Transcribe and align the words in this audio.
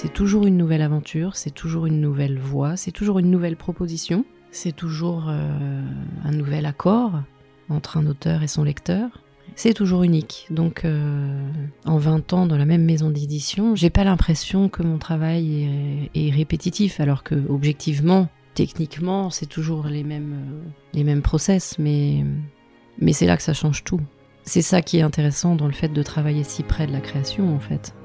C'est 0.00 0.12
toujours 0.12 0.46
une 0.46 0.56
nouvelle 0.56 0.82
aventure, 0.82 1.34
c'est 1.34 1.50
toujours 1.50 1.86
une 1.86 2.00
nouvelle 2.00 2.38
voie, 2.38 2.76
c'est 2.76 2.92
toujours 2.92 3.18
une 3.18 3.32
nouvelle 3.32 3.56
proposition, 3.56 4.24
c'est 4.52 4.70
toujours 4.70 5.24
euh, 5.28 5.82
un 6.24 6.30
nouvel 6.30 6.66
accord 6.66 7.20
entre 7.68 7.96
un 7.96 8.06
auteur 8.06 8.44
et 8.44 8.46
son 8.46 8.62
lecteur. 8.62 9.24
C'est 9.56 9.74
toujours 9.74 10.04
unique. 10.04 10.46
Donc, 10.50 10.84
euh, 10.84 11.50
en 11.84 11.98
20 11.98 12.32
ans 12.32 12.46
dans 12.46 12.56
la 12.56 12.64
même 12.64 12.84
maison 12.84 13.10
d'édition, 13.10 13.74
j'ai 13.74 13.90
pas 13.90 14.04
l'impression 14.04 14.68
que 14.68 14.84
mon 14.84 14.98
travail 14.98 15.68
est, 16.14 16.30
répétitif, 16.30 17.00
alors 17.00 17.24
que 17.24 17.34
objectivement, 17.48 18.28
techniquement, 18.54 19.30
c'est 19.30 19.46
toujours 19.46 19.88
les 19.88 20.04
mêmes, 20.04 20.32
euh, 20.32 20.68
les 20.94 21.02
mêmes 21.02 21.22
process, 21.22 21.76
mais, 21.80 22.24
mais 23.00 23.12
c'est 23.12 23.26
là 23.26 23.36
que 23.36 23.42
ça 23.42 23.52
change 23.52 23.82
tout. 23.82 24.00
C'est 24.44 24.62
ça 24.62 24.80
qui 24.80 24.98
est 24.98 25.02
intéressant 25.02 25.56
dans 25.56 25.66
le 25.66 25.72
fait 25.72 25.88
de 25.88 26.02
travailler 26.04 26.44
si 26.44 26.62
près 26.62 26.86
de 26.86 26.92
la 26.92 27.00
création, 27.00 27.52
en 27.52 27.58
fait. 27.58 27.96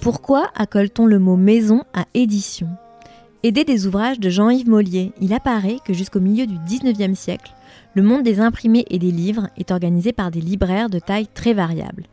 Pourquoi 0.00 0.50
accole-t-on 0.54 1.06
le 1.06 1.18
mot 1.18 1.36
maison 1.36 1.82
à 1.94 2.04
édition? 2.14 2.68
Aidé 3.42 3.64
des 3.64 3.86
ouvrages 3.86 4.20
de 4.20 4.30
Jean-Yves 4.30 4.68
Mollier, 4.68 5.12
il 5.20 5.34
apparaît 5.34 5.78
que 5.84 5.92
jusqu'au 5.92 6.20
milieu 6.20 6.46
du 6.46 6.56
19e 6.56 7.14
siècle, 7.14 7.52
le 7.94 8.02
monde 8.02 8.22
des 8.22 8.40
imprimés 8.40 8.86
et 8.90 8.98
des 8.98 9.10
livres 9.10 9.48
est 9.58 9.70
organisé 9.70 10.12
par 10.12 10.30
des 10.30 10.40
libraires 10.40 10.90
de 10.90 10.98
taille 10.98 11.28
très 11.34 11.52
variable. 11.52 12.04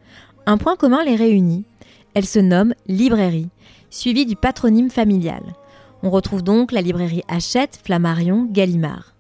Un 0.46 0.58
point 0.58 0.76
commun 0.76 1.04
les 1.04 1.16
réunit. 1.16 1.66
Elle 2.14 2.26
se 2.26 2.40
nomme 2.40 2.74
librairie, 2.88 3.50
suivie 3.90 4.26
du 4.26 4.36
patronyme 4.36 4.90
familial. 4.90 5.42
On 6.04 6.10
retrouve 6.10 6.42
donc 6.42 6.72
la 6.72 6.82
librairie 6.82 7.22
Hachette, 7.28 7.80
Flammarion, 7.84 8.48
Gallimard. 8.52 9.14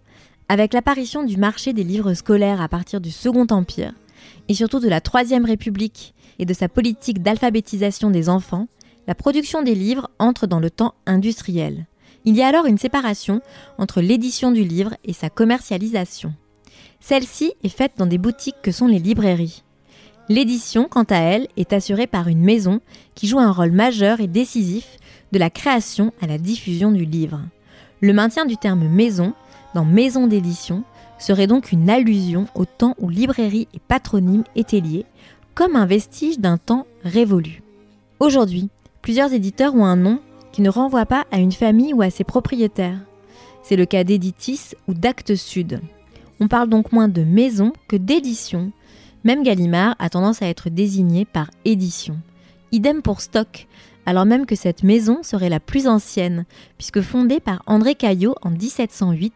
Avec 0.49 0.73
l'apparition 0.73 1.23
du 1.23 1.37
marché 1.37 1.73
des 1.73 1.83
livres 1.83 2.15
scolaires 2.15 2.59
à 2.59 2.67
partir 2.67 2.99
du 2.99 3.11
Second 3.11 3.45
Empire, 3.51 3.93
et 4.49 4.55
surtout 4.55 4.79
de 4.79 4.89
la 4.89 4.99
Troisième 4.99 5.45
République 5.45 6.15
et 6.39 6.45
de 6.45 6.53
sa 6.55 6.67
politique 6.67 7.21
d'alphabétisation 7.21 8.09
des 8.09 8.29
enfants, 8.29 8.67
la 9.07 9.13
production 9.13 9.61
des 9.61 9.75
livres 9.75 10.09
entre 10.17 10.47
dans 10.47 10.59
le 10.59 10.71
temps 10.71 10.95
industriel. 11.05 11.85
Il 12.25 12.35
y 12.35 12.41
a 12.41 12.47
alors 12.47 12.65
une 12.65 12.79
séparation 12.79 13.41
entre 13.77 14.02
l'édition 14.02 14.52
du 14.52 14.63
livre 14.63 14.95
et 15.05 15.13
sa 15.13 15.29
commercialisation. 15.29 16.33
Celle-ci 16.99 17.53
est 17.63 17.69
faite 17.69 17.93
dans 17.97 18.07
des 18.07 18.17
boutiques 18.17 18.61
que 18.63 18.71
sont 18.71 18.87
les 18.87 18.99
librairies. 18.99 19.63
L'édition, 20.29 20.87
quant 20.89 21.05
à 21.09 21.17
elle, 21.17 21.47
est 21.57 21.73
assurée 21.73 22.07
par 22.07 22.27
une 22.27 22.41
maison 22.41 22.79
qui 23.15 23.27
joue 23.27 23.39
un 23.39 23.52
rôle 23.52 23.71
majeur 23.71 24.19
et 24.19 24.27
décisif 24.27 24.97
de 25.31 25.39
la 25.39 25.49
création 25.49 26.13
à 26.21 26.27
la 26.27 26.37
diffusion 26.37 26.91
du 26.91 27.05
livre. 27.05 27.41
Le 28.01 28.13
maintien 28.13 28.45
du 28.45 28.57
terme 28.57 28.87
maison 28.87 29.33
dans 29.73 29.85
maison 29.85 30.27
d'édition 30.27 30.83
serait 31.19 31.47
donc 31.47 31.71
une 31.71 31.89
allusion 31.89 32.47
au 32.55 32.65
temps 32.65 32.95
où 32.99 33.09
librairie 33.09 33.67
et 33.73 33.80
patronyme 33.80 34.43
étaient 34.55 34.80
liés, 34.80 35.05
comme 35.53 35.75
un 35.75 35.86
vestige 35.86 36.39
d'un 36.39 36.58
temps 36.58 36.87
révolu. 37.03 37.61
Aujourd'hui, 38.20 38.70
plusieurs 39.02 39.33
éditeurs 39.33 39.75
ont 39.75 39.86
un 39.86 39.95
nom 39.95 40.20
qui 40.52 40.61
ne 40.61 40.70
renvoie 40.70 41.05
pas 41.05 41.25
à 41.31 41.37
une 41.37 41.52
famille 41.52 41.93
ou 41.93 42.02
à 42.02 42.09
ses 42.09 42.23
propriétaires. 42.23 42.99
C'est 43.64 43.75
le 43.75 43.86
cas 43.86 44.03
d'Editis 44.03 44.73
ou 44.87 44.93
d'Actes 44.93 45.36
Sud. 45.36 45.80
On 46.39 46.47
parle 46.47 46.70
donc 46.70 46.91
moins 46.91 47.08
de 47.08 47.23
maison 47.23 47.71
que 47.87 47.95
d'édition. 47.95 48.71
Même 49.23 49.43
Gallimard 49.43 49.95
a 49.99 50.09
tendance 50.09 50.41
à 50.41 50.47
être 50.47 50.70
désigné 50.70 51.25
par 51.25 51.52
édition. 51.64 52.17
Idem 52.71 53.02
pour 53.02 53.21
Stock, 53.21 53.67
alors 54.06 54.26
même 54.26 54.45
que 54.45 54.56
cette 54.56 54.84
maison 54.84 55.23
serait 55.23 55.50
la 55.50 55.60
plus 55.60 55.88
ancienne, 55.88 56.45
puisque 56.78 57.02
fondée 57.02 57.39
par 57.39 57.62
André 57.66 57.95
Caillot 57.95 58.36
en 58.42 58.50
1708, 58.50 59.34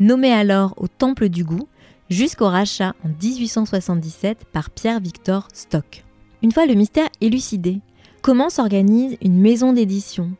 nommée 0.00 0.32
alors 0.32 0.74
au 0.76 0.88
Temple 0.88 1.28
du 1.28 1.44
Goût, 1.44 1.68
jusqu'au 2.08 2.48
rachat 2.48 2.94
en 3.04 3.08
1877 3.08 4.44
par 4.52 4.70
Pierre-Victor 4.70 5.48
Stock. 5.52 6.04
Une 6.42 6.52
fois 6.52 6.66
le 6.66 6.74
mystère 6.74 7.08
élucidé, 7.20 7.80
comment 8.22 8.48
s'organise 8.48 9.16
une 9.22 9.40
maison 9.40 9.72
d'édition? 9.72 10.30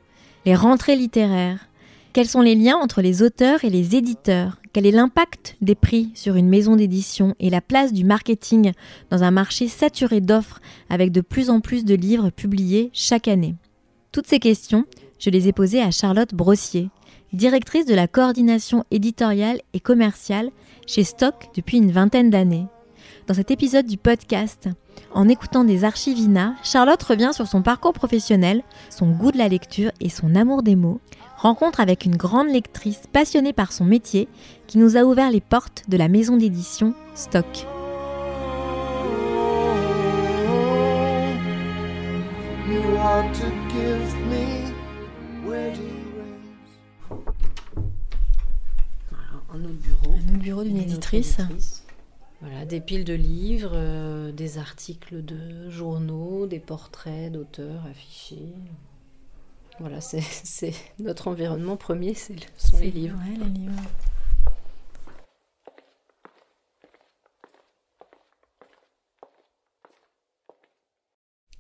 Les 0.47 0.55
rentrées 0.55 0.97
littéraires 0.97 1.68
Quels 2.15 2.29
sont 2.29 2.41
les 2.41 2.55
liens 2.55 2.77
entre 2.77 3.03
les 3.03 3.23
auteurs 3.23 3.65
et 3.65 3.71
les 3.71 3.95
éditeurs? 3.95 4.59
Quel 4.73 4.87
est 4.87 4.93
l'impact 4.93 5.57
des 5.61 5.75
prix 5.75 6.11
sur 6.15 6.37
une 6.37 6.49
maison 6.49 6.75
d'édition 6.75 7.35
et 7.39 7.51
la 7.51 7.61
place 7.61 7.93
du 7.93 8.05
marketing 8.05 8.73
dans 9.11 9.23
un 9.23 9.31
marché 9.31 9.69
saturé 9.69 10.21
d'offres 10.21 10.61
avec 10.89 11.13
de 11.13 11.21
plus 11.21 11.51
en 11.51 11.61
plus 11.61 11.85
de 11.85 11.95
livres 11.95 12.31
publiés 12.31 12.91
chaque 12.95 13.29
année? 13.29 13.57
Toutes 14.11 14.27
ces 14.27 14.39
questions, 14.39 14.87
je 15.19 15.29
les 15.29 15.49
ai 15.49 15.53
posées 15.53 15.83
à 15.83 15.91
Charlotte 15.91 16.35
Brossier, 16.35 16.89
directrice 17.35 17.85
de 17.85 17.95
la 17.95 18.09
coordination 18.09 18.85
éditoriale 18.91 19.61
et 19.75 19.81
commerciale 19.81 20.51
chez 20.87 21.05
Stock 21.05 21.51
depuis 21.55 21.77
une 21.77 21.93
vingtaine 21.93 22.31
d'années. 22.31 22.67
Dans 23.27 23.35
cet 23.35 23.51
épisode 23.51 23.87
du 23.87 23.99
podcast, 23.99 24.71
en 25.13 25.29
écoutant 25.29 25.65
des 25.65 25.85
archivina, 25.85 26.55
Charlotte 26.63 27.03
revient 27.03 27.31
sur 27.33 27.47
son 27.47 27.63
parcours 27.63 27.93
professionnel, 27.93 28.63
son 28.89 29.11
goût 29.11 29.33
de 29.33 29.39
la 29.39 29.49
lecture 29.49 29.91
et 30.01 30.09
son 30.09 30.35
amour 30.35 30.63
des 30.63 30.77
mots, 30.77 31.01
rencontre 31.39 31.79
avec 31.79 32.05
une 32.05 32.17
grande 32.17 32.49
lectrice 32.49 33.03
passionnée 33.13 33.53
par 33.53 33.73
son 33.73 33.85
métier 33.85 34.29
qui 34.67 34.77
nous 34.79 34.97
a 34.97 35.05
ouvert 35.05 35.31
les 35.31 35.41
portes 35.41 35.85
de 35.89 35.97
la 35.97 36.09
maison 36.09 36.37
d'édition 36.37 36.95
Stock. 37.15 37.47
You 42.69 42.83
want 42.93 43.33
to 43.35 43.47
give 43.71 44.15
me 44.27 44.75
wedding 45.49 46.05
rings? 46.17 46.59
Un 49.55 49.65
autre 49.65 49.75
bureau. 49.75 50.15
Un 50.15 50.35
autre 50.35 50.43
bureau 50.43 50.65
d'une 50.65 50.79
éditrice. 50.79 51.39
Voilà, 52.41 52.65
des 52.65 52.81
piles 52.81 53.05
de 53.05 53.15
livres, 53.15 53.73
euh, 53.75 54.33
des 54.33 54.59
articles 54.59 55.25
de 55.25 55.71
journaux, 55.71 56.47
des 56.47 56.61
portraits 56.61 57.33
d'auteurs 57.33 57.85
affichés. 57.91 58.55
Voilà, 59.81 60.01
c'est 60.01 60.73
notre 60.99 61.29
environnement 61.29 61.77
premier, 61.77 62.13
le- 62.31 62.37
sont 62.57 62.79
les 62.79 62.91
livres. 62.91 63.19
Ouais, 63.19 63.37
les 63.37 63.51
livres. 63.61 63.83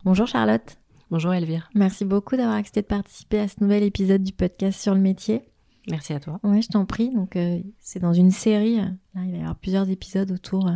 Bonjour 0.04 0.26
Charlotte. 0.26 0.78
Bonjour 1.10 1.32
Elvire. 1.32 1.68
Merci 1.74 2.04
beaucoup 2.04 2.36
d'avoir 2.36 2.56
accepté 2.56 2.82
de 2.82 2.86
participer 2.86 3.38
à 3.40 3.48
ce 3.48 3.56
nouvel 3.60 3.82
épisode 3.82 4.22
du 4.22 4.32
podcast 4.32 4.80
sur 4.80 4.94
le 4.94 5.00
métier. 5.00 5.42
Merci 5.90 6.12
à 6.12 6.20
toi. 6.20 6.38
Oui, 6.42 6.60
je 6.60 6.68
t'en 6.68 6.84
prie. 6.84 7.14
Donc, 7.14 7.34
euh, 7.36 7.60
c'est 7.80 7.98
dans 7.98 8.12
une 8.12 8.30
série. 8.30 8.78
euh, 8.78 8.84
Là, 9.14 9.22
il 9.24 9.30
va 9.32 9.36
y 9.38 9.40
avoir 9.40 9.56
plusieurs 9.56 9.88
épisodes 9.88 10.30
autour 10.30 10.68
euh, 10.68 10.72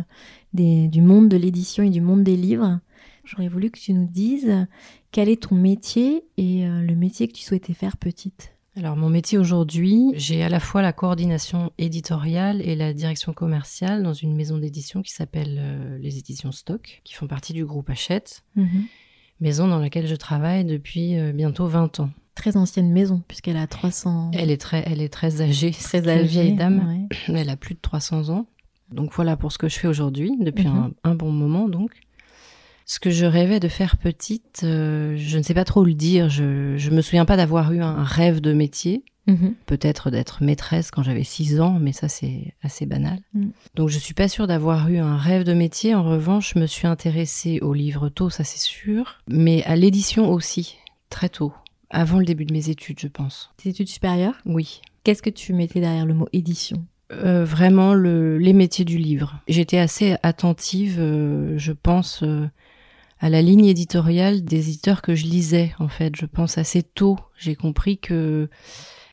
des- 0.53 0.87
du 0.87 1.01
monde 1.01 1.29
de 1.29 1.37
l'édition 1.37 1.83
et 1.83 1.91
du 1.91 2.01
monde 2.01 2.23
des 2.23 2.35
livres. 2.35 2.79
J'aurais 3.23 3.47
voulu 3.47 3.71
que 3.71 3.79
tu 3.79 3.93
nous 3.93 4.07
dises 4.07 4.51
quel 5.11 5.29
est 5.29 5.43
ton 5.43 5.55
métier 5.55 6.23
et 6.37 6.65
euh, 6.67 6.81
le 6.81 6.95
métier 6.95 7.27
que 7.27 7.33
tu 7.33 7.43
souhaitais 7.43 7.73
faire 7.73 7.97
petite. 7.97 8.49
Alors 8.75 8.95
mon 8.97 9.07
métier 9.09 9.37
aujourd'hui, 9.37 10.11
j'ai 10.15 10.41
à 10.43 10.49
la 10.49 10.59
fois 10.59 10.81
la 10.81 10.93
coordination 10.93 11.71
éditoriale 11.77 12.61
et 12.61 12.75
la 12.75 12.91
direction 12.93 13.31
commerciale 13.31 14.01
dans 14.03 14.13
une 14.13 14.35
maison 14.35 14.57
d'édition 14.57 15.01
qui 15.03 15.11
s'appelle 15.13 15.57
euh, 15.59 15.97
les 15.99 16.17
éditions 16.17 16.51
Stock, 16.51 17.01
qui 17.03 17.13
font 17.13 17.27
partie 17.27 17.53
du 17.53 17.65
groupe 17.65 17.89
Hachette, 17.89 18.43
maison 19.39 19.67
dans 19.67 19.79
laquelle 19.79 20.07
je 20.07 20.15
travaille 20.15 20.65
depuis 20.65 21.17
euh, 21.17 21.31
bientôt 21.33 21.67
20 21.67 21.99
ans. 21.99 22.09
Très 22.35 22.57
ancienne 22.57 22.91
maison, 22.91 23.21
puisqu'elle 23.27 23.57
a 23.57 23.67
300. 23.67 24.31
Elle 24.33 24.49
est 24.49 24.57
très, 24.59 24.83
elle 24.87 25.01
est 25.01 25.09
très 25.13 25.41
âgée, 25.41 25.69
très 25.69 26.01
cette 26.01 26.07
vieille 26.27 26.55
dame. 26.55 27.07
ouais. 27.29 27.35
Elle 27.39 27.49
a 27.49 27.55
plus 27.57 27.75
de 27.75 27.79
300 27.79 28.29
ans. 28.29 28.47
Donc 28.91 29.13
voilà 29.13 29.37
pour 29.37 29.51
ce 29.51 29.59
que 29.59 29.69
je 29.69 29.77
fais 29.77 29.87
aujourd'hui, 29.87 30.31
depuis 30.39 30.67
Mhm. 30.67 30.75
un, 31.03 31.11
un 31.11 31.15
bon 31.15 31.31
moment 31.31 31.69
donc. 31.69 31.91
Ce 32.93 32.99
que 32.99 33.09
je 33.09 33.25
rêvais 33.25 33.59
de 33.59 33.69
faire 33.69 33.97
petite, 33.97 34.61
euh, 34.63 35.15
je 35.17 35.39
ne 35.39 35.41
sais 35.41 35.55
pas 35.55 35.63
trop 35.63 35.83
le 35.83 35.95
dire. 35.95 36.29
Je, 36.29 36.77
je 36.77 36.91
me 36.91 37.01
souviens 37.01 37.25
pas 37.25 37.35
d'avoir 37.35 37.73
eu 37.73 37.81
un 37.81 38.03
rêve 38.03 38.39
de 38.39 38.53
métier. 38.53 39.03
Mhm. 39.25 39.55
peut-être 39.65 40.11
d'être 40.11 40.43
maîtresse 40.43 40.91
quand 40.91 41.01
j'avais 41.01 41.23
6 41.23 41.59
ans, 41.59 41.79
mais 41.79 41.91
ça 41.91 42.07
c'est 42.07 42.53
assez 42.61 42.85
banal. 42.85 43.17
Mm. 43.33 43.47
Donc 43.73 43.89
je 43.89 43.97
suis 43.97 44.13
pas 44.13 44.27
sûre 44.27 44.45
d'avoir 44.45 44.89
eu 44.89 44.97
un 44.97 45.17
rêve 45.17 45.43
de 45.43 45.53
métier. 45.53 45.95
En 45.95 46.03
revanche, 46.03 46.53
je 46.53 46.59
me 46.59 46.67
suis 46.67 46.85
intéressée 46.87 47.59
au 47.61 47.73
livre 47.73 48.09
tôt, 48.09 48.29
ça 48.29 48.43
c'est 48.43 48.59
sûr, 48.59 49.21
mais 49.27 49.63
à 49.63 49.75
l'édition 49.75 50.29
aussi, 50.29 50.77
très 51.09 51.29
tôt, 51.29 51.53
avant 51.89 52.19
le 52.19 52.25
début 52.25 52.45
de 52.45 52.53
mes 52.53 52.69
études, 52.69 52.99
je 52.99 53.07
pense. 53.07 53.53
Tes 53.57 53.69
études 53.69 53.87
supérieures? 53.89 54.35
Oui. 54.45 54.81
Qu'est-ce 55.03 55.23
que 55.23 55.31
tu 55.31 55.53
mettais 55.53 55.79
derrière 55.79 56.05
le 56.05 56.13
mot 56.13 56.27
édition? 56.31 56.85
Euh, 57.11 57.45
vraiment 57.45 57.93
le, 57.93 58.37
les 58.37 58.53
métiers 58.53 58.85
du 58.85 58.97
livre. 58.97 59.39
J'étais 59.47 59.77
assez 59.77 60.15
attentive, 60.23 60.97
euh, 60.99 61.57
je 61.57 61.71
pense, 61.71 62.23
euh, 62.23 62.47
à 63.23 63.29
la 63.29 63.41
ligne 63.41 63.65
éditoriale 63.65 64.43
des 64.43 64.67
éditeurs 64.69 65.01
que 65.01 65.15
je 65.15 65.25
lisais, 65.25 65.71
en 65.79 65.87
fait. 65.87 66.13
Je 66.15 66.25
pense 66.25 66.57
assez 66.57 66.83
tôt, 66.83 67.17
j'ai 67.37 67.55
compris 67.55 67.97
que 67.97 68.49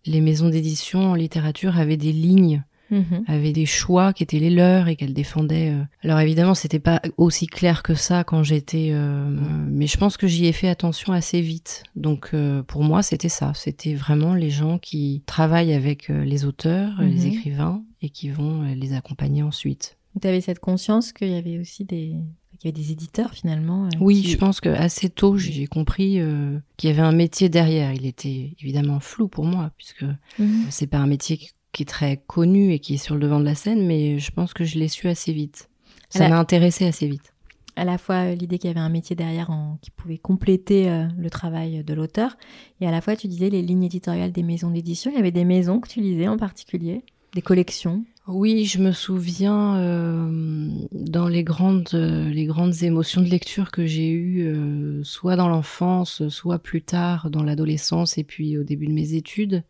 les 0.04 0.20
maisons 0.20 0.48
d'édition 0.48 1.00
en 1.12 1.14
littérature 1.14 1.78
avaient 1.78 1.96
des 1.96 2.12
lignes, 2.12 2.64
Mhm. 2.90 3.22
avaient 3.28 3.52
des 3.52 3.66
choix 3.66 4.12
qui 4.12 4.24
étaient 4.24 4.40
les 4.40 4.50
leurs 4.50 4.88
et 4.88 4.96
qu'elles 4.96 5.14
défendaient. 5.14 5.70
euh. 5.70 5.84
Alors 6.02 6.18
évidemment, 6.18 6.54
c'était 6.56 6.80
pas 6.80 7.00
aussi 7.18 7.46
clair 7.46 7.84
que 7.84 7.94
ça 7.94 8.24
quand 8.24 8.42
j'étais, 8.42 8.88
euh, 8.90 9.30
mais 9.70 9.86
je 9.86 9.96
pense 9.96 10.16
que 10.16 10.26
j'y 10.26 10.46
ai 10.46 10.52
fait 10.52 10.68
attention 10.68 11.12
assez 11.12 11.40
vite. 11.40 11.84
Donc 11.94 12.30
euh, 12.34 12.64
pour 12.64 12.82
moi, 12.82 13.04
c'était 13.04 13.28
ça. 13.28 13.52
C'était 13.54 13.94
vraiment 13.94 14.34
les 14.34 14.50
gens 14.50 14.78
qui 14.78 15.22
travaillent 15.26 15.72
avec 15.72 16.08
les 16.08 16.44
auteurs, 16.44 17.00
les 17.00 17.26
Mhm. 17.26 17.32
écrivains 17.32 17.84
et 18.02 18.08
qui 18.10 18.28
vont 18.28 18.62
les 18.62 18.92
accompagner 18.92 19.44
ensuite. 19.44 19.96
Tu 20.20 20.26
avais 20.26 20.40
cette 20.40 20.58
conscience 20.58 21.12
qu'il 21.12 21.28
y 21.28 21.36
avait 21.36 21.60
aussi 21.60 21.84
des, 21.84 22.16
y 22.64 22.68
avait 22.68 22.78
des 22.82 22.92
éditeurs 22.92 23.32
finalement. 23.32 23.86
euh, 23.86 23.88
Oui, 24.00 24.22
qui- 24.22 24.30
je 24.30 24.36
pense 24.36 24.60
que 24.60 24.68
assez 24.68 25.08
tôt, 25.10 25.36
j'ai 25.38 25.66
compris 25.66 26.20
euh, 26.20 26.58
qu'il 26.76 26.90
y 26.90 26.92
avait 26.92 27.02
un 27.02 27.12
métier 27.12 27.48
derrière. 27.48 27.92
Il 27.92 28.06
était 28.06 28.54
évidemment 28.60 29.00
flou 29.00 29.28
pour 29.28 29.44
moi 29.44 29.70
puisque 29.76 30.04
Mhm. 30.38 30.66
c'est 30.70 30.86
pas 30.86 30.98
un 30.98 31.06
métier 31.06 31.36
qui- 31.38 31.50
est 31.80 31.84
très 31.88 32.16
connu 32.26 32.72
et 32.72 32.80
qui 32.80 32.94
est 32.94 32.98
sur 32.98 33.14
le 33.14 33.20
devant 33.20 33.38
de 33.40 33.44
la 33.44 33.54
scène, 33.54 33.86
mais 33.86 34.18
je 34.18 34.30
pense 34.32 34.52
que 34.52 34.64
je 34.64 34.76
l'ai 34.78 34.88
su 34.88 35.06
assez 35.08 35.32
vite. 35.32 35.70
Ça 36.08 36.28
m'a 36.28 36.38
intéressé 36.38 36.84
assez 36.86 37.06
vite. 37.06 37.32
à 37.76 37.84
la 37.84 37.96
fois 37.96 38.34
l'idée 38.34 38.58
qu'il 38.58 38.68
y 38.68 38.70
avait 38.72 38.80
un 38.80 38.88
métier 38.90 39.14
derrière 39.16 39.48
en- 39.50 39.78
qui 39.80 39.90
pouvait 39.92 40.18
compléter 40.18 40.90
euh, 40.90 41.06
le 41.16 41.30
travail 41.30 41.82
de 41.84 41.94
l'auteur, 41.94 42.36
et 42.80 42.86
à 42.86 42.90
la 42.90 43.00
fois 43.00 43.14
tu 43.16 43.26
disais 43.28 43.48
les 43.48 43.62
lignes 43.62 43.84
éditoriales 43.84 44.32
des 44.32 44.42
maisons 44.42 44.70
d'édition. 44.70 45.10
Il 45.10 45.16
y 45.16 45.20
avait 45.20 45.30
des 45.30 45.44
maisons 45.46 45.78
que 45.80 45.88
tu 45.88 46.00
lisais 46.00 46.28
en 46.28 46.36
particulier, 46.36 47.04
des 47.34 47.42
collections. 47.42 48.04
Oui, 48.26 48.64
je 48.64 48.78
me 48.78 48.92
souviens 48.92 49.76
euh, 49.78 50.68
dans 50.92 51.26
les 51.26 51.42
grandes, 51.42 51.88
euh, 51.94 52.28
les 52.28 52.44
grandes 52.44 52.82
émotions 52.82 53.22
de 53.22 53.28
lecture 53.28 53.70
que 53.70 53.86
j'ai 53.86 54.10
eues, 54.10 54.46
euh, 54.46 55.02
soit 55.02 55.36
dans 55.36 55.48
l'enfance, 55.48 56.28
soit 56.28 56.58
plus 56.58 56.82
tard 56.82 57.30
dans 57.30 57.42
l'adolescence 57.42 58.18
et 58.18 58.24
puis 58.24 58.56
au 58.56 58.62
début 58.62 58.86
de 58.86 58.92
mes 58.92 59.14
études. 59.14 59.64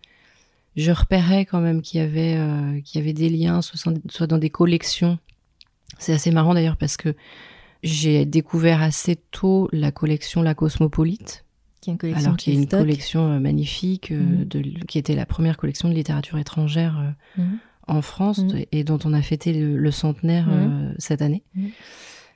Je 0.77 0.93
repérais 0.93 1.47
quand 1.47 1.61
même 1.61 1.81
qu'il 1.83 2.01
y 2.01 2.05
avait, 2.05 2.37
euh, 2.37 2.81
qu'il 2.83 3.01
y 3.01 3.03
avait 3.03 3.12
des 3.12 3.29
liens, 3.29 3.62
soit, 3.62 3.93
soit 4.09 4.27
dans 4.27 4.39
des 4.39 4.51
collections. 4.51 5.19
C'est 5.99 6.12
assez 6.12 6.31
marrant 6.31 6.55
d'ailleurs 6.55 6.77
parce 6.77 6.97
que 6.97 7.15
j'ai 7.83 8.25
découvert 8.27 8.83
assez 8.83 9.17
tôt 9.31 9.69
la 9.73 9.91
collection 9.91 10.43
La 10.43 10.55
Cosmopolite, 10.55 11.45
qui 11.81 11.91
est 11.91 11.93
une 11.94 11.99
collection 11.99 12.25
alors 12.27 12.37
qu'il 12.37 12.53
y 12.53 12.56
a 12.56 12.61
une 12.61 12.67
stock. 12.67 12.81
collection 12.81 13.32
euh, 13.32 13.38
magnifique, 13.38 14.11
euh, 14.11 14.21
Mhm. 14.41 14.44
de, 14.44 14.62
qui 14.87 14.99
était 14.99 15.15
la 15.15 15.27
première 15.27 15.56
collection 15.56 15.88
de 15.88 15.94
littérature 15.94 16.38
étrangère 16.38 16.99
euh, 16.99 17.43
Mhm. 17.43 17.59
en 17.88 18.03
France 18.03 18.38
Mhm. 18.41 18.65
et 18.73 18.85
dont 18.85 18.99
on 19.05 19.12
a 19.15 19.23
fêté 19.23 19.53
le, 19.53 19.77
le 19.77 19.91
centenaire 19.91 20.47
euh, 20.50 20.93
cette 20.99 21.23
année. 21.23 21.43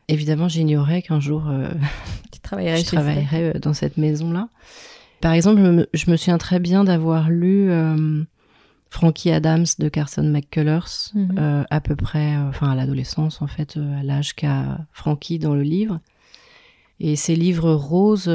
Évidemment, 0.08 0.48
j'ignorais 0.48 1.02
qu'un 1.02 1.20
jour 1.20 1.48
euh, 1.48 1.68
Tu 2.32 2.40
travaillerais 2.40 2.78
je 2.80 2.86
travaillerais 2.86 3.58
dans 3.60 3.72
cette 3.74 3.96
maison-là. 3.96 4.48
Par 5.20 5.32
exemple, 5.32 5.62
je 5.62 5.70
me, 5.70 5.86
je 5.94 6.10
me 6.10 6.16
souviens 6.16 6.36
très 6.38 6.58
bien 6.60 6.84
d'avoir 6.84 7.30
lu 7.30 7.70
euh, 7.70 8.22
Frankie 8.90 9.30
Adams 9.30 9.64
de 9.78 9.88
Carson 9.88 10.22
McCullers, 10.24 11.12
à 11.70 11.80
peu 11.80 11.96
près, 11.96 12.36
enfin 12.36 12.70
à 12.70 12.74
l'adolescence 12.74 13.40
en 13.42 13.46
fait, 13.46 13.76
à 13.76 14.02
l'âge 14.02 14.34
qu'a 14.34 14.78
Frankie 14.92 15.38
dans 15.38 15.54
le 15.54 15.62
livre. 15.62 16.00
Et 17.00 17.16
ces 17.16 17.34
livres 17.34 17.72
roses, 17.72 18.26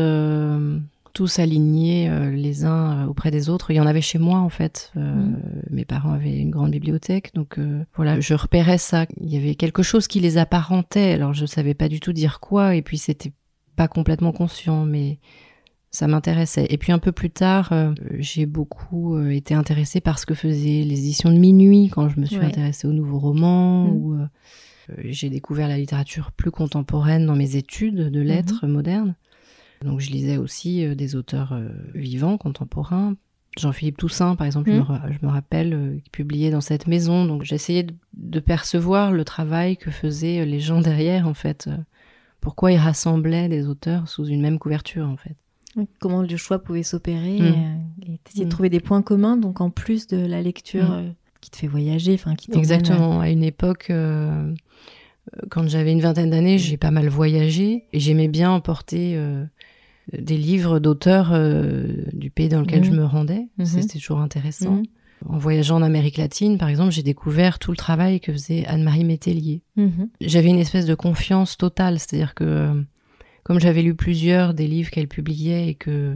tous 1.14 1.40
alignés 1.40 2.10
euh, 2.10 2.32
les 2.32 2.66
uns 2.66 3.04
euh, 3.04 3.08
auprès 3.08 3.32
des 3.32 3.50
autres, 3.50 3.72
il 3.72 3.76
y 3.76 3.80
en 3.80 3.86
avait 3.88 4.02
chez 4.02 4.20
moi 4.20 4.40
en 4.40 4.50
fait. 4.50 4.92
Euh, 4.98 5.14
Mhm. 5.16 5.40
Mes 5.70 5.86
parents 5.86 6.12
avaient 6.14 6.38
une 6.38 6.50
grande 6.52 6.72
bibliothèque, 6.72 7.34
donc 7.34 7.58
euh, 7.60 7.84
voilà, 7.96 8.20
je 8.20 8.34
repérais 8.34 8.78
ça. 8.78 9.06
Il 9.20 9.34
y 9.34 9.38
avait 9.38 9.56
quelque 9.56 9.84
chose 9.84 10.08
qui 10.08 10.20
les 10.20 10.38
apparentait, 10.38 11.12
alors 11.14 11.34
je 11.34 11.46
savais 11.46 11.74
pas 11.74 11.88
du 11.90 12.00
tout 12.00 12.14
dire 12.14 12.40
quoi, 12.40 12.76
et 12.76 12.82
puis 12.82 12.98
c'était 12.98 13.32
pas 13.76 13.88
complètement 13.88 14.32
conscient, 14.32 14.86
mais 14.86 15.20
ça 15.92 16.08
m'intéressait. 16.08 16.68
Et 16.70 16.78
puis 16.78 16.92
un 16.92 17.00
peu 17.00 17.12
plus 17.12 17.30
tard, 17.32 17.70
euh, 17.72 17.94
j'ai 18.20 18.46
beaucoup 18.46 19.16
euh, 19.16 19.30
été 19.30 19.54
intéressée 19.56 20.02
par 20.02 20.20
ce 20.20 20.26
que 20.26 20.36
faisaient 20.36 20.84
les 20.84 21.00
éditions 21.00 21.32
de 21.32 21.38
minuit 21.40 21.90
quand 21.90 22.10
je 22.10 22.20
me 22.20 22.26
suis 22.26 22.38
Ouais. 22.38 22.46
intéressée 22.46 22.88
aux 22.88 22.94
nouveaux 22.94 23.20
romans 23.20 23.88
ou 23.90 24.14
euh, 24.14 24.26
euh, 24.92 24.94
j'ai 25.06 25.30
découvert 25.30 25.68
la 25.68 25.78
littérature 25.78 26.32
plus 26.32 26.52
contemporaine 26.52 27.26
dans 27.26 27.36
mes 27.36 27.56
études 27.56 28.10
de 28.12 28.22
lettres 28.22 28.68
modernes. 28.68 29.16
Donc 29.84 30.00
je 30.00 30.10
lisais 30.12 30.38
aussi 30.38 30.86
euh, 30.86 30.96
des 30.96 31.16
auteurs 31.16 31.54
euh, 31.54 31.70
vivants, 31.96 32.38
contemporains. 32.38 33.16
Jean-Philippe 33.58 33.98
Toussaint, 33.98 34.36
par 34.36 34.46
exemple, 34.46 34.70
je, 34.72 34.76
me 34.78 34.84
je 34.84 35.26
me 35.26 35.32
rappelle, 35.32 35.74
euh, 35.74 35.98
qui 36.04 36.10
publiait 36.10 36.52
dans 36.52 36.62
cette 36.62 36.86
maison. 36.88 37.26
Donc 37.26 37.44
j'essayais 37.44 37.84
de, 37.84 37.94
de 38.14 38.40
percevoir 38.40 39.12
le 39.12 39.24
travail 39.26 39.78
que 39.78 39.90
faisaient 39.92 40.46
les 40.46 40.60
gens 40.60 40.82
derrière, 40.82 41.28
en 41.28 41.34
fait. 41.34 41.70
Pourquoi 42.42 42.72
ils 42.72 42.78
rassemblaient 42.78 43.50
des 43.50 43.68
auteurs 43.68 44.08
sous 44.08 44.26
une 44.26 44.42
même 44.42 44.60
couverture, 44.60 45.08
en 45.08 45.18
fait. 45.18 45.36
Comment 46.00 46.22
le 46.22 46.38
choix 46.38 46.60
pouvait 46.60 46.84
s'opérer 46.84 47.40
Mm. 47.40 47.82
et, 48.06 48.18
t'essayais 48.24 48.46
de 48.46 48.50
Mm. 48.50 48.52
trouver 48.52 48.70
des 48.70 48.80
points 48.80 49.02
communs, 49.02 49.38
donc 49.38 49.62
en 49.62 49.70
plus 49.70 50.08
de 50.08 50.18
la 50.18 50.42
lecture 50.42 51.02
qui 51.42 51.50
te 51.52 51.58
fait 51.58 51.68
voyager, 51.68 52.14
enfin 52.14 52.36
qui 52.36 52.52
Exactement. 52.54 53.20
À 53.20 53.30
une 53.30 53.44
époque, 53.44 53.92
quand 55.50 55.68
j'avais 55.68 55.92
une 55.92 56.02
vingtaine 56.02 56.30
d'années, 56.30 56.58
j'ai 56.58 56.78
pas 56.78 56.92
mal 56.92 57.08
voyagé 57.08 57.86
et 57.94 58.00
j'aimais 58.00 58.28
bien 58.28 58.52
emporter 58.52 59.16
euh, 59.16 59.46
des 60.18 60.38
livres 60.38 60.80
d'auteurs 60.80 61.30
euh, 61.34 61.88
du 62.14 62.30
pays 62.32 62.50
dans 62.50 62.62
lequel 62.62 62.80
Mhm. 62.82 62.86
je 62.86 62.92
me 62.92 63.06
rendais. 63.06 63.48
Mhm. 63.58 63.66
C'était 63.66 64.00
toujours 64.00 64.20
intéressant. 64.20 64.76
Mhm. 64.78 64.84
En 65.28 65.38
voyageant 65.38 65.76
en 65.76 65.82
Amérique 65.82 66.18
latine, 66.18 66.58
par 66.58 66.70
exemple, 66.70 66.92
j'ai 66.92 67.04
découvert 67.04 67.60
tout 67.60 67.72
le 67.72 67.78
travail 67.78 68.22
que 68.22 68.32
faisait 68.32 68.66
Anne-Marie 68.66 69.04
Métellier. 69.04 69.62
mhm. 69.76 70.10
J'avais 70.22 70.48
une 70.50 70.60
espèce 70.60 70.86
de 70.86 70.96
confiance 70.96 71.58
totale, 71.58 72.00
c'est-à-dire 72.00 72.34
que 72.36 72.44
euh, 72.46 72.82
comme 73.44 73.60
j'avais 73.60 73.82
lu 73.82 73.96
plusieurs 73.96 74.54
des 74.54 74.68
livres 74.68 74.90
qu'elle 74.92 75.08
publiait 75.10 75.68
et 75.70 75.76
que 75.76 76.16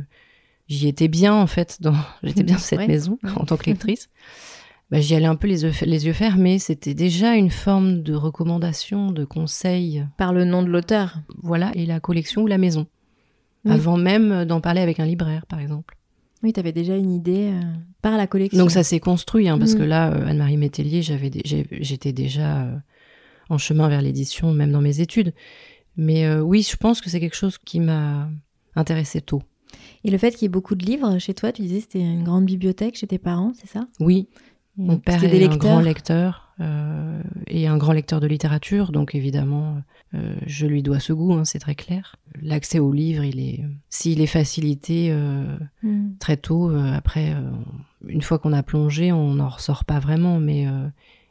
j'y 0.70 0.88
étais 0.88 1.10
bien 1.10 1.34
en 1.34 1.48
fait, 1.48 1.78
dans 1.82 1.96
j'étais 2.24 2.44
bien 2.44 2.56
dans 2.56 2.62
cette 2.62 2.80
Ouais. 2.80 2.88
maison 2.88 3.20
en 3.36 3.44
tant 3.46 3.58
que 3.58 3.66
lectrice, 3.70 4.10
bah, 4.92 5.02
j'y 5.02 5.16
allais 5.16 5.26
un 5.26 5.36
peu 5.36 5.48
les 5.50 5.64
yeux, 5.64 5.72
les 5.86 6.06
yeux 6.06 6.14
fermés. 6.14 6.58
C'était 6.60 6.94
déjà 6.94 7.36
une 7.36 7.50
forme 7.50 8.04
de 8.04 8.14
recommandation, 8.14 9.12
de 9.12 9.26
conseil, 9.26 10.06
Par 10.18 10.32
le 10.32 10.46
nom 10.46 10.64
de 10.64 10.70
l'auteur. 10.70 11.20
voilà, 11.42 11.72
et 11.76 11.86
la 11.86 12.00
collection 12.00 12.44
ou 12.44 12.48
la 12.48 12.58
maison. 12.58 12.88
Oui. 13.66 13.72
Avant 13.72 13.98
même 13.98 14.46
d'en 14.46 14.60
parler 14.62 14.82
avec 14.82 15.00
un 15.00 15.06
libraire, 15.06 15.46
par 15.46 15.60
exemple. 15.60 15.96
Oui, 16.44 16.52
tu 16.52 16.60
avais 16.60 16.74
déjà 16.74 16.98
une 16.98 17.14
idée 17.14 17.52
euh, 17.54 17.62
par 18.02 18.18
la 18.18 18.28
collection. 18.28 18.60
Donc 18.60 18.72
ça 18.72 18.84
s'est 18.84 19.00
construit, 19.00 19.48
hein, 19.48 19.58
parce 19.58 19.74
Mm. 19.76 19.78
que 19.78 19.84
là, 19.84 20.12
euh, 20.12 20.28
Anne-Marie 20.28 20.58
Métellier, 20.58 21.02
j'avais, 21.02 21.32
j'étais 21.44 22.12
déjà 22.12 22.64
euh, 22.64 22.76
en 23.50 23.58
chemin 23.58 23.88
vers 23.88 24.02
l'édition, 24.02 24.52
même 24.52 24.72
dans 24.72 24.82
mes 24.82 25.00
études. 25.00 25.34
Mais 25.96 26.28
oui, 26.40 26.64
je 26.70 26.76
pense 26.76 27.02
que 27.02 27.10
c'est 27.10 27.20
quelque 27.20 27.36
chose 27.36 27.58
qui 27.60 27.80
m'a 27.80 28.28
intéressée 28.76 29.22
tôt. 29.22 29.44
Et 30.04 30.10
le 30.12 30.18
fait 30.18 30.32
qu'il 30.32 30.42
y 30.42 30.46
ait 30.46 30.50
beaucoup 30.50 30.74
de 30.76 30.84
livres 30.84 31.20
chez 31.20 31.34
toi, 31.36 31.52
tu 31.52 31.62
disais 31.62 31.82
c'était 31.82 32.00
une 32.02 32.24
grande 32.24 32.46
bibliothèque 32.46 32.96
chez 32.98 33.06
tes 33.08 33.20
parents, 33.20 33.54
c'est 33.56 33.70
ça? 33.70 33.86
Oui, 34.00 34.28
Et 34.80 34.82
mon 34.82 34.98
père 34.98 35.24
est 35.24 35.44
un 35.46 35.56
grand 35.56 35.80
lecteur 35.82 36.43
euh, 36.60 37.22
et 37.48 37.68
un 37.68 37.78
grand 37.78 37.94
lecteur 37.94 38.20
de 38.20 38.28
littérature, 38.28 38.92
donc 38.92 39.16
évidemment, 39.16 39.82
euh, 40.14 40.36
je 40.46 40.68
lui 40.68 40.84
dois 40.84 41.00
ce 41.00 41.14
goût, 41.14 41.34
hein, 41.34 41.46
c'est 41.46 41.60
très 41.60 41.76
clair. 41.76 42.16
L'accès 42.42 42.80
au 42.80 42.92
livre, 42.92 43.24
il 43.24 43.40
est, 43.40 43.64
s'il 43.90 44.22
est 44.22 44.28
facilité 44.28 45.08
euh, 45.12 45.58
Mm. 45.82 46.18
très 46.20 46.38
tôt, 46.38 46.70
après, 46.70 47.36
une 48.08 48.22
fois 48.22 48.40
qu'on 48.40 48.54
a 48.54 48.64
plongé, 48.64 49.12
on 49.12 49.34
n'en 49.36 49.50
ressort 49.50 49.84
pas 49.86 50.00
vraiment, 50.00 50.40
mais, 50.40 50.66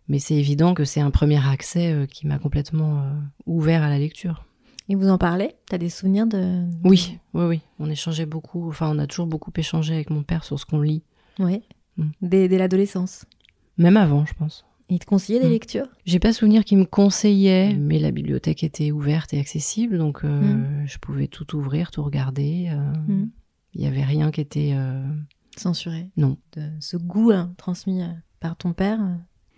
mais 0.08 0.18
c'est 0.18 0.34
évident 0.34 0.74
que 0.74 0.84
c'est 0.84 1.00
un 1.00 1.10
premier 1.10 1.44
accès 1.46 2.06
qui 2.10 2.26
m'a 2.26 2.38
complètement 2.38 3.04
ouvert 3.46 3.82
à 3.82 3.88
la 3.88 3.98
lecture. 3.98 4.44
Et 4.88 4.94
vous 4.94 5.08
en 5.08 5.16
parlez? 5.16 5.54
T'as 5.70 5.78
des 5.78 5.88
souvenirs 5.88 6.26
de... 6.26 6.64
Oui, 6.84 7.18
oui, 7.34 7.44
oui, 7.46 7.60
on 7.78 7.88
échangeait 7.88 8.26
beaucoup, 8.26 8.68
enfin 8.68 8.90
on 8.94 8.98
a 8.98 9.06
toujours 9.06 9.26
beaucoup 9.26 9.52
échangé 9.56 9.94
avec 9.94 10.10
mon 10.10 10.22
père 10.22 10.44
sur 10.44 10.58
ce 10.58 10.66
qu'on 10.66 10.80
lit, 10.80 11.02
Oui. 11.38 11.62
Mm. 11.96 12.10
Dès, 12.20 12.48
dès 12.48 12.58
l'adolescence. 12.58 13.24
même 13.78 13.96
avant, 13.96 14.26
je 14.26 14.34
pense. 14.34 14.66
Et 14.92 14.96
il 14.96 14.98
te 14.98 15.06
conseillait 15.06 15.40
des 15.40 15.46
Mm. 15.48 15.52
lectures? 15.52 15.86
J'ai 16.04 16.18
pas 16.18 16.34
souvenir 16.34 16.64
qu'il 16.66 16.76
me 16.76 16.84
conseillait, 16.84 17.72
mais 17.74 17.98
la 17.98 18.10
bibliothèque 18.10 18.62
était 18.62 18.92
ouverte 18.92 19.32
et 19.32 19.40
accessible, 19.40 19.96
donc 19.96 20.22
euh, 20.22 20.28
Mm. 20.28 20.86
je 20.86 20.98
pouvais 20.98 21.28
tout 21.28 21.56
ouvrir, 21.56 21.90
tout 21.90 22.02
regarder. 22.02 22.68
euh, 22.70 22.92
Mm. 23.08 23.30
Il 23.74 23.80
y 23.80 23.86
avait 23.86 24.04
rien 24.04 24.30
qui 24.30 24.42
était. 24.42 24.72
euh, 24.74 25.02
Censuré. 25.56 26.10
Non. 26.18 26.36
De 26.56 26.68
ce 26.80 26.98
goût 26.98 27.30
hein, 27.30 27.54
transmis 27.56 28.02
euh, 28.02 28.06
par 28.38 28.54
ton 28.56 28.74
père, 28.74 29.00
euh, 29.02 29.14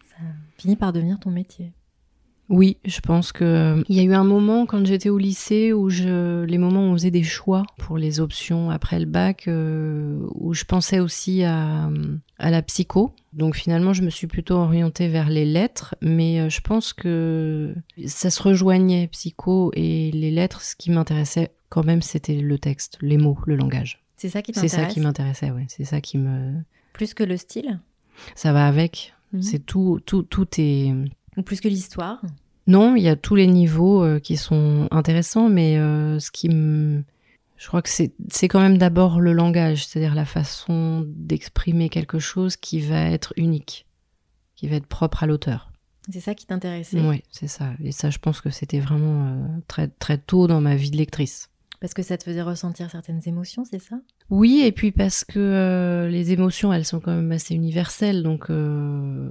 ça 0.09 0.17
finit 0.57 0.77
par 0.77 0.93
devenir 0.93 1.19
ton 1.19 1.31
métier. 1.33 1.73
Oui, 2.51 2.77
je 2.85 3.01
pense 3.01 3.33
que 3.33 3.45
euh, 3.45 3.83
il 3.89 3.97
y 3.97 4.01
a 4.01 4.03
eu 4.03 4.13
un 4.13 4.25
moment 4.25 4.67
quand 4.67 4.85
j'étais 4.85 5.09
au 5.09 5.17
lycée 5.17 5.73
où 5.73 5.89
je, 5.89 6.45
les 6.45 6.59
moments 6.59 6.81
où 6.81 6.91
on 6.91 6.93
faisait 6.93 7.11
des 7.11 7.23
choix 7.23 7.63
pour 7.79 7.97
les 7.97 8.21
options 8.21 8.71
après 8.71 9.01
le 9.01 9.07
bac, 9.07 9.49
euh, 9.49 10.19
où 10.35 10.53
je 10.53 10.65
pensais 10.65 11.01
aussi 11.01 11.43
à, 11.45 11.89
à 12.39 12.51
la 12.51 12.63
psycho. 12.63 13.15
Donc 13.33 13.57
finalement, 13.57 13.95
je 13.95 14.03
me 14.03 14.11
suis 14.11 14.27
plutôt 14.27 14.57
orientée 14.57 15.09
vers 15.09 15.31
les 15.31 15.47
lettres, 15.47 15.95
mais 16.03 16.41
euh, 16.41 16.51
je 16.51 16.61
pense 16.61 16.93
que 16.93 17.75
ça 18.07 18.29
se 18.31 18.43
rejoignait 18.43 19.09
psycho 19.09 19.71
et 19.75 20.11
les 20.13 20.31
lettres. 20.31 20.61
Ce 20.61 20.77
qui 20.77 20.91
m'intéressait 20.91 21.51
quand 21.71 21.85
même, 21.85 22.03
c'était 22.03 22.37
le 22.37 22.59
texte, 22.59 22.99
les 23.01 23.17
mots, 23.17 23.39
le 23.47 23.57
langage. 23.57 24.03
C'est 24.17 24.29
ça 24.29 24.43
qui 24.43 24.53
C'est 24.55 24.69
ça 24.69 24.85
qui 24.85 25.01
m'intéressait, 25.01 25.51
ouais. 25.51 25.67
C'est 25.69 25.85
ça 25.85 26.01
qui 26.01 26.19
me, 26.19 26.55
Plus 26.93 27.15
que 27.15 27.25
le 27.25 27.37
style? 27.37 27.81
Ça 28.35 28.53
va 28.53 28.67
avec. 28.67 29.15
Mhm. 29.33 29.43
C'est 29.43 29.59
tout, 29.59 30.01
tout, 30.07 30.23
tout 30.23 30.47
est. 30.59 30.95
Ou 31.37 31.43
plus 31.43 31.61
que 31.61 31.69
l'histoire? 31.69 32.23
Non, 32.67 32.97
il 32.97 33.03
y 33.03 33.09
a 33.09 33.17
tous 33.17 33.35
les 33.35 33.47
niveaux 33.47 34.03
euh, 34.03 34.19
qui 34.19 34.37
sont 34.37 34.89
intéressants, 34.91 35.49
mais 35.49 35.77
euh, 35.77 36.19
ce 36.19 36.31
qui 36.31 36.49
me... 36.49 37.03
Je 37.57 37.69
crois 37.69 37.83
que 37.83 37.89
c'est 37.89 38.13
c'est 38.31 38.49
quand 38.49 38.61
même 38.61 38.79
d'abord 38.79 39.21
le 39.21 39.33
langage, 39.33 39.87
c'est-à-dire 39.87 40.15
la 40.15 40.25
façon 40.25 41.05
d'exprimer 41.07 41.89
quelque 41.89 42.19
chose 42.19 42.57
qui 42.57 42.81
va 42.81 43.03
être 43.11 43.33
unique, 43.37 43.87
qui 44.57 44.67
va 44.67 44.77
être 44.77 44.87
propre 44.87 45.23
à 45.23 45.27
l'auteur. 45.27 45.71
C'est 46.11 46.21
ça 46.21 46.35
qui 46.35 46.47
t'intéressait? 46.47 47.01
Oui, 47.01 47.23
c'est 47.31 47.49
ça. 47.49 47.73
Et 47.83 47.93
ça, 47.93 48.11
je 48.11 48.19
pense 48.19 48.41
que 48.41 48.51
c'était 48.51 48.81
vraiment 48.81 49.27
euh, 49.27 49.47
très, 49.69 49.89
très 49.89 50.19
tôt 50.19 50.47
dans 50.47 50.61
ma 50.61 50.75
vie 50.75 50.91
de 50.91 50.97
lectrice. 50.97 51.49
Parce 51.81 51.95
que 51.95 52.03
ça 52.03 52.19
te 52.19 52.25
faisait 52.25 52.43
ressentir 52.43 52.91
certaines 52.91 53.23
émotions, 53.27 53.65
c'est 53.65 53.79
ça? 53.79 53.97
Oui, 54.31 54.63
et 54.65 54.73
puis 54.73 54.91
parce 54.91 55.23
que 55.23 55.39
euh, 55.39 56.09
les 56.09 56.33
émotions, 56.33 56.73
elles 56.73 56.87
sont 56.87 57.01
quand 57.01 57.15
même 57.15 57.33
assez 57.33 57.55
universelles, 57.55 58.23
donc 58.23 58.49
euh, 58.49 59.29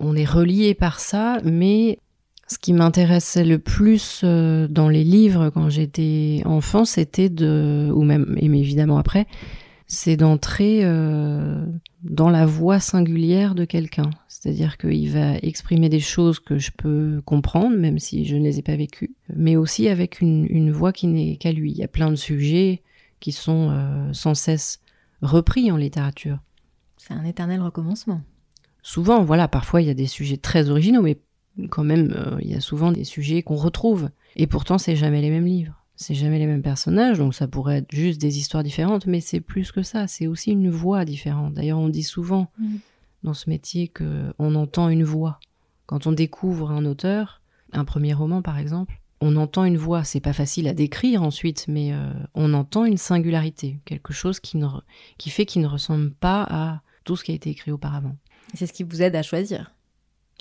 on 0.00 0.16
est 0.16 0.24
relié 0.24 0.74
par 0.74 0.98
ça, 0.98 1.38
mais 1.44 2.00
ce 2.48 2.58
qui 2.58 2.72
m'intéressait 2.72 3.44
le 3.44 3.58
plus 3.58 4.22
euh, 4.24 4.66
dans 4.68 4.88
les 4.88 5.04
livres 5.04 5.50
quand 5.50 5.68
j'étais 5.68 6.42
enfant, 6.44 6.84
c'était 6.84 7.28
de, 7.28 7.90
ou 7.94 8.02
même 8.02 8.36
et 8.38 8.46
évidemment 8.46 8.98
après, 8.98 9.26
c'est 9.86 10.16
d'entrer 10.16 10.82
dans 12.02 12.28
la 12.28 12.44
voix 12.44 12.80
singulière 12.80 13.54
de 13.54 13.64
quelqu'un. 13.64 14.10
C'est-à-dire 14.26 14.78
qu'il 14.78 15.10
va 15.10 15.36
exprimer 15.36 15.88
des 15.88 16.00
choses 16.00 16.40
que 16.40 16.58
je 16.58 16.72
peux 16.76 17.22
comprendre, 17.24 17.76
même 17.76 18.00
si 18.00 18.24
je 18.24 18.34
ne 18.34 18.42
les 18.42 18.58
ai 18.58 18.62
pas 18.62 18.74
vécues, 18.74 19.14
mais 19.34 19.54
aussi 19.54 19.88
avec 19.88 20.20
une, 20.20 20.44
une 20.50 20.72
voix 20.72 20.92
qui 20.92 21.06
n'est 21.06 21.36
qu'à 21.36 21.52
lui. 21.52 21.70
Il 21.70 21.78
y 21.78 21.84
a 21.84 21.88
plein 21.88 22.10
de 22.10 22.16
sujets 22.16 22.82
qui 23.26 23.32
sont 23.32 23.70
euh, 23.72 24.12
sans 24.12 24.36
cesse 24.36 24.78
repris 25.20 25.72
en 25.72 25.76
littérature. 25.76 26.38
C'est 26.96 27.12
un 27.12 27.24
éternel 27.24 27.60
recommencement. 27.60 28.20
Souvent, 28.84 29.24
voilà, 29.24 29.48
parfois 29.48 29.82
il 29.82 29.88
y 29.88 29.90
a 29.90 29.94
des 29.94 30.06
sujets 30.06 30.36
très 30.36 30.70
originaux, 30.70 31.02
mais 31.02 31.18
quand 31.68 31.82
même, 31.82 32.12
euh, 32.16 32.38
il 32.40 32.48
y 32.48 32.54
a 32.54 32.60
souvent 32.60 32.92
des 32.92 33.02
sujets 33.02 33.42
qu'on 33.42 33.56
retrouve. 33.56 34.10
Et 34.36 34.46
pourtant, 34.46 34.78
c'est 34.78 34.94
jamais 34.94 35.20
les 35.22 35.30
mêmes 35.30 35.44
livres. 35.44 35.74
C'est 35.96 36.14
jamais 36.14 36.38
les 36.38 36.46
mêmes 36.46 36.62
personnages, 36.62 37.18
donc 37.18 37.34
ça 37.34 37.48
pourrait 37.48 37.78
être 37.78 37.90
juste 37.90 38.20
des 38.20 38.38
histoires 38.38 38.62
différentes, 38.62 39.06
mais 39.06 39.20
c'est 39.20 39.40
plus 39.40 39.72
que 39.72 39.82
ça. 39.82 40.06
C'est 40.06 40.28
aussi 40.28 40.52
une 40.52 40.70
voix 40.70 41.04
différente. 41.04 41.54
D'ailleurs, 41.54 41.80
on 41.80 41.88
dit 41.88 42.04
souvent 42.04 42.48
Mhm. 42.60 42.78
dans 43.24 43.34
ce 43.34 43.50
métier 43.50 43.88
que 43.88 44.32
on 44.38 44.54
entend 44.54 44.88
une 44.88 45.02
voix. 45.02 45.40
Quand 45.86 46.06
on 46.06 46.12
découvre 46.12 46.70
un 46.70 46.84
auteur, 46.84 47.40
un 47.72 47.84
premier 47.84 48.14
roman 48.14 48.40
par 48.40 48.56
exemple, 48.58 49.00
on 49.20 49.36
entend 49.36 49.64
une 49.64 49.76
voix. 49.78 50.04
C'est 50.04 50.20
pas 50.20 50.32
facile 50.32 50.68
à 50.68 50.74
décrire 50.74 51.22
ensuite, 51.22 51.66
mais 51.68 51.92
euh, 51.92 52.12
on 52.34 52.52
entend 52.54 52.84
une 52.84 52.96
singularité, 52.98 53.80
quelque 53.84 54.12
chose 54.12 54.40
qui, 54.40 54.56
ne, 54.58 54.66
qui 55.18 55.30
fait 55.30 55.46
qu'il 55.46 55.62
ne 55.62 55.66
ressemble 55.66 56.10
pas 56.10 56.42
à 56.50 56.80
tout 57.04 57.16
ce 57.16 57.24
qui 57.24 57.32
a 57.32 57.34
été 57.34 57.50
écrit 57.50 57.70
auparavant. 57.72 58.16
C'est 58.54 58.66
ce 58.66 58.72
qui 58.72 58.82
vous 58.84 59.02
aide 59.02 59.16
à 59.16 59.22
choisir. 59.22 59.72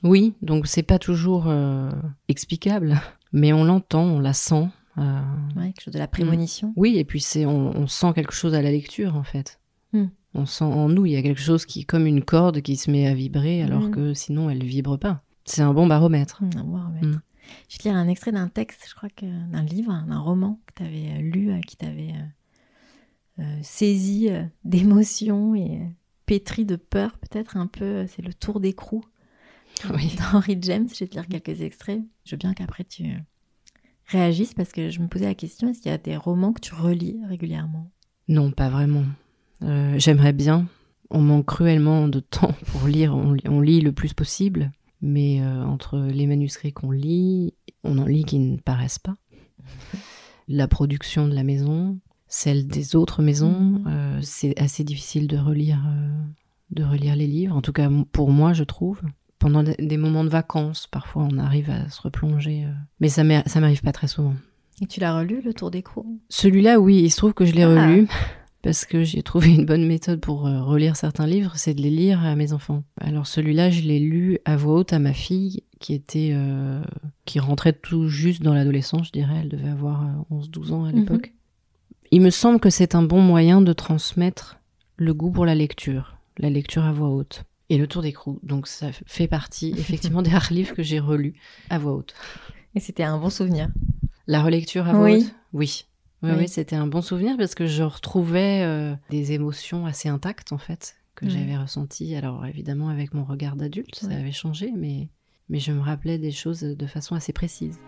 Oui, 0.04 0.34
donc 0.42 0.68
c'est 0.68 0.84
pas 0.84 1.00
toujours 1.00 1.46
euh, 1.48 1.90
explicable, 2.28 3.00
mais 3.32 3.54
on 3.54 3.64
l'entend, 3.64 4.04
on 4.04 4.20
la 4.20 4.34
sent. 4.34 4.68
euh, 4.98 5.20
Ouais, 5.56 5.68
quelque 5.72 5.82
chose 5.84 5.94
de 5.94 6.00
la 6.00 6.08
prémonition. 6.08 6.74
oui, 6.76 6.98
et 6.98 7.06
puis 7.06 7.22
c'est 7.22 7.46
on, 7.46 7.76
on 7.78 7.88
sent 7.88 8.12
quelque 8.14 8.34
chose 8.34 8.54
à 8.56 8.62
la 8.62 8.72
lecture 8.72 9.16
en 9.16 9.24
fait. 9.24 9.60
Hmm. 9.94 10.08
On 10.34 10.46
sent 10.46 10.66
en 10.66 10.90
nous, 10.90 11.06
il 11.06 11.14
y 11.14 11.16
a 11.16 11.22
quelque 11.22 11.40
chose 11.42 11.66
qui 11.66 11.86
comme 11.86 12.08
une 12.08 12.24
corde 12.26 12.60
qui 12.62 12.76
se 12.76 12.92
met 12.92 13.08
à 13.08 13.14
vibrer 13.14 13.64
alors 13.64 13.84
Hmm. 13.84 13.92
que 13.92 14.14
sinon 14.14 14.50
elle 14.50 14.64
vibre 14.66 14.98
pas. 15.00 15.22
C'est 15.46 15.62
un 15.62 15.74
bon 15.74 15.88
baromètre. 15.88 16.42
Maître. 16.44 16.62
Mm. 17.06 17.22
Je 17.70 17.76
vais 17.76 17.80
te 17.80 17.88
lire 17.88 17.98
un 17.98 18.08
extrait 18.08 18.32
d'un 18.32 18.48
texte, 18.48 18.86
je 18.90 18.96
crois 18.96 19.10
que 19.10 19.26
d'un 19.52 19.64
livre, 19.64 20.04
d'un 20.08 20.20
roman 20.20 20.60
que 20.68 20.74
tu 20.76 20.84
avais 20.84 21.20
lu, 21.22 21.52
euh, 21.52 21.60
qui 21.62 21.78
t'avait 21.78 22.14
euh, 22.14 23.42
euh, 23.44 23.60
saisi 23.62 24.30
euh, 24.30 24.44
d'émotion 24.64 25.56
et 25.56 25.80
euh, 25.82 25.86
pétri 26.26 26.66
de 26.66 26.76
peur, 26.76 27.18
peut-être 27.18 27.58
un 27.58 27.68
peu. 27.68 27.84
euh, 27.86 28.08
C'est 28.08 28.22
le 28.22 28.34
tour 28.34 28.60
d'écrou 28.60 29.04
Oui. 29.94 30.16
d'Henry 30.32 30.58
James. 30.62 30.88
Je 30.94 31.00
vais 31.00 31.08
te 31.08 31.16
lire 31.16 31.28
quelques 31.28 31.62
extraits. 31.62 32.02
Je 32.26 32.32
veux 32.32 32.38
bien 32.38 32.54
qu'après 32.54 32.84
tu 32.84 33.04
euh, 33.06 33.18
réagisses 34.08 34.54
parce 34.54 34.72
que 34.72 34.90
je 34.90 35.00
me 35.02 35.08
posais 35.08 35.26
la 35.26 35.36
question 35.36 35.68
est-ce 35.70 35.82
qu'il 35.82 35.92
y 35.92 35.94
a 35.96 35.98
des 35.98 36.16
romans 36.18 36.54
que 36.54 36.62
tu 36.62 36.74
relis 36.74 37.20
régulièrement? 37.28 37.90
Non, 38.28 38.52
pas 38.52 38.70
vraiment. 38.70 39.04
Euh, 39.64 39.96
J'aimerais 40.00 40.34
bien. 40.34 40.68
On 41.12 41.22
manque 41.22 41.46
cruellement 41.46 42.08
de 42.08 42.20
temps 42.20 42.54
pour 42.72 42.88
lire. 42.88 43.16
On 43.16 43.62
lit 43.62 43.82
le 43.82 43.92
plus 43.92 44.14
possible, 44.14 44.72
mais 45.06 45.40
euh, 45.42 45.64
entre 45.64 45.98
les 46.00 46.28
manuscrits 46.28 46.74
qu'on 46.74 46.92
lit, 46.92 47.54
on 47.84 47.98
en 48.00 48.06
lit 48.06 48.26
qui 48.26 48.40
ne 48.40 48.58
paraissent 48.58 49.00
pas. 49.00 49.16
La 50.48 50.68
production 50.68 51.28
de 51.28 51.34
la 51.34 51.44
maison, 51.44 51.98
celle 52.28 52.68
des 52.68 52.96
autres 52.96 53.22
maisons, 53.24 53.52
Mhm. 53.60 53.84
euh, 53.88 54.20
c'est 54.22 54.60
assez 54.60 54.84
difficile 54.84 55.28
de 55.28 55.38
relire, 55.38 55.84
euh, 55.88 56.10
de 56.72 56.84
relire 56.84 57.16
les 57.16 57.28
livres. 57.28 57.56
En 57.56 57.62
tout 57.62 57.74
cas, 57.74 57.90
pour 58.12 58.30
moi, 58.32 58.54
je 58.54 58.64
trouve. 58.64 59.02
Pendant 59.40 59.64
des- 59.64 59.76
des 59.80 59.98
moments 59.98 60.24
de 60.24 60.30
vacances, 60.30 60.88
parfois, 60.88 61.28
on 61.32 61.38
arrive 61.38 61.70
à 61.70 61.90
se 61.90 62.02
replonger. 62.02 62.66
Mais 63.00 63.10
ça 63.10 63.24
m'arrive 63.24 63.82
pas 63.82 63.92
très 63.92 64.08
souvent. 64.08 64.34
Et 64.82 64.88
tu 64.88 65.00
l'as 65.00 65.18
relu, 65.18 65.42
Le 65.44 65.54
Tour 65.54 65.72
d'écrou 65.72 66.20
Celui-là, 66.30 66.80
oui, 66.80 67.02
il 67.04 67.10
se 67.12 67.18
trouve 67.18 67.34
que 67.34 67.46
je 67.46 67.54
l'ai 67.54 67.64
Ah. 67.64 67.88
relu 67.88 68.08
parce 68.66 68.86
que 68.86 69.04
j'ai 69.04 69.22
trouvé 69.24 69.54
une 69.54 69.66
bonne 69.66 69.86
méthode 69.88 70.20
pour 70.20 70.48
euh, 70.48 70.62
relire 70.64 70.96
certains 70.96 71.28
livres, 71.28 71.54
c'est 71.56 71.74
de 71.76 71.82
les 71.82 71.90
lire 71.92 72.20
à 72.26 72.36
mes 72.36 72.52
enfants. 72.52 72.84
Alors 73.00 73.28
celui-là, 73.28 73.70
je 73.70 73.82
l'ai 73.82 74.00
lu 74.00 74.40
à 74.44 74.58
voix 74.58 74.74
haute 74.80 74.92
à 74.92 75.00
ma 75.00 75.14
fille 75.14 75.64
qui 75.80 75.94
était 75.94 76.32
euh, 76.34 76.82
qui 77.26 77.40
rentrait 77.40 77.74
tout 77.74 78.08
juste 78.08 78.42
dans 78.42 78.54
l'adolescence, 78.56 79.08
je 79.08 79.12
dirais, 79.12 79.36
elle 79.44 79.50
devait 79.50 79.70
avoir 79.70 80.04
euh, 80.04 80.36
11-12 80.36 80.72
ans 80.74 80.86
à 80.86 80.92
Mhm. 80.92 81.00
l'époque. 81.00 81.34
Il 82.12 82.22
me 82.22 82.30
semble 82.32 82.60
que 82.60 82.70
c'est 82.70 82.96
un 82.96 83.04
bon 83.04 83.22
moyen 83.22 83.62
de 83.62 83.72
transmettre 83.72 84.60
le 84.98 85.14
goût 85.14 85.32
pour 85.32 85.46
la 85.46 85.54
lecture, 85.56 86.18
la 86.40 86.50
lecture 86.50 86.84
à 86.86 86.92
voix 86.92 87.10
haute. 87.10 87.44
Et 87.70 87.78
le 87.78 87.88
tour 87.88 88.02
d'écrou, 88.02 88.40
donc 88.44 88.68
ça 88.68 88.88
fait 89.06 89.28
partie 89.28 89.72
effectivement 89.78 90.22
des 90.22 90.30
rares 90.32 90.52
livres 90.52 90.74
que 90.76 90.84
j'ai 90.84 91.00
relus 91.00 91.34
à 91.70 91.78
voix 91.78 91.94
haute. 91.94 92.14
Et 92.76 92.80
c'était 92.80 93.04
un 93.04 93.18
bon 93.20 93.30
souvenir. 93.30 93.70
La 94.28 94.42
relecture 94.42 94.88
à 94.88 94.94
voix 94.94 95.04
Oui. 95.06 95.16
haute? 95.24 95.36
Oui. 95.54 95.86
Oui, 96.26 96.32
Oui. 96.32 96.38
oui, 96.42 96.48
c'était 96.48 96.76
un 96.76 96.88
bon 96.88 97.02
souvenir 97.02 97.38
parce 97.38 97.56
que 97.56 97.66
je 97.68 97.84
retrouvais 97.84 98.64
euh, 98.64 98.96
des 99.10 99.32
émotions 99.34 99.86
assez 99.86 100.10
intactes 100.10 100.52
en 100.52 100.58
fait 100.58 100.96
que 101.16 101.30
j'avais 101.30 101.56
ressenties. 101.58 102.16
Alors 102.16 102.46
évidemment 102.46 102.90
avec 102.90 103.14
mon 103.14 103.24
regard 103.24 103.56
d'adulte, 103.56 103.96
ça 103.96 104.08
avait 104.12 104.32
changé, 104.34 104.72
mais, 104.76 105.10
mais 105.50 105.60
je 105.60 105.72
me 105.72 105.80
rappelais 105.80 106.18
des 106.18 106.32
choses 106.32 106.62
de 106.62 106.86
façon 106.88 107.16
assez 107.16 107.32
précise. 107.32 107.80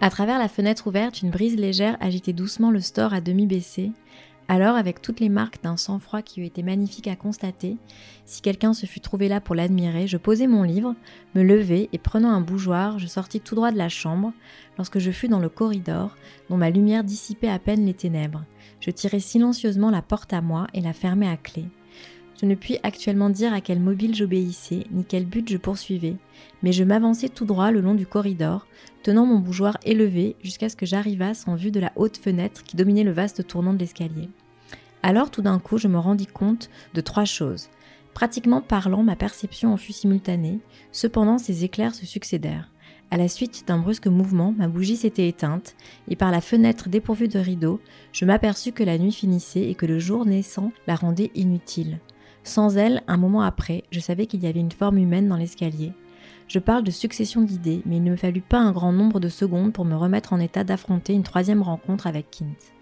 À 0.00 0.10
travers 0.10 0.38
la 0.38 0.48
fenêtre 0.48 0.86
ouverte, 0.86 1.22
une 1.22 1.30
brise 1.30 1.56
légère 1.56 1.96
agitait 2.00 2.34
doucement 2.34 2.70
le 2.70 2.80
store 2.80 3.14
à 3.14 3.20
demi 3.22 3.46
baissé. 3.46 3.92
Alors, 4.46 4.76
avec 4.76 5.00
toutes 5.00 5.20
les 5.20 5.30
marques 5.30 5.62
d'un 5.62 5.78
sang-froid 5.78 6.20
qui 6.20 6.42
eût 6.42 6.44
été 6.44 6.62
magnifique 6.62 7.08
à 7.08 7.16
constater, 7.16 7.78
si 8.26 8.42
quelqu'un 8.42 8.74
se 8.74 8.84
fût 8.84 9.00
trouvé 9.00 9.28
là 9.28 9.40
pour 9.40 9.54
l'admirer, 9.54 10.06
je 10.06 10.18
posai 10.18 10.46
mon 10.46 10.62
livre, 10.62 10.94
me 11.34 11.42
levai 11.42 11.88
et 11.94 11.98
prenant 11.98 12.28
un 12.28 12.42
bougeoir, 12.42 12.98
je 12.98 13.06
sortis 13.06 13.40
tout 13.40 13.54
droit 13.54 13.72
de 13.72 13.78
la 13.78 13.88
chambre 13.88 14.34
lorsque 14.76 14.98
je 14.98 15.10
fus 15.10 15.28
dans 15.28 15.38
le 15.38 15.48
corridor, 15.48 16.16
dont 16.48 16.56
ma 16.56 16.70
lumière 16.70 17.04
dissipait 17.04 17.48
à 17.48 17.58
peine 17.58 17.86
les 17.86 17.94
ténèbres. 17.94 18.44
Je 18.80 18.90
tirai 18.90 19.20
silencieusement 19.20 19.90
la 19.90 20.02
porte 20.02 20.32
à 20.32 20.40
moi 20.40 20.66
et 20.74 20.80
la 20.80 20.92
fermai 20.92 21.28
à 21.28 21.36
clé. 21.36 21.66
Je 22.40 22.46
ne 22.46 22.54
puis 22.54 22.78
actuellement 22.82 23.30
dire 23.30 23.54
à 23.54 23.60
quel 23.60 23.80
mobile 23.80 24.14
j'obéissais, 24.14 24.84
ni 24.90 25.04
quel 25.04 25.24
but 25.24 25.48
je 25.48 25.56
poursuivais, 25.56 26.16
mais 26.62 26.72
je 26.72 26.82
m'avançai 26.82 27.28
tout 27.28 27.44
droit 27.44 27.70
le 27.70 27.80
long 27.80 27.94
du 27.94 28.06
corridor, 28.06 28.66
tenant 29.02 29.24
mon 29.24 29.38
bougeoir 29.38 29.78
élevé 29.84 30.36
jusqu'à 30.42 30.68
ce 30.68 30.76
que 30.76 30.86
j'arrivasse 30.86 31.46
en 31.46 31.54
vue 31.54 31.70
de 31.70 31.80
la 31.80 31.92
haute 31.96 32.16
fenêtre 32.16 32.64
qui 32.64 32.76
dominait 32.76 33.04
le 33.04 33.12
vaste 33.12 33.46
tournant 33.46 33.72
de 33.72 33.78
l'escalier. 33.78 34.28
Alors 35.02 35.30
tout 35.30 35.42
d'un 35.42 35.58
coup 35.58 35.78
je 35.78 35.88
me 35.88 35.98
rendis 35.98 36.26
compte 36.26 36.70
de 36.94 37.00
trois 37.00 37.24
choses. 37.24 37.68
Pratiquement 38.14 38.60
parlant, 38.60 39.02
ma 39.02 39.16
perception 39.16 39.72
en 39.72 39.76
fut 39.76 39.92
simultanée, 39.92 40.60
cependant 40.92 41.38
ces 41.38 41.64
éclairs 41.64 41.94
se 41.94 42.06
succédèrent. 42.06 42.70
À 43.10 43.16
la 43.16 43.28
suite 43.28 43.64
d'un 43.66 43.78
brusque 43.78 44.06
mouvement, 44.06 44.54
ma 44.56 44.66
bougie 44.66 44.96
s'était 44.96 45.28
éteinte, 45.28 45.76
et 46.08 46.16
par 46.16 46.30
la 46.30 46.40
fenêtre 46.40 46.88
dépourvue 46.88 47.28
de 47.28 47.38
rideaux, 47.38 47.80
je 48.12 48.24
m'aperçus 48.24 48.72
que 48.72 48.82
la 48.82 48.98
nuit 48.98 49.12
finissait 49.12 49.68
et 49.68 49.74
que 49.74 49.86
le 49.86 49.98
jour 49.98 50.26
naissant 50.26 50.72
la 50.86 50.96
rendait 50.96 51.30
inutile. 51.34 52.00
Sans 52.42 52.76
elle, 52.76 53.02
un 53.06 53.16
moment 53.16 53.42
après, 53.42 53.84
je 53.90 54.00
savais 54.00 54.26
qu'il 54.26 54.42
y 54.42 54.46
avait 54.46 54.60
une 54.60 54.72
forme 54.72 54.98
humaine 54.98 55.28
dans 55.28 55.36
l'escalier. 55.36 55.92
Je 56.48 56.58
parle 56.58 56.84
de 56.84 56.90
succession 56.90 57.40
d'idées, 57.40 57.82
mais 57.86 57.96
il 57.96 58.02
ne 58.02 58.10
me 58.10 58.16
fallut 58.16 58.42
pas 58.42 58.58
un 58.58 58.72
grand 58.72 58.92
nombre 58.92 59.20
de 59.20 59.28
secondes 59.28 59.72
pour 59.72 59.84
me 59.84 59.96
remettre 59.96 60.32
en 60.32 60.40
état 60.40 60.64
d'affronter 60.64 61.14
une 61.14 61.22
troisième 61.22 61.62
rencontre 61.62 62.06
avec 62.06 62.30
Kint. 62.30 62.74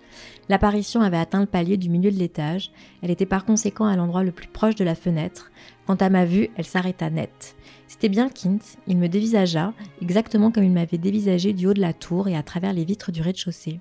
L'apparition 0.48 1.00
avait 1.00 1.16
atteint 1.16 1.40
le 1.40 1.46
palier 1.46 1.76
du 1.76 1.88
milieu 1.88 2.10
de 2.10 2.18
l'étage, 2.18 2.72
elle 3.02 3.10
était 3.10 3.26
par 3.26 3.44
conséquent 3.44 3.86
à 3.86 3.96
l'endroit 3.96 4.24
le 4.24 4.32
plus 4.32 4.48
proche 4.48 4.74
de 4.74 4.84
la 4.84 4.94
fenêtre. 4.94 5.50
Quant 5.86 5.94
à 5.94 6.10
ma 6.10 6.24
vue, 6.24 6.48
elle 6.56 6.64
s'arrêta 6.64 7.08
net. 7.08 7.56
C'était 7.92 8.08
bien 8.08 8.30
Kint, 8.30 8.78
il 8.86 8.96
me 8.96 9.06
dévisagea, 9.06 9.74
exactement 10.00 10.50
comme 10.50 10.64
il 10.64 10.72
m'avait 10.72 10.96
dévisagé 10.96 11.52
du 11.52 11.66
haut 11.66 11.74
de 11.74 11.80
la 11.82 11.92
tour 11.92 12.26
et 12.26 12.34
à 12.34 12.42
travers 12.42 12.72
les 12.72 12.86
vitres 12.86 13.12
du 13.12 13.20
rez-de-chaussée. 13.20 13.80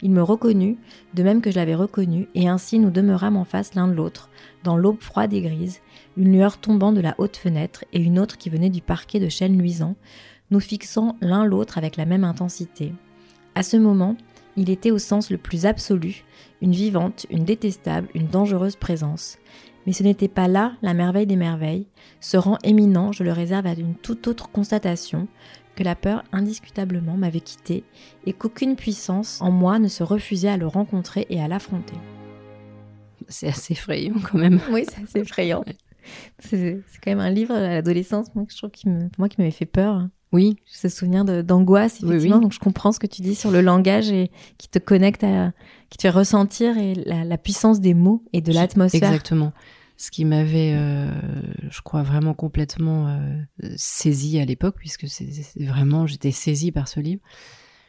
Il 0.00 0.12
me 0.12 0.22
reconnut, 0.22 0.78
de 1.12 1.22
même 1.22 1.42
que 1.42 1.50
je 1.50 1.56
l'avais 1.56 1.74
reconnu, 1.74 2.26
et 2.34 2.48
ainsi 2.48 2.78
nous 2.78 2.88
demeurâmes 2.88 3.36
en 3.36 3.44
face 3.44 3.74
l'un 3.74 3.86
de 3.86 3.92
l'autre, 3.92 4.30
dans 4.64 4.78
l'aube 4.78 5.02
froide 5.02 5.34
et 5.34 5.42
grise, 5.42 5.80
une 6.16 6.32
lueur 6.32 6.56
tombant 6.56 6.90
de 6.90 7.02
la 7.02 7.14
haute 7.18 7.36
fenêtre 7.36 7.84
et 7.92 8.00
une 8.00 8.18
autre 8.18 8.38
qui 8.38 8.48
venait 8.48 8.70
du 8.70 8.80
parquet 8.80 9.20
de 9.20 9.28
chêne 9.28 9.58
luisant, 9.58 9.94
nous 10.50 10.60
fixant 10.60 11.16
l'un 11.20 11.44
l'autre 11.44 11.76
avec 11.76 11.98
la 11.98 12.06
même 12.06 12.24
intensité. 12.24 12.94
À 13.54 13.62
ce 13.62 13.76
moment, 13.76 14.16
il 14.56 14.70
était 14.70 14.90
au 14.90 14.98
sens 14.98 15.28
le 15.28 15.36
plus 15.36 15.66
absolu, 15.66 16.24
une 16.62 16.72
vivante, 16.72 17.26
une 17.28 17.44
détestable, 17.44 18.08
une 18.14 18.26
dangereuse 18.26 18.76
présence. 18.76 19.36
Mais 19.86 19.92
ce 19.92 20.02
n'était 20.02 20.28
pas 20.28 20.48
là 20.48 20.72
la 20.82 20.94
merveille 20.94 21.26
des 21.26 21.36
merveilles. 21.36 21.86
Ce 22.20 22.36
rang 22.36 22.58
éminent, 22.64 23.12
je 23.12 23.24
le 23.24 23.32
réserve 23.32 23.66
à 23.66 23.72
une 23.72 23.94
toute 23.94 24.28
autre 24.28 24.50
constatation, 24.50 25.26
que 25.76 25.82
la 25.82 25.94
peur 25.94 26.24
indiscutablement 26.32 27.16
m'avait 27.16 27.40
quitté 27.40 27.84
et 28.26 28.32
qu'aucune 28.32 28.76
puissance 28.76 29.40
en 29.40 29.50
moi 29.50 29.78
ne 29.78 29.88
se 29.88 30.02
refusait 30.02 30.48
à 30.48 30.56
le 30.56 30.66
rencontrer 30.66 31.26
et 31.30 31.40
à 31.40 31.48
l'affronter. 31.48 31.94
C'est 33.28 33.48
assez 33.48 33.72
effrayant 33.72 34.16
quand 34.30 34.38
même. 34.38 34.60
Oui, 34.70 34.84
c'est 34.88 35.02
assez 35.02 35.20
effrayant. 35.20 35.64
C'est 36.38 36.82
quand 37.02 37.10
même 37.10 37.20
un 37.20 37.30
livre 37.30 37.54
à 37.54 37.60
l'adolescence, 37.60 38.34
moi, 38.34 38.44
que 38.44 38.52
je 38.52 38.58
trouve 38.58 38.70
qui 38.70 38.88
me, 38.88 39.08
moi, 39.18 39.28
qui 39.28 39.36
m'avait 39.38 39.50
fait 39.50 39.66
peur. 39.66 40.08
Oui, 40.32 40.56
Ce 40.64 40.88
souvenir 40.88 41.24
d'angoisse, 41.24 42.02
effectivement. 42.02 42.36
oui. 42.36 42.42
Donc, 42.42 42.52
je 42.52 42.60
comprends 42.60 42.92
ce 42.92 43.00
que 43.00 43.06
tu 43.08 43.20
dis 43.20 43.34
sur 43.34 43.50
le 43.50 43.60
langage 43.60 44.10
et 44.12 44.30
qui 44.58 44.68
te 44.68 44.78
connecte 44.78 45.24
à, 45.24 45.52
qui 45.88 45.98
te 45.98 46.02
fait 46.02 46.10
ressentir 46.10 46.78
et 46.78 46.94
la, 46.94 47.24
la 47.24 47.36
puissance 47.38 47.80
des 47.80 47.94
mots 47.94 48.22
et 48.32 48.40
de 48.40 48.52
l'atmosphère. 48.52 49.02
Exactement. 49.10 49.52
Ce 49.96 50.10
qui 50.10 50.24
m'avait, 50.24 50.72
euh, 50.74 51.10
je 51.68 51.80
crois, 51.82 52.02
vraiment 52.02 52.32
complètement 52.32 53.08
euh, 53.08 53.42
saisi 53.76 54.38
à 54.38 54.44
l'époque, 54.44 54.76
puisque 54.78 55.08
c'est 55.08 55.28
vraiment, 55.58 56.06
j'étais 56.06 56.30
saisie 56.30 56.70
par 56.72 56.86
ce 56.88 57.00
livre. 57.00 57.20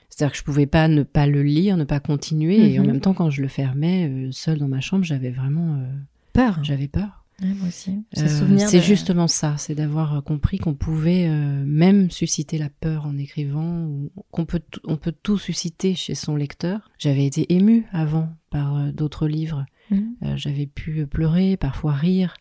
C'est-à-dire 0.10 0.34
que 0.34 0.38
je 0.38 0.44
pouvais 0.44 0.66
pas 0.66 0.90
ne 0.90 1.04
pas 1.04 1.26
le 1.28 1.42
lire, 1.42 1.78
ne 1.78 1.86
pas 1.86 2.02
continuer, 2.02 2.74
et 2.74 2.80
en 2.80 2.82
Mhm. 2.82 2.88
même 2.88 3.00
temps, 3.02 3.14
quand 3.14 3.30
je 3.30 3.42
le 3.42 3.48
fermais, 3.48 4.10
euh, 4.10 4.30
seule 4.32 4.58
dans 4.58 4.68
ma 4.68 4.82
chambre, 4.82 5.06
j'avais 5.06 5.30
vraiment, 5.32 5.76
euh, 5.76 5.86
Peur. 6.34 6.60
j'avais 6.64 6.90
peur. 6.90 7.21
Ouais, 7.42 7.54
moi 7.56 7.68
aussi. 7.70 7.92
Euh, 8.18 8.58
c'est 8.68 8.78
de- 8.78 8.84
justement 8.84 9.28
ça, 9.28 9.56
c'est 9.58 9.74
d'avoir 9.76 10.16
euh, 10.18 10.22
compris 10.22 10.60
qu'on 10.60 10.76
pouvait 10.76 11.28
euh, 11.28 11.64
même 11.66 12.12
susciter 12.12 12.58
la 12.58 12.70
peur 12.70 13.06
en 13.06 13.18
écrivant, 13.18 13.86
ou 13.86 14.12
qu'on 14.32 14.46
peut, 14.46 14.62
on 14.86 14.98
peut 14.98 15.14
tout 15.24 15.38
susciter 15.38 15.96
chez 15.96 16.14
son 16.16 16.36
lecteur. 16.36 16.92
J'avais 17.00 17.26
été 17.26 17.52
émue 17.54 17.86
avant 17.92 18.30
par 18.52 18.76
euh, 18.78 18.92
d'autres 18.92 19.28
livres. 19.28 19.66
Euh, 19.92 20.38
J'avais 20.38 20.68
pu 20.68 21.06
pleurer, 21.06 21.58
parfois 21.58 21.92
rire, 21.94 22.36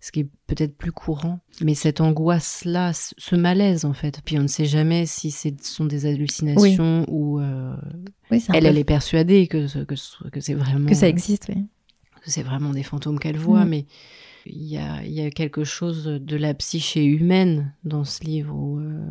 ce 0.00 0.10
qui 0.12 0.20
est 0.20 0.28
peut-être 0.48 0.76
plus 0.76 0.92
courant. 0.92 1.38
Mais 1.62 1.74
cette 1.74 2.00
angoisse-là, 2.00 2.92
ce 2.92 3.36
malaise 3.36 3.84
en 3.84 3.92
fait. 3.94 4.20
Puis 4.24 4.38
on 4.38 4.42
ne 4.42 4.46
sait 4.48 4.66
jamais 4.66 5.06
si 5.06 5.30
ce 5.30 5.48
sont 5.62 5.84
des 5.86 6.04
hallucinations 6.04 7.06
ou 7.08 7.38
Oui, 7.38 7.44
elle, 8.30 8.40
peu- 8.40 8.66
elle 8.66 8.76
est 8.78 8.84
persuadée 8.84 9.46
que, 9.46 9.84
que, 9.84 9.94
ce- 9.96 10.24
que 10.28 10.40
c'est 10.40 10.54
vraiment 10.54 10.88
que 10.88 10.94
ça 10.94 11.08
existe, 11.08 11.46
oui. 11.54 11.64
que 12.24 12.30
c'est 12.30 12.42
vraiment 12.42 12.70
des 12.72 12.82
fantômes 12.82 13.18
qu'elle 13.18 13.38
voit, 13.38 13.64
Mm. 13.64 13.68
mais 13.68 13.86
il 14.46 14.62
y 14.64 14.76
a, 14.78 15.02
il 15.04 15.12
y 15.12 15.20
a 15.22 15.30
quelque 15.30 15.64
chose 15.64 16.04
de 16.04 16.36
la 16.36 16.54
psyché 16.54 17.04
humaine 17.04 17.72
dans 17.84 18.04
ce 18.04 18.22
livre 18.24 18.54
où, 18.54 18.78
euh, 18.80 19.04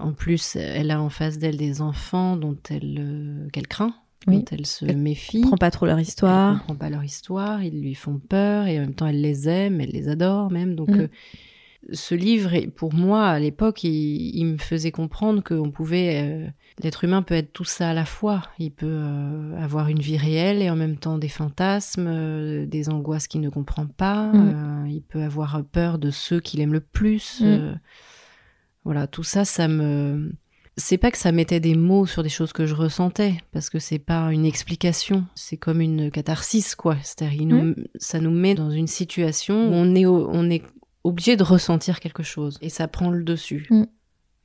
en 0.00 0.12
plus, 0.12 0.56
elle 0.56 0.90
a 0.90 1.00
en 1.02 1.08
face 1.10 1.38
d'elle 1.38 1.56
des 1.56 1.80
enfants 1.82 2.36
dont 2.36 2.56
elle, 2.70 2.96
euh, 2.98 3.48
qu'elle 3.50 3.66
craint, 3.68 3.94
Oui. 4.26 4.38
dont 4.38 4.44
elle 4.52 4.66
se 4.66 4.84
Elle 4.86 4.98
méfie. 4.98 5.40
Prends 5.42 5.56
pas 5.56 5.70
trop 5.70 5.86
leur 5.86 5.98
Elle 5.98 6.04
histoire. 6.04 6.58
comprend 6.58 6.74
pas 6.76 6.90
leur 6.90 7.04
histoire, 7.04 7.62
ils 7.62 7.80
lui 7.80 7.94
font 7.94 8.18
peur 8.28 8.66
et 8.66 8.78
en 8.78 8.82
même 8.82 8.94
temps 8.94 9.06
elle 9.06 9.20
les 9.20 9.48
aime, 9.48 9.80
elle 9.80 9.90
les 9.90 10.08
adore 10.08 10.50
même. 10.50 10.74
Donc 10.74 10.90
Mm. 10.90 11.00
euh, 11.00 11.08
ce 11.92 12.14
livre, 12.14 12.50
pour 12.74 12.92
moi 12.94 13.26
à 13.28 13.38
l'époque, 13.38 13.84
il, 13.84 13.90
il 14.36 14.44
me 14.46 14.58
faisait 14.58 14.90
comprendre 14.90 15.42
qu'on 15.42 15.70
pouvait, 15.70 16.22
euh, 16.22 16.46
l'être 16.82 17.04
humain 17.04 17.22
peut 17.22 17.34
être 17.34 17.52
tout 17.52 17.64
ça 17.64 17.90
à 17.90 17.94
la 17.94 18.04
fois. 18.04 18.42
Il 18.58 18.72
peut 18.72 18.86
euh, 18.88 19.56
avoir 19.62 19.88
une 19.88 20.00
vie 20.00 20.16
réelle 20.16 20.62
et 20.62 20.70
en 20.70 20.76
même 20.76 20.96
temps 20.96 21.18
des 21.18 21.28
fantasmes, 21.28 22.06
euh, 22.08 22.66
des 22.66 22.88
angoisses 22.88 23.28
qu'il 23.28 23.40
ne 23.40 23.50
comprend 23.50 23.86
pas. 23.86 24.32
Mm. 24.32 24.86
il 24.88 25.02
peut 25.02 25.22
avoir 25.22 25.62
peur 25.64 25.98
de 25.98 26.10
ceux 26.10 26.40
qu'il 26.40 26.60
aime 26.60 26.72
le 26.72 26.80
plus. 26.80 27.40
Mm. 27.40 27.78
voilà, 28.84 29.06
tout 29.06 29.22
ça, 29.24 29.44
ça 29.44 29.68
me 29.68 30.32
c'est 30.78 30.98
pas 30.98 31.10
que 31.10 31.16
ça 31.16 31.32
mettait 31.32 31.58
des 31.58 31.74
mots 31.74 32.04
sur 32.04 32.22
des 32.22 32.28
choses 32.28 32.52
que 32.52 32.66
je 32.66 32.74
ressentais, 32.74 33.32
parce 33.50 33.70
que 33.70 33.78
c'est 33.78 33.98
pas 33.98 34.30
une 34.30 34.44
explication, 34.44 35.24
c'est 35.34 35.56
comme 35.56 35.80
une 35.80 36.10
catharsis, 36.10 36.74
quoi. 36.74 36.98
C'est-à-dire, 37.02 37.46
nous- 37.46 37.74
ça 37.94 38.20
nous 38.20 38.30
met 38.30 38.54
dans 38.54 38.70
une 38.70 38.86
situation 38.86 39.70
où 39.70 39.72
on 39.72 39.94
est, 39.94 40.04
au- 40.04 40.28
on 40.30 40.50
est 40.50 40.62
obligé 41.06 41.36
de 41.36 41.42
ressentir 41.42 42.00
quelque 42.00 42.22
chose, 42.22 42.58
et 42.60 42.68
ça 42.68 42.88
prend 42.88 43.10
le 43.10 43.22
dessus. 43.24 43.66
Mm. 43.70 43.84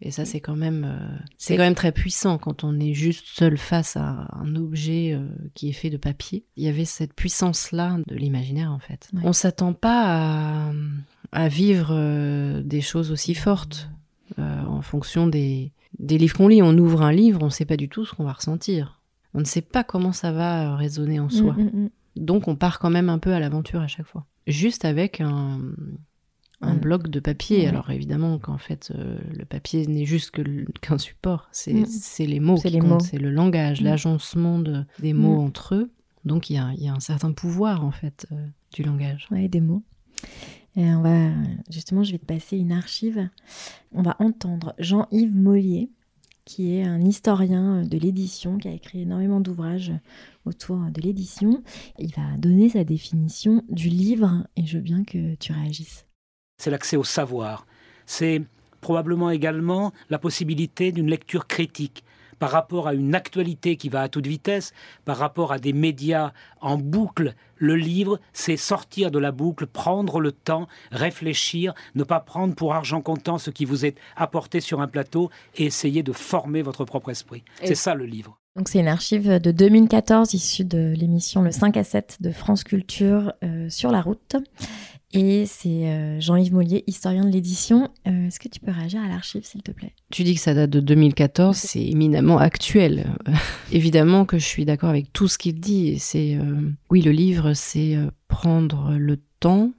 Et 0.04 0.10
ça, 0.10 0.26
c'est 0.26 0.39
quand 0.39 0.56
même, 0.56 0.84
euh, 0.84 1.15
c'est 1.38 1.56
quand 1.58 1.63
même 1.63 1.76
très 1.76 1.91
puissant 1.91 2.39
quand 2.39 2.63
on 2.63 2.80
est 2.80 2.95
juste 2.95 3.24
seul 3.28 3.56
face 3.56 3.95
à 3.97 4.28
un 4.32 4.56
objet 4.56 5.13
euh, 5.13 5.28
qui 5.54 5.69
est 5.69 5.74
fait 5.74 5.91
de 5.91 5.97
papier. 5.97 6.43
Il 6.58 6.63
y 6.63 6.67
avait 6.67 6.86
cette 6.86 7.13
puissance-là 7.13 8.00
de 8.08 8.15
l'imaginaire, 8.15 8.71
en 8.71 8.80
fait. 8.80 9.10
Ouais. 9.13 9.21
On 9.24 9.32
s'attend 9.32 9.74
pas 9.74 10.69
à, 10.69 10.74
à 11.32 11.47
vivre 11.50 11.89
euh, 11.91 12.63
des 12.63 12.82
choses 12.82 13.12
aussi 13.12 13.36
fortes 13.36 13.89
en 14.38 14.82
fonction 14.82 15.28
des, 15.28 15.71
des 16.00 16.17
livres 16.17 16.36
qu'on 16.36 16.47
lit. 16.47 16.63
On 16.63 16.76
ouvre 16.78 17.04
un 17.04 17.12
livre, 17.12 17.43
on 17.43 17.47
ne 17.47 17.52
sait 17.52 17.65
pas 17.65 17.78
du 17.78 17.89
tout 17.89 18.06
ce 18.06 18.15
qu'on 18.15 18.24
va 18.24 18.32
ressentir. 18.32 19.02
On 19.36 19.39
ne 19.39 19.45
sait 19.45 19.62
pas 19.62 19.84
comment 19.84 20.13
ça 20.13 20.32
va 20.32 20.76
résonner 20.78 21.19
en 21.19 21.30
soi. 21.30 21.54
Mm, 21.54 21.63
mm, 21.63 21.84
mm. 21.84 21.89
Donc 22.15 22.47
on 22.47 22.56
part 22.56 22.80
quand 22.80 22.89
même 22.89 23.10
un 23.10 23.19
peu 23.19 23.34
à 23.34 23.39
l'aventure 23.39 23.82
à 23.82 23.88
chaque 23.88 24.08
fois. 24.08 24.26
Juste 24.47 24.86
avec 24.86 25.21
un, 25.21 25.60
un 26.62 26.76
Mm. 26.76 26.80
bloc 26.80 27.08
de 27.10 27.19
papier. 27.19 27.60
Ouais. 27.62 27.67
Alors 27.67 27.89
évidemment 27.91 28.38
qu'en 28.39 28.58
fait 28.58 28.91
euh, 28.95 29.17
le 29.38 29.45
papier 29.45 29.86
n'est 29.88 30.06
juste 30.06 30.32
qu'un 30.82 30.97
support. 30.97 31.47
C'est 31.52 31.74
Mm. 31.74 31.86
c'est 31.88 32.26
les 32.26 32.39
mots 32.39 32.58
C'est 32.58 32.69
qui 32.69 32.76
les 32.76 32.80
comptent, 32.80 32.89
mots. 32.89 33.00
c'est 33.00 33.17
le 33.17 33.32
langage, 33.32 33.82
Mm. 33.82 33.86
l'agencement 33.86 34.60
de- 34.60 34.84
des 35.00 35.13
mots 35.13 35.41
Mm. 35.41 35.45
entre 35.45 35.76
eux. 35.76 35.91
Donc 36.26 36.50
il 36.50 36.54
y 36.54 36.84
y 36.84 36.88
a 36.88 36.93
un 36.93 37.00
certain 37.00 37.32
pouvoir 37.32 37.84
en 37.84 37.91
fait 37.91 38.28
euh, 38.32 38.45
du 38.74 38.84
langage. 38.84 39.28
Ouais, 39.32 39.47
des 39.47 39.62
mots. 39.62 39.84
Et 40.78 40.86
on 40.86 41.02
va, 41.02 41.30
justement, 41.69 42.04
je 42.04 42.12
vais 42.13 42.17
te 42.19 42.26
passer 42.26 42.58
une 42.58 42.71
archive. 42.71 43.28
On 43.91 44.02
va 44.04 44.15
entendre 44.19 44.74
Jean-Yves 44.80 45.36
Mollier, 45.36 45.89
qui 46.45 46.76
est 46.76 46.84
un 46.84 47.02
historien 47.02 47.84
de 47.84 47.97
l'édition, 47.97 48.58
qui 48.58 48.67
a 48.69 48.71
écrit 48.71 49.02
énormément 49.02 49.41
d'ouvrages 49.41 49.91
autour 50.45 50.78
de 50.78 51.02
l'édition. 51.02 51.62
Il 52.00 52.13
va 52.15 52.38
donner 52.38 52.69
sa 52.69 52.84
définition 52.86 53.63
du 53.69 53.89
livre 53.89 54.47
et 54.56 54.65
je 54.65 54.78
veux 54.78 54.84
bien 54.84 55.04
que 55.04 55.36
tu 55.36 55.52
réagisses. 55.52 56.06
C'est 56.62 56.69
l'accès 56.69 56.95
au 56.95 57.04
savoir. 57.04 57.65
C'est 58.06 58.43
probablement 58.82 59.32
également 59.32 59.91
la 60.10 60.19
possibilité 60.19 60.91
d'une 60.91 61.10
lecture 61.10 61.47
critique 61.47 62.04
par 62.38 62.52
rapport 62.52 62.88
à 62.88 62.95
une 62.95 63.13
actualité 63.13 63.78
qui 63.78 63.89
va 63.89 64.02
à 64.02 64.10
toute 64.10 64.26
vitesse, 64.26 64.74
par 65.06 65.17
rapport 65.17 65.52
à 65.52 65.60
des 65.60 65.74
médias 65.74 66.32
en 66.60 66.78
boucle. 66.78 67.36
Le 67.58 67.76
livre, 67.76 68.19
c'est 68.34 68.58
sortir 68.58 69.12
de 69.12 69.19
la 69.19 69.32
boucle, 69.32 69.67
prendre 69.67 70.19
le 70.19 70.32
temps, 70.32 70.67
réfléchir, 70.91 71.76
ne 71.93 72.04
pas 72.04 72.19
prendre 72.19 72.56
pour 72.56 72.74
argent 72.74 73.02
comptant 73.02 73.38
ce 73.38 73.52
qui 73.52 73.65
vous 73.65 73.86
est 73.86 73.95
apporté 74.15 74.60
sur 74.60 74.82
un 74.82 74.88
plateau 74.88 75.30
et 75.56 75.65
essayer 75.65 76.02
de 76.02 76.13
former 76.13 76.63
votre 76.63 76.84
propre 76.84 77.12
esprit. 77.12 77.43
C'est 77.63 77.76
ça 77.76 77.93
le 77.93 78.06
livre. 78.06 78.39
Donc 78.56 78.67
c'est 78.67 78.80
une 78.80 78.88
archive 78.88 79.39
de 79.39 79.52
2014 79.52 80.34
issue 80.34 80.65
de 80.65 80.93
l'émission 80.97 81.41
Le 81.41 81.52
5 81.52 81.78
à 81.78 81.86
7 81.86 82.17
de 82.19 82.32
France 82.32 82.65
Culture 82.65 83.32
euh, 83.43 83.69
sur 83.69 83.91
la 83.91 84.02
route. 84.02 84.36
Et 85.13 85.45
c'est 85.45 85.88
euh, 85.89 86.19
Jean-Yves 86.19 86.54
Mollier, 86.54 86.84
historien 86.88 87.26
de 87.26 87.32
l'édition. 87.32 87.89
Euh, 88.08 88.28
Est-ce 88.28 88.39
que 88.39 88.47
tu 88.47 88.60
peux 88.60 88.71
réagir 88.71 89.02
à 89.02 89.08
l'archive, 89.08 89.43
s'il 89.43 89.62
te 89.62 89.71
plaît? 89.71 89.93
Tu 90.10 90.24
dis 90.24 90.36
que 90.36 90.41
ça 90.41 90.54
date 90.54 90.69
de 90.69 90.80
2014, 90.80 91.56
c'est 91.56 91.84
éminemment 91.84 92.38
actuel. 92.38 93.13
Évidemment 93.71 94.26
que 94.26 94.38
je 94.38 94.45
suis 94.45 94.65
d'accord 94.65 94.89
avec 94.89 95.12
tout 95.12 95.28
ce 95.28 95.38
qu'il 95.38 95.60
dit. 95.60 96.00
C'est 96.00 96.36
euh, 96.36 96.71
oui, 96.89 97.02
le 97.02 97.12
livre, 97.12 97.54
c'est 97.54 97.97
prendre 98.28 98.93
le 98.97 99.17
temps 99.39 99.71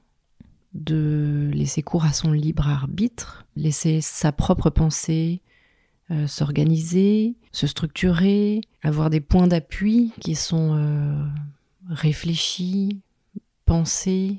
de 0.74 1.50
laisser 1.52 1.82
cours 1.82 2.04
à 2.04 2.12
son 2.12 2.32
libre 2.32 2.68
arbitre, 2.68 3.46
laisser 3.56 4.00
sa 4.00 4.32
propre 4.32 4.70
pensée 4.70 5.42
euh, 6.12 6.26
s'organiser, 6.26 7.36
se 7.52 7.66
structurer, 7.66 8.60
avoir 8.82 9.08
des 9.08 9.20
points 9.20 9.46
d'appui 9.46 10.12
qui 10.20 10.34
sont 10.34 10.74
euh, 10.76 11.24
réfléchis, 11.88 13.00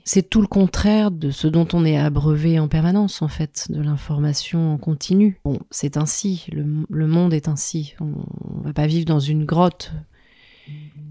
C'est 0.05 0.29
tout 0.29 0.41
le 0.41 0.47
contraire 0.47 1.11
de 1.11 1.31
ce 1.31 1.47
dont 1.47 1.67
on 1.73 1.85
est 1.85 1.97
abreuvé 1.97 2.59
en 2.59 2.67
permanence, 2.67 3.21
en 3.21 3.27
fait, 3.27 3.67
de 3.69 3.81
l'information 3.81 4.73
en 4.73 4.77
continu. 4.77 5.39
Bon, 5.43 5.59
c'est 5.71 5.97
ainsi, 5.97 6.45
le, 6.51 6.65
le 6.89 7.07
monde 7.07 7.33
est 7.33 7.47
ainsi. 7.47 7.95
On, 7.99 8.13
on 8.57 8.61
va 8.61 8.73
pas 8.73 8.87
vivre 8.87 9.05
dans 9.05 9.19
une 9.19 9.45
grotte. 9.45 9.91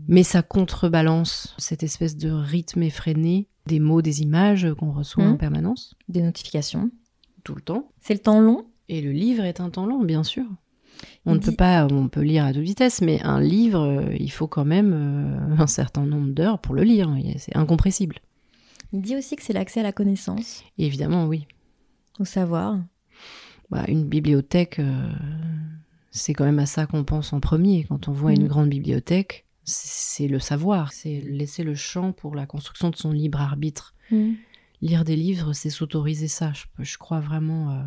Mais 0.08 0.22
ça 0.22 0.42
contrebalance 0.42 1.54
cette 1.58 1.82
espèce 1.82 2.16
de 2.16 2.30
rythme 2.30 2.82
effréné 2.82 3.48
des 3.66 3.80
mots, 3.80 4.02
des 4.02 4.22
images 4.22 4.66
qu'on 4.78 4.90
reçoit 4.90 5.24
en 5.24 5.37
permanence, 5.37 5.94
Des 6.08 6.22
notifications. 6.22 6.90
tout 7.44 7.54
le 7.54 7.61
temps. 7.62 7.88
C'est 8.00 8.14
le 8.14 8.20
temps 8.20 8.40
long? 8.40 8.66
Et 8.88 9.00
le 9.00 9.12
livre 9.12 9.44
est 9.44 9.61
un 9.61 9.70
temps 9.70 9.87
long, 9.87 10.02
bien 10.02 10.24
sûr. 10.24 10.44
On 11.27 11.35
Il 11.35 11.38
ne 11.41 11.45
peut 11.45 11.53
pas, 11.53 11.87
on 11.91 12.09
peut 12.09 12.21
lire 12.23 12.45
à 12.45 12.53
toute 12.53 12.62
vitesse, 12.62 13.01
mais 13.01 13.21
un 13.23 13.41
livre, 13.41 13.81
euh, 13.81 14.17
il 14.19 14.31
faut 14.31 14.47
quand 14.49 14.65
même 14.65 14.93
euh, 14.93 15.57
un 15.62 15.67
certain 15.67 16.05
nombre 16.05 16.33
d'heures 16.33 16.59
pour 16.61 16.75
le 16.75 16.83
lire. 16.83 17.15
C'est 17.38 17.57
incompressible. 17.57 18.19
Il 18.93 19.01
dit 19.01 19.17
aussi 19.17 19.37
que 19.37 19.43
c'est 19.43 19.53
l'accès 19.53 19.81
à 19.81 19.85
la 19.85 19.93
connaissance, 19.93 20.62
Et 20.79 20.87
évidemment, 20.87 21.27
oui. 21.27 21.47
au 22.19 22.25
savoir. 22.25 22.79
Bah, 23.71 23.85
une 23.88 24.05
bibliothèque, 24.07 24.79
euh, 24.81 25.11
c'est 26.11 26.35
quand 26.35 26.45
même 26.45 26.59
à 26.59 26.67
ça 26.67 26.87
qu'on 26.87 27.05
pense 27.05 27.33
en 27.33 27.41
premier. 27.41 27.85
Quand 27.85 28.09
on 28.09 28.12
voit 28.12 28.33
une 28.33 28.43
Mhm. 28.43 28.49
grande 28.49 28.69
bibliothèque, 28.69 29.47
c'est 29.65 30.29
le 30.29 30.38
savoir, 30.41 30.93
c'est 30.93 31.21
laisser 31.21 31.62
le 31.62 31.75
champ 31.75 32.12
pour 32.12 32.35
la 32.35 32.45
construction 32.47 32.91
de 32.91 32.97
son 32.97 33.12
libre 33.12 33.41
arbitre. 33.41 33.95
Lire 34.83 35.05
des 35.05 35.17
livres, 35.17 35.53
c'est 35.55 35.71
s'autoriser 35.71 36.29
ça. 36.29 36.53
Je, 36.53 36.65
je 36.85 36.99
crois 36.99 37.21
vraiment. 37.21 37.71
euh, 37.71 37.83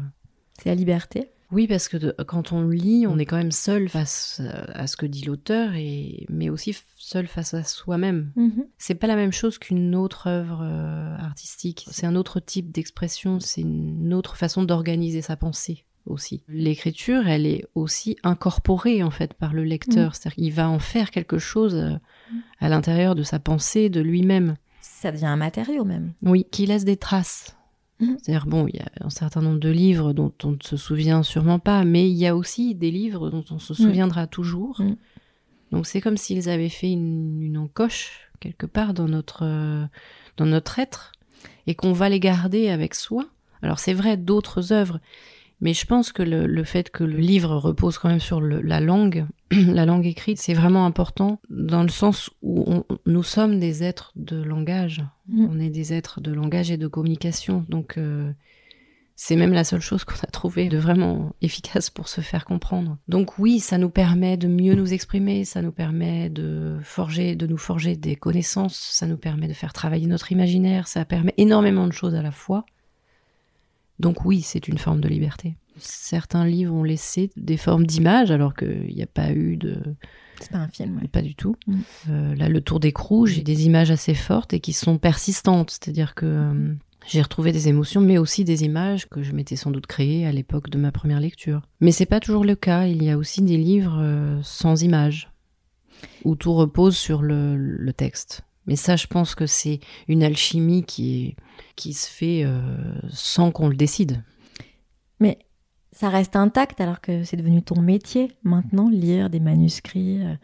C'est 0.57 0.69
la 0.69 0.75
liberté. 0.75 1.29
Oui, 1.51 1.67
parce 1.67 1.87
que 1.87 1.97
de- 1.97 2.15
quand 2.25 2.51
on 2.51 2.67
lit, 2.67 3.05
on 3.07 3.17
est 3.17 3.25
quand 3.25 3.37
même 3.37 3.51
seul 3.51 3.87
face 3.89 4.41
euh, 4.43 4.65
à 4.73 4.87
ce 4.87 4.97
que 4.97 5.05
dit 5.05 5.23
l'auteur, 5.25 5.73
et 5.75 6.25
mais 6.29 6.49
aussi 6.49 6.75
seul 6.97 7.27
face 7.27 7.53
à 7.53 7.63
soi-même. 7.63 8.31
C'est 8.77 8.95
pas 8.95 9.07
la 9.07 9.15
même 9.15 9.31
chose 9.31 9.57
qu'une 9.57 9.95
autre 9.95 10.27
œuvre 10.27 10.61
euh, 10.63 11.15
artistique. 11.17 11.85
C'est 11.91 12.05
un 12.07 12.15
autre 12.15 12.39
type 12.39 12.71
d'expression, 12.71 13.39
c'est 13.39 13.61
une 13.61 14.13
autre 14.13 14.37
façon 14.37 14.63
d'organiser 14.63 15.21
sa 15.21 15.35
pensée 15.37 15.85
aussi. 16.05 16.43
L'écriture, 16.47 17.27
elle 17.27 17.45
est 17.45 17.65
aussi 17.75 18.15
incorporée 18.23 19.01
en 19.03 19.09
fait 19.11 19.33
par 19.33 19.53
le 19.53 19.63
lecteur, 19.63 20.15
c'est-à-dire 20.15 20.35
qu'il 20.35 20.53
va 20.53 20.69
en 20.69 20.79
faire 20.79 21.09
quelque 21.11 21.37
chose 21.39 21.75
euh, 21.75 21.95
à 22.59 22.69
l'intérieur 22.69 23.15
de 23.15 23.23
sa 23.23 23.39
pensée, 23.39 23.89
de 23.89 24.01
lui-même. 24.01 24.55
Ça 24.81 25.11
devient 25.11 25.25
un 25.25 25.35
matériau 25.35 25.83
même. 25.83 26.13
Oui, 26.21 26.45
qui 26.51 26.65
laisse 26.67 26.85
des 26.85 26.97
traces. 26.97 27.55
Mhm. 27.99 28.17
C'est-à-dire, 28.21 28.45
bon, 28.45 28.67
il 28.67 28.75
y 28.75 28.79
a 28.79 28.89
un 29.01 29.09
certain 29.09 29.41
nombre 29.41 29.59
de 29.59 29.69
livres 29.69 30.13
dont 30.13 30.33
on 30.43 30.51
ne 30.51 30.61
se 30.61 30.77
souvient 30.77 31.23
sûrement 31.23 31.59
pas, 31.59 31.83
mais 31.85 32.09
il 32.09 32.15
y 32.15 32.27
a 32.27 32.35
aussi 32.35 32.75
des 32.75 32.91
livres 32.91 33.29
dont 33.29 33.45
on 33.51 33.59
se 33.59 33.73
souviendra 33.73 34.27
toujours. 34.27 34.81
Mhm. 34.81 34.97
Donc 35.71 35.87
c'est 35.87 36.01
comme 36.01 36.17
s'ils 36.17 36.49
avaient 36.49 36.69
fait 36.69 36.91
une, 36.91 37.41
une 37.41 37.57
encoche 37.57 38.29
quelque 38.39 38.65
part 38.65 38.93
dans 38.93 39.07
notre, 39.07 39.43
euh, 39.43 39.85
dans 40.37 40.45
notre 40.45 40.79
être 40.79 41.11
et 41.67 41.75
qu'on 41.75 41.93
va 41.93 42.09
les 42.09 42.19
garder 42.19 42.69
avec 42.69 42.95
soi. 42.95 43.25
Alors 43.61 43.79
c'est 43.79 43.93
vrai 43.93 44.17
d'autres 44.17 44.73
œuvres, 44.73 44.99
mais 45.61 45.73
je 45.73 45.85
pense 45.85 46.11
que 46.11 46.21
le, 46.23 46.45
le 46.47 46.63
fait 46.63 46.89
que 46.89 47.03
le 47.03 47.17
livre 47.17 47.55
repose 47.55 47.97
quand 47.97 48.09
même 48.09 48.19
sur 48.19 48.41
le- 48.41 48.61
la 48.61 48.79
langue, 48.79 49.25
la 49.51 49.85
langue 49.85 50.05
écrite, 50.05 50.37
c'est 50.39 50.53
vraiment 50.53 50.85
important 50.85 51.39
dans 51.49 51.83
le 51.83 51.89
sens 51.89 52.29
où 52.41 52.63
on- 52.67 52.83
nous 53.05 53.23
sommes 53.23 53.59
des 53.59 53.83
êtres 53.83 54.11
de 54.15 54.41
langage. 54.41 55.03
Mhm. 55.29 55.49
On 55.51 55.59
est 55.59 55.69
des 55.69 55.93
êtres 55.93 56.19
de 56.21 56.31
langage 56.31 56.71
et 56.71 56.77
de 56.77 56.87
communication. 56.87 57.65
Donc 57.69 57.97
euh, 57.97 58.31
c'est 59.17 59.37
même 59.37 59.53
la 59.53 59.63
seule 59.63 59.79
chose 59.79 60.03
qu'on 60.03 60.15
a 60.23 60.27
trouvé 60.29 60.67
de 60.67 60.77
vraiment 60.77 61.33
efficace 61.41 61.89
pour 61.89 62.09
se 62.09 62.19
faire 62.19 62.43
comprendre. 62.43 62.97
Donc 63.07 63.39
oui, 63.39 63.59
ça 63.59 63.77
nous 63.77 63.89
permet 63.89 64.35
de 64.35 64.49
mieux 64.49 64.75
nous 64.75 64.91
exprimer, 64.93 65.45
ça 65.45 65.61
nous 65.61 65.71
permet 65.71 66.29
de 66.29 66.77
forger, 66.83 67.35
de 67.37 67.47
nous 67.47 67.57
forger 67.57 67.95
des 67.95 68.17
connaissances, 68.17 68.75
ça 68.75 69.07
nous 69.07 69.15
permet 69.15 69.47
de 69.47 69.53
faire 69.53 69.71
travailler 69.71 70.07
notre 70.07 70.33
imaginaire, 70.33 70.89
ça 70.89 71.05
permet 71.05 71.33
énormément 71.37 71.87
de 71.87 71.93
choses 71.93 72.13
à 72.13 72.21
la 72.21 72.31
fois. 72.31 72.65
Donc 73.99 74.25
oui, 74.25 74.41
c'est 74.41 74.67
une 74.67 74.77
forme 74.77 75.01
de 75.01 75.07
liberté. 75.07 75.55
Certains 75.77 76.45
livres 76.45 76.73
ont 76.73 76.83
laissé 76.83 77.29
des 77.35 77.57
formes 77.57 77.85
d'images 77.85 78.31
alors 78.31 78.53
qu'il 78.53 78.93
n'y 78.93 79.03
a 79.03 79.07
pas 79.07 79.31
eu 79.31 79.57
de... 79.57 79.77
C'est 80.39 80.51
pas 80.51 80.57
un 80.57 80.67
film. 80.67 80.97
ouais. 80.97 81.07
Pas 81.07 81.21
du 81.21 81.35
tout. 81.35 81.55
Mm. 81.67 81.79
Euh, 82.09 82.35
là, 82.35 82.49
le 82.49 82.61
Tour 82.61 82.79
d'écrou, 82.79 83.25
j'ai 83.25 83.41
des 83.41 83.65
images 83.65 83.91
assez 83.91 84.13
fortes 84.13 84.53
et 84.53 84.59
qui 84.59 84.73
sont 84.73 84.97
persistantes. 84.97 85.71
C'est-à-dire 85.71 86.13
que 86.13 86.25
euh, 86.25 86.73
j'ai 87.07 87.21
retrouvé 87.21 87.51
des 87.51 87.69
émotions, 87.69 88.01
mais 88.01 88.17
aussi 88.17 88.43
des 88.43 88.63
images 88.63 89.07
que 89.07 89.23
je 89.23 89.31
m'étais 89.31 89.55
sans 89.55 89.71
doute 89.71 89.87
créées 89.87 90.25
à 90.25 90.31
l'époque 90.31 90.69
de 90.69 90.77
ma 90.77 90.91
première 90.91 91.19
lecture. 91.19 91.61
Mais 91.79 91.91
c'est 91.91 92.05
pas 92.05 92.19
toujours 92.19 92.43
le 92.43 92.55
cas. 92.55 92.85
Il 92.85 93.03
y 93.03 93.09
a 93.09 93.17
aussi 93.17 93.41
des 93.41 93.57
livres 93.57 93.97
euh, 93.99 94.39
sans 94.43 94.81
images, 94.83 95.31
où 96.25 96.35
tout 96.35 96.53
repose 96.53 96.97
sur 96.97 97.21
le, 97.21 97.55
le 97.55 97.93
texte. 97.93 98.43
Mais 98.67 98.75
ça, 98.75 98.95
je 98.95 99.07
pense 99.07 99.35
que 99.35 99.45
c'est 99.45 99.79
une 100.07 100.23
alchimie 100.23 100.83
qui, 100.83 101.35
se 101.77 102.09
fait 102.09 102.43
euh, 102.43 102.59
sans 103.09 103.51
qu'on 103.51 103.67
le 103.67 103.75
décide. 103.75 104.23
Mais 105.19 105.39
ça 105.91 106.09
reste 106.09 106.35
intact 106.35 106.81
alors 106.81 106.99
que 106.99 107.23
c'est 107.23 107.37
devenu 107.37 107.61
ton 107.61 107.81
métier 107.81 108.31
maintenant, 108.43 108.89
lire 108.89 109.29
des 109.29 109.39
manuscrits, 109.39 110.21
euh, 110.23 110.35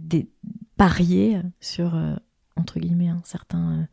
des, 0.00 0.28
parier 0.76 1.40
sur, 1.60 1.94
euh, 1.94 2.14
entre 2.56 2.80
guillemets, 2.80 3.10
certains 3.24 3.86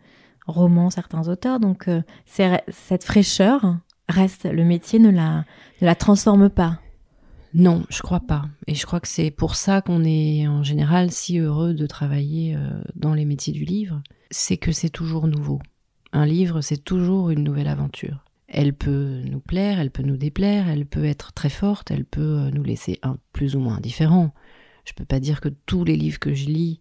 romans, 0.48 0.90
certains 0.90 1.28
auteurs. 1.28 1.60
Donc 1.60 1.88
cette 2.26 3.04
fraîcheur 3.04 3.78
reste, 4.08 4.46
le 4.46 4.64
métier 4.64 4.98
ne 4.98 5.10
la, 5.10 5.46
ne 5.82 5.86
la 5.86 5.96
transforme 5.96 6.50
pas. 6.50 6.80
Non, 7.54 7.84
je 7.90 8.02
crois 8.02 8.20
pas. 8.20 8.46
Et 8.68 8.76
je 8.76 8.86
crois 8.86 9.00
que 9.00 9.08
c'est 9.08 9.32
pour 9.32 9.56
ça 9.56 9.82
qu'on 9.82 10.04
est 10.04 10.48
en 10.48 10.64
général 10.64 11.12
si 11.12 11.40
heureux 11.40 11.74
de 11.74 11.88
travailler 11.88 12.56
euh, 12.56 12.82
dans 12.96 13.14
les 13.14 13.26
métiers 13.26 13.54
du 13.54 13.66
livre. 13.66 14.02
C'est 14.30 14.58
que 14.58 14.72
c'est 14.72 14.90
toujours 14.90 15.28
nouveau. 15.28 15.60
Un 16.12 16.26
livre, 16.26 16.62
c'est 16.62 16.84
toujours 16.84 17.32
une 17.32 17.44
nouvelle 17.44 17.68
aventure. 17.68 18.26
Elle 18.48 18.74
peut 18.74 19.22
nous 19.26 19.40
plaire, 19.40 19.80
elle 19.80 19.92
peut 19.92 20.04
nous 20.04 20.18
déplaire, 20.18 20.70
elle 20.70 20.86
peut 20.86 21.06
être 21.06 21.34
très 21.34 21.50
forte, 21.50 21.92
elle 21.92 22.06
peut 22.06 22.22
euh, 22.22 22.52
nous 22.52 22.64
laisser 22.64 23.00
un 23.02 23.18
plus 23.34 23.56
ou 23.56 23.60
moins 23.60 23.78
indifférents. 23.78 24.34
Je 24.86 24.94
peux 24.94 25.06
pas 25.06 25.20
dire 25.20 25.42
que 25.42 25.50
tous 25.50 25.84
les 25.84 25.96
livres 25.96 26.20
que 26.20 26.34
je 26.34 26.46
lis 26.46 26.80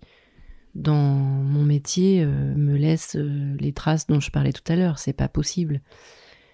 dans 0.75 0.97
mon 0.97 1.65
métier 1.65 2.23
euh, 2.23 2.55
me 2.55 2.77
laissent 2.77 3.17
les 3.17 3.73
traces 3.73 4.07
dont 4.07 4.21
je 4.21 4.31
parlais 4.31 4.53
tout 4.53 4.71
à 4.71 4.77
l'heure. 4.77 4.99
C'est 4.99 5.15
pas 5.15 5.29
possible. 5.29 5.81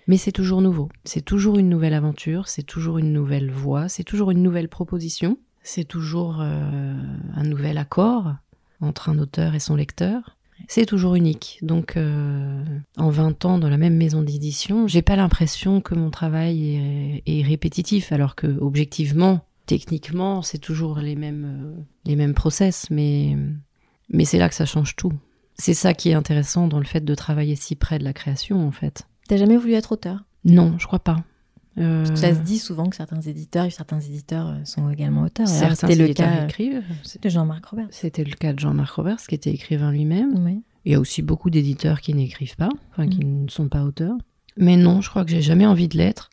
Mais 0.06 0.16
c'est 0.16 0.32
toujours 0.32 0.60
nouveau. 0.60 0.88
C'est 1.04 1.24
toujours 1.24 1.58
une 1.58 1.68
nouvelle 1.68 1.94
aventure, 1.94 2.48
c'est 2.48 2.62
toujours 2.62 2.98
une 2.98 3.12
nouvelle 3.12 3.50
voix, 3.50 3.88
c'est 3.88 4.04
toujours 4.04 4.30
une 4.30 4.42
nouvelle 4.42 4.68
proposition, 4.68 5.38
c'est 5.62 5.84
toujours 5.84 6.40
euh, 6.40 6.94
un 7.34 7.42
nouvel 7.42 7.78
accord 7.78 8.34
entre 8.80 9.08
un 9.08 9.18
auteur 9.18 9.54
et 9.54 9.60
son 9.60 9.76
lecteur. 9.76 10.36
C'est 10.68 10.86
toujours 10.86 11.14
unique. 11.14 11.58
Donc, 11.62 11.96
euh, 11.96 12.62
en 12.96 13.10
20 13.10 13.44
ans 13.44 13.58
dans 13.58 13.68
la 13.68 13.76
même 13.76 13.96
maison 13.96 14.22
d'édition, 14.22 14.86
j'ai 14.86 15.02
pas 15.02 15.16
l'impression 15.16 15.80
que 15.80 15.94
mon 15.94 16.10
travail 16.10 16.76
est, 16.76 17.22
est 17.26 17.42
répétitif, 17.42 18.12
alors 18.12 18.34
que 18.34 18.46
objectivement, 18.60 19.40
techniquement, 19.66 20.42
c'est 20.42 20.58
toujours 20.58 20.98
les 20.98 21.16
mêmes, 21.16 21.44
euh, 21.44 21.82
les 22.04 22.16
mêmes 22.16 22.34
process, 22.34 22.88
mais, 22.90 23.36
mais 24.10 24.24
c'est 24.24 24.38
là 24.38 24.48
que 24.48 24.54
ça 24.54 24.66
change 24.66 24.96
tout. 24.96 25.12
C'est 25.56 25.74
ça 25.74 25.94
qui 25.94 26.10
est 26.10 26.14
intéressant 26.14 26.68
dans 26.68 26.78
le 26.78 26.84
fait 26.84 27.04
de 27.04 27.14
travailler 27.14 27.56
si 27.56 27.76
près 27.76 27.98
de 27.98 28.04
la 28.04 28.12
création, 28.12 28.66
en 28.66 28.72
fait. 28.72 29.06
T'as 29.28 29.36
jamais 29.36 29.56
voulu 29.56 29.74
être 29.74 29.92
auteur? 29.92 30.24
Non, 30.44 30.74
je 30.78 30.86
crois 30.86 30.98
pas. 30.98 31.24
Euh, 31.78 32.04
Ça 32.14 32.34
se 32.34 32.40
dit 32.40 32.58
souvent 32.58 32.88
que 32.88 32.94
certains 32.96 33.20
éditeurs, 33.20 33.70
certains 33.72 34.00
éditeurs 34.00 34.48
euh, 34.48 34.64
sont 34.64 34.90
également 34.90 35.22
auteurs. 35.22 35.46
Et 35.46 35.74
C'était 35.74 35.96
le 35.96 36.12
cas 36.14 36.42
euh, 36.42 36.44
écrivent. 36.44 36.82
de 37.20 37.28
Jean-Marc 37.28 37.66
Robert. 37.66 37.88
C'était 37.90 38.22
le 38.24 38.32
cas 38.34 38.52
de 38.52 38.60
Jean-Marc 38.60 38.94
Roberts, 38.94 39.26
qui 39.28 39.34
était 39.34 39.50
écrivain 39.50 39.90
lui-même. 39.90 40.44
Oui. 40.44 40.62
Il 40.84 40.92
y 40.92 40.94
a 40.94 41.00
aussi 41.00 41.22
beaucoup 41.22 41.50
d'éditeurs 41.50 42.00
qui 42.00 42.14
n'écrivent 42.14 42.56
pas, 42.56 42.68
enfin 42.92 43.08
qui 43.08 43.24
ne 43.24 43.48
sont 43.48 43.68
pas 43.68 43.82
auteurs. 43.84 44.16
Mais 44.56 44.76
non, 44.76 45.00
je 45.00 45.10
crois 45.10 45.24
que 45.24 45.30
j'ai 45.30 45.42
jamais 45.42 45.66
envie 45.66 45.88
de 45.88 45.96
l'être. 45.96 46.30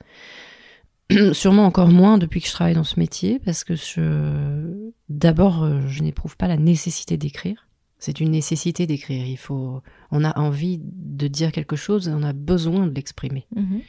Sûrement 1.33 1.65
encore 1.65 1.87
moins 1.89 2.17
depuis 2.17 2.41
que 2.41 2.47
je 2.47 2.51
travaille 2.51 2.75
dans 2.75 2.83
ce 2.83 2.99
métier, 2.99 3.39
parce 3.39 3.63
que 3.63 3.75
je... 3.75 4.91
d'abord, 5.09 5.63
euh, 5.63 5.81
je 5.87 6.03
n'éprouve 6.03 6.37
pas 6.37 6.47
la 6.47 6.57
nécessité 6.57 7.17
d'écrire. 7.17 7.67
C'est 8.01 8.19
une 8.19 8.31
nécessité 8.31 8.87
d'écrire. 8.87 9.27
Il 9.27 9.37
faut, 9.37 9.83
on 10.09 10.23
a 10.23 10.37
envie 10.37 10.81
de 10.83 11.27
dire 11.27 11.51
quelque 11.51 11.75
chose 11.75 12.07
et 12.07 12.11
on 12.11 12.23
a 12.23 12.33
besoin 12.33 12.87
de 12.87 12.95
l'exprimer. 12.95 13.45
Mhm. 13.55 13.81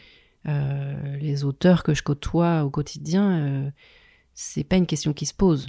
Euh, 0.49 1.17
les 1.17 1.45
auteurs 1.45 1.83
que 1.83 1.95
je 1.95 2.03
côtoie 2.03 2.63
au 2.65 2.69
quotidien, 2.71 3.33
euh, 3.33 3.71
c'est 4.35 4.65
pas 4.65 4.77
une 4.77 4.87
question 4.87 5.15
qui 5.15 5.25
se 5.25 5.33
pose. 5.33 5.67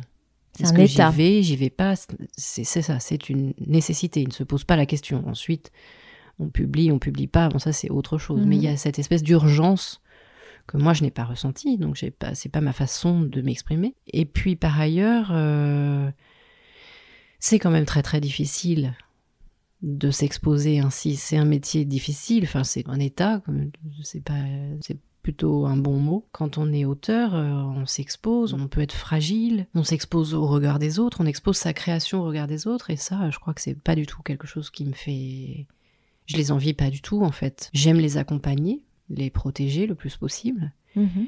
C'est 0.56 0.68
un 0.68 0.74
que 0.74 0.82
état. 0.82 1.10
j'y 1.10 1.18
vais, 1.18 1.42
j'y 1.42 1.56
vais 1.56 1.70
pas? 1.70 1.96
C'est 2.36 2.66
ça, 2.66 3.00
c'est 3.00 3.30
une 3.30 3.54
nécessité. 3.66 4.22
Il 4.22 4.28
ne 4.28 4.34
se 4.34 4.44
pose 4.44 4.66
pas 4.66 4.76
la 4.76 4.86
question. 4.86 5.26
Ensuite, 5.26 5.72
on 6.38 6.50
publie, 6.50 6.92
on 6.92 7.00
publie 7.00 7.28
pas. 7.28 7.48
Bon, 7.48 7.60
ça 7.60 7.72
c'est 7.72 7.90
autre 7.90 8.18
chose. 8.18 8.42
Mhm. 8.42 8.50
Mais 8.50 8.58
il 8.58 8.64
y 8.64 8.68
a 8.68 8.76
cette 8.76 9.00
espèce 9.00 9.24
d'urgence 9.24 10.02
que 10.68 10.76
moi 10.76 10.92
je 10.92 11.04
n'ai 11.04 11.12
pas 11.12 11.24
ressentie. 11.24 11.78
Donc 11.78 11.96
j'ai 11.96 12.12
pas, 12.12 12.36
c'est 12.36 12.50
pas 12.50 12.62
ma 12.62 12.74
façon 12.74 13.22
de 13.22 13.42
m'exprimer. 13.42 13.96
Et 14.08 14.26
puis 14.26 14.58
par 14.58 14.78
ailleurs, 14.78 15.30
euh, 15.32 16.12
c'est 17.46 17.60
quand 17.60 17.72
même 17.72 17.84
très 17.84 18.02
très 18.04 18.22
difficile 18.22 18.94
de 19.82 20.12
s'exposer 20.12 20.80
ainsi. 20.80 21.18
C'est 21.18 21.36
un 21.36 21.44
métier 21.44 21.84
difficile. 21.84 22.46
Enfin, 22.46 22.64
c'est 22.64 22.88
un 22.88 23.02
état. 23.02 23.42
C'est 24.02 24.24
pas, 24.24 24.40
c'est 24.80 24.96
plutôt 25.24 25.66
un 25.66 25.76
bon 25.76 26.00
mot. 26.00 26.26
Quand 26.32 26.58
on 26.58 26.72
est 26.72 26.86
auteur, 26.86 27.36
euh, 27.36 27.52
on 27.52 27.86
s'expose, 27.86 28.54
on 28.54 28.70
peut 28.70 28.80
être 28.80 28.94
fragile, 28.94 29.68
on 29.76 29.84
s'expose 29.84 30.34
au 30.34 30.48
regard 30.48 30.80
des 30.80 31.00
autres, 31.00 31.20
on 31.20 31.26
expose 31.26 31.58
sa 31.58 31.74
création 31.74 32.22
au 32.22 32.26
regard 32.28 32.48
des 32.48 32.66
autres, 32.66 32.90
et 32.92 32.96
ça, 32.96 33.30
je 33.30 33.38
crois 33.40 33.54
que 33.54 33.60
c'est 33.60 33.76
pas 33.78 33.96
du 33.96 34.06
tout 34.06 34.22
quelque 34.22 34.48
chose 34.48 34.70
qui 34.70 34.86
me 34.86 34.94
fait. 34.94 35.68
Je 36.28 36.38
les 36.38 36.50
envie 36.54 36.74
pas 36.74 36.90
du 36.90 37.02
tout, 37.02 37.24
en 37.24 37.32
fait. 37.34 37.70
J'aime 37.74 38.00
les 38.00 38.16
accompagner, 38.16 38.84
les 39.10 39.30
protéger 39.30 39.86
le 39.86 39.96
plus 39.96 40.16
possible, 40.16 40.72
Mhm. 40.96 41.28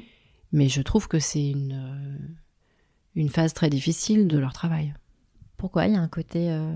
mais 0.52 0.70
je 0.70 0.80
trouve 0.80 1.08
que 1.08 1.18
c'est 1.18 1.50
une, 1.50 1.72
euh, 1.72 2.18
une 3.16 3.28
phase 3.28 3.52
très 3.52 3.68
difficile 3.68 4.28
de 4.28 4.38
leur 4.38 4.54
travail. 4.54 4.94
Pourquoi 5.56 5.86
Il 5.86 5.94
y 5.94 5.96
a 5.96 6.00
un 6.00 6.08
côté. 6.08 6.50
euh, 6.50 6.74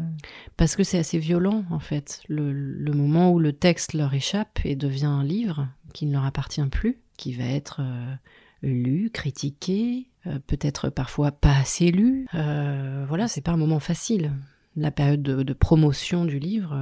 Parce 0.56 0.76
que 0.76 0.84
c'est 0.84 0.98
assez 0.98 1.18
violent, 1.18 1.64
en 1.70 1.78
fait. 1.78 2.22
Le, 2.28 2.92
moment 2.92 3.30
où 3.32 3.38
le 3.38 3.52
texte 3.52 3.94
leur 3.94 4.12
échappe 4.14 4.60
et 4.64 4.76
devient 4.76 5.06
un 5.06 5.24
livre 5.24 5.68
qui 5.92 6.06
ne 6.06 6.12
leur 6.12 6.24
appartient 6.24 6.64
plus, 6.66 6.98
qui 7.16 7.32
va 7.32 7.44
être 7.44 7.80
euh, 7.82 8.14
lu, 8.62 9.10
critiqué, 9.10 10.08
euh, 10.26 10.38
peut-être 10.46 10.88
parfois 10.88 11.32
pas 11.32 11.56
assez 11.56 11.90
lu. 11.90 12.26
Voilà, 12.32 13.28
c'est 13.28 13.40
pas 13.40 13.52
un 13.52 13.56
moment 13.56 13.80
facile. 13.80 14.32
La 14.76 14.90
période 14.90 15.22
de, 15.22 15.52
promotion 15.52 16.24
du 16.24 16.38
livre 16.38 16.78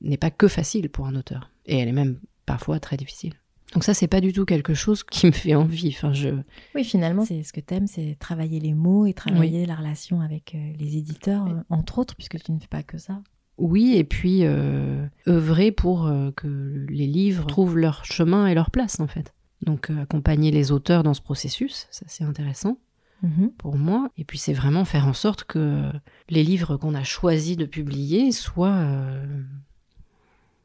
n'est 0.00 0.16
pas 0.16 0.30
que 0.30 0.46
facile 0.46 0.88
pour 0.88 1.06
un 1.06 1.16
auteur, 1.16 1.50
et 1.66 1.78
elle 1.78 1.88
est 1.88 1.92
même 1.92 2.20
parfois 2.46 2.78
très 2.78 2.96
difficile. 2.96 3.34
Donc 3.72 3.84
ça, 3.84 3.94
c'est 3.94 4.08
pas 4.08 4.20
du 4.20 4.32
tout 4.32 4.44
quelque 4.44 4.74
chose 4.74 5.04
qui 5.04 5.26
me 5.26 5.30
fait 5.32 5.54
envie. 5.54 5.94
Enfin, 5.96 6.12
je... 6.12 6.30
Oui, 6.74 6.82
finalement, 6.84 7.24
c'est 7.24 7.42
ce 7.44 7.52
que 7.52 7.60
t'aimes, 7.60 7.86
c'est 7.86 8.16
travailler 8.18 8.58
les 8.58 8.74
mots 8.74 9.06
et 9.06 9.14
travailler 9.14 9.64
la 9.64 9.76
relation 9.76 10.20
avec 10.20 10.54
euh, 10.54 10.72
les 10.78 10.96
éditeurs, 10.96 11.46
euh, 11.46 11.60
entre 11.70 11.98
autres, 11.98 12.16
puisque 12.16 12.42
tu 12.42 12.50
ne 12.50 12.58
fais 12.58 12.66
pas 12.66 12.82
que 12.82 12.98
ça. 12.98 13.22
Oui, 13.58 13.94
et 13.96 14.04
puis 14.04 14.40
euh, 14.42 15.06
œuvrer 15.28 15.70
pour 15.70 16.06
euh, 16.06 16.30
que 16.32 16.86
les 16.88 17.06
livres 17.06 17.46
trouvent 17.46 17.76
leur 17.78 18.04
chemin 18.04 18.46
et 18.46 18.54
leur 18.54 18.70
place, 18.70 18.98
en 19.00 19.06
fait. 19.06 19.34
Donc 19.62 19.90
euh, 19.90 20.02
accompagner 20.02 20.50
les 20.50 20.72
auteurs 20.72 21.02
dans 21.02 21.12
ce 21.14 21.20
processus, 21.20 21.86
ça 21.90 22.06
c'est 22.08 22.24
intéressant 22.24 22.78
Mhm. 23.22 23.50
pour 23.58 23.76
moi. 23.76 24.08
Et 24.16 24.24
puis 24.24 24.38
c'est 24.38 24.54
vraiment 24.54 24.86
faire 24.86 25.06
en 25.06 25.12
sorte 25.12 25.44
que 25.44 25.82
les 26.30 26.42
livres 26.42 26.78
qu'on 26.78 26.94
a 26.94 27.02
choisi 27.02 27.54
de 27.54 27.66
publier 27.66 28.32
soient 28.32 28.82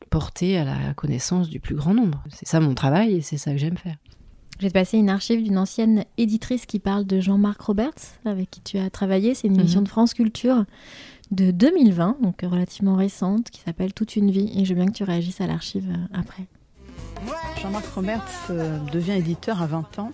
portés 0.10 0.58
à 0.58 0.64
la 0.66 0.94
connaissance 0.94 1.50
du 1.50 1.60
plus 1.60 1.76
grand 1.76 1.94
nombre. 1.94 2.24
C'est 2.32 2.48
ça 2.48 2.60
mon 2.60 2.74
travail 2.74 3.14
et 3.16 3.22
c'est 3.22 3.38
ça 3.38 3.52
que 3.52 3.58
j'aime 3.58 3.78
faire. 3.78 3.96
Je 4.58 4.64
vais 4.64 4.70
te 4.70 4.74
passer 4.74 4.98
une 4.98 5.10
archive 5.10 5.44
d'une 5.44 5.58
ancienne 5.58 6.06
éditrice 6.18 6.66
qui 6.66 6.80
parle 6.80 7.06
de 7.06 7.20
Jean-Marc 7.20 7.60
Roberts, 7.62 7.92
avec 8.24 8.50
qui 8.50 8.62
tu 8.62 8.78
as 8.78 8.90
travaillé. 8.90 9.36
C'est 9.36 9.48
une 9.48 9.60
émission 9.60 9.82
Mhm. 9.82 9.86
de 9.86 9.90
France 9.90 10.14
Culture 10.14 10.64
de 11.32 11.52
2020, 11.52 12.18
donc 12.22 12.40
relativement 12.42 12.96
récente, 12.96 13.50
qui 13.50 13.60
s'appelle 13.60 13.94
Toute 13.94 14.16
une 14.16 14.32
vie. 14.32 14.50
Et 14.58 14.64
je 14.64 14.74
veux 14.74 14.80
bien 14.80 14.86
que 14.90 14.96
tu 14.96 15.04
réagisses 15.04 15.42
à 15.42 15.48
l'archive 15.48 15.90
euh, 15.90 16.18
après. 16.20 16.46
Jean-Marc 17.62 17.86
Roberts 17.88 18.22
euh, 18.52 18.80
devient 18.94 19.14
éditeur 19.14 19.62
à 19.62 19.68
20 19.68 20.00
ans. 20.00 20.12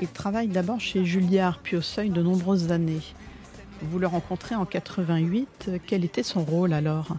Il 0.00 0.08
travaille 0.08 0.48
d'abord 0.48 0.80
chez 0.80 1.04
Julliard, 1.06 1.58
puis 1.62 1.76
au 1.76 1.82
Seuil 1.82 2.10
de 2.10 2.22
nombreuses 2.22 2.72
années. 2.72 3.00
Vous 3.82 3.98
le 3.98 4.06
rencontrez 4.06 4.54
en 4.56 4.66
88. 4.66 5.48
euh, 5.68 5.78
Quel 5.86 6.04
était 6.04 6.22
son 6.22 6.44
rôle 6.44 6.72
alors? 6.74 7.16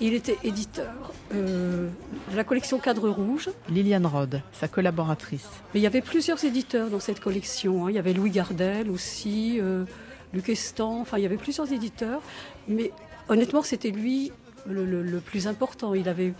Il 0.00 0.14
était 0.14 0.38
éditeur 0.42 1.12
euh, 1.32 1.88
de 2.30 2.36
la 2.36 2.42
collection 2.44 2.78
Cadre 2.78 3.08
Rouge. 3.08 3.50
Liliane 3.68 4.06
Rode, 4.06 4.42
sa 4.52 4.66
collaboratrice. 4.66 5.46
Mais 5.74 5.80
il 5.80 5.82
y 5.82 5.86
avait 5.86 6.00
plusieurs 6.00 6.44
éditeurs 6.44 6.90
dans 6.90 6.98
cette 6.98 7.20
collection. 7.20 7.86
hein. 7.86 7.90
Il 7.90 7.94
y 7.94 7.98
avait 7.98 8.12
Louis 8.12 8.30
Gardel 8.30 8.90
aussi, 8.90 9.58
euh, 9.60 9.84
Luc 10.32 10.48
Estan. 10.48 11.00
Enfin, 11.00 11.18
il 11.18 11.22
y 11.22 11.26
avait 11.26 11.36
plusieurs 11.36 11.70
éditeurs. 11.72 12.20
Mais 12.66 12.90
honnêtement, 13.28 13.62
c'était 13.62 13.90
lui 13.90 14.32
le, 14.66 14.84
le- 14.84 15.02
le 15.04 15.18
plus 15.20 15.46
important. 15.46 15.94
Il 15.94 16.08
avait, 16.08 16.32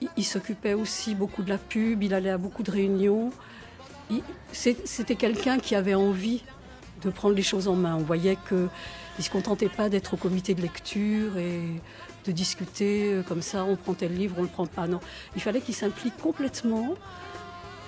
il, 0.00 0.08
il 0.16 0.24
s'occupait 0.24 0.74
aussi 0.74 1.14
beaucoup 1.14 1.42
de 1.44 1.48
la 1.50 1.58
pub. 1.58 2.02
Il 2.02 2.12
allait 2.12 2.30
à 2.30 2.38
beaucoup 2.38 2.64
de 2.64 2.70
réunions. 2.72 3.30
C'était 4.52 5.14
quelqu'un 5.14 5.58
qui 5.58 5.76
avait 5.76 5.94
envie 5.94 6.42
de 7.02 7.10
prendre 7.10 7.36
les 7.36 7.42
choses 7.42 7.68
en 7.68 7.76
main. 7.76 7.94
On 7.94 8.02
voyait 8.02 8.36
que 8.48 8.66
il 9.18 9.24
se 9.24 9.30
contentait 9.30 9.68
pas 9.68 9.88
d'être 9.88 10.14
au 10.14 10.16
comité 10.16 10.54
de 10.54 10.62
lecture 10.62 11.36
et 11.38 11.60
de 12.24 12.32
discuter 12.32 13.12
euh, 13.12 13.22
comme 13.22 13.42
ça, 13.42 13.64
on 13.64 13.76
prend 13.76 13.94
tel 13.94 14.14
livre, 14.14 14.36
on 14.38 14.42
le 14.42 14.48
prend 14.48 14.66
pas. 14.66 14.86
Non, 14.86 15.00
il 15.36 15.42
fallait 15.42 15.60
qu'il 15.60 15.74
s'implique 15.74 16.16
complètement 16.18 16.94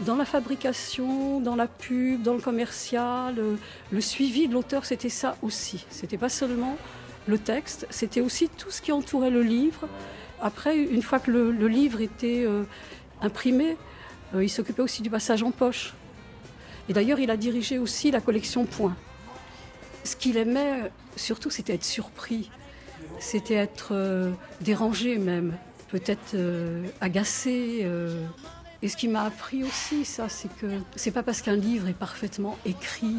dans 0.01 0.17
la 0.17 0.25
fabrication, 0.25 1.41
dans 1.41 1.55
la 1.55 1.67
pub, 1.67 2.23
dans 2.23 2.35
le 2.35 2.41
commercial. 2.41 3.39
euh, 3.39 3.57
Le 3.91 4.01
suivi 4.01 4.49
de 4.49 4.55
l'auteur, 4.55 4.85
c'était 4.85 5.09
ça 5.09 5.37
aussi. 5.43 5.85
C'était 5.91 6.19
pas 6.19 6.29
seulement 6.29 6.77
le 7.27 7.39
texte, 7.39 7.87
c'était 7.91 8.21
aussi 8.21 8.49
tout 8.49 8.71
ce 8.71 8.83
qui 8.83 8.91
entourait 8.91 9.31
le 9.31 9.43
livre. 9.43 9.89
Après, 10.41 10.77
une 10.77 11.03
fois 11.03 11.21
que 11.21 11.31
le, 11.31 11.69
livre 11.69 12.01
était 12.01 12.45
euh, 12.45 12.65
imprimé, 13.21 13.77
il 14.35 14.51
s'occupait 14.51 14.83
aussi 14.83 15.03
du 15.03 15.11
passage 15.11 15.43
en 15.45 15.53
poche. 15.53 15.95
Et 16.89 16.93
d'ailleurs, 16.93 17.21
il 17.21 17.31
a 17.31 17.37
dirigé 17.37 17.79
aussi 17.79 18.11
la 18.11 18.21
collection 18.21 18.65
Point. 18.65 18.97
Ce 20.03 20.17
qu'il 20.17 20.37
aimait, 20.37 20.91
surtout, 21.15 21.51
c'était 21.51 21.75
être 21.75 21.85
surpris. 21.85 22.51
C'était 23.19 23.55
être 23.55 23.89
euh, 23.93 24.33
dérangé 24.61 25.19
même, 25.19 25.57
peut-être 25.89 26.35
euh, 26.35 26.87
agacé. 27.01 27.81
euh. 27.85 28.27
Et 28.83 28.89
ce 28.89 28.97
qui 28.97 29.07
m'a 29.07 29.23
appris 29.23 29.63
aussi, 29.63 30.05
ça, 30.05 30.29
c'est 30.29 30.53
que 30.57 30.67
c'est 30.97 31.13
pas 31.13 31.23
parce 31.23 31.41
qu'un 31.41 31.55
livre 31.55 31.89
est 31.89 31.95
parfaitement 31.95 32.59
écrit 32.65 33.19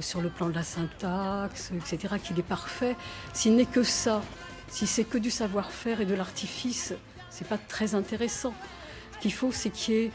sur 0.00 0.20
le 0.20 0.28
plan 0.28 0.48
de 0.48 0.54
la 0.54 0.64
syntaxe, 0.64 1.70
etc., 1.74 2.16
qu'il 2.22 2.38
est 2.38 2.42
parfait. 2.42 2.94
S'il 3.32 3.54
n'est 3.54 3.64
que 3.64 3.82
ça, 3.82 4.20
si 4.68 4.86
c'est 4.86 5.04
que 5.04 5.16
du 5.16 5.30
savoir-faire 5.30 6.02
et 6.02 6.04
de 6.04 6.14
l'artifice, 6.14 6.92
c'est 7.30 7.48
pas 7.48 7.56
très 7.56 7.94
intéressant. 7.94 8.52
Ce 9.14 9.18
qu'il 9.20 9.32
faut, 9.32 9.52
c'est 9.52 9.70
qu'il 9.70 9.94
y 9.94 9.98
ait 9.98 10.10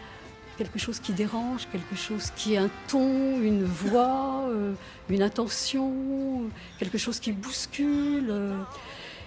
quelque 0.58 0.80
chose 0.80 1.00
qui 1.00 1.14
dérange, 1.14 1.68
quelque 1.72 1.96
chose 1.96 2.32
qui 2.36 2.54
ait 2.54 2.58
un 2.58 2.70
ton, 2.88 3.42
une 3.42 3.64
voix, 3.64 4.46
euh, 4.50 4.74
une 5.10 5.24
intention, 5.24 6.44
quelque 6.80 6.98
chose 6.98 7.20
qui 7.20 7.32
bouscule. 7.32 8.28
euh. 8.30 8.58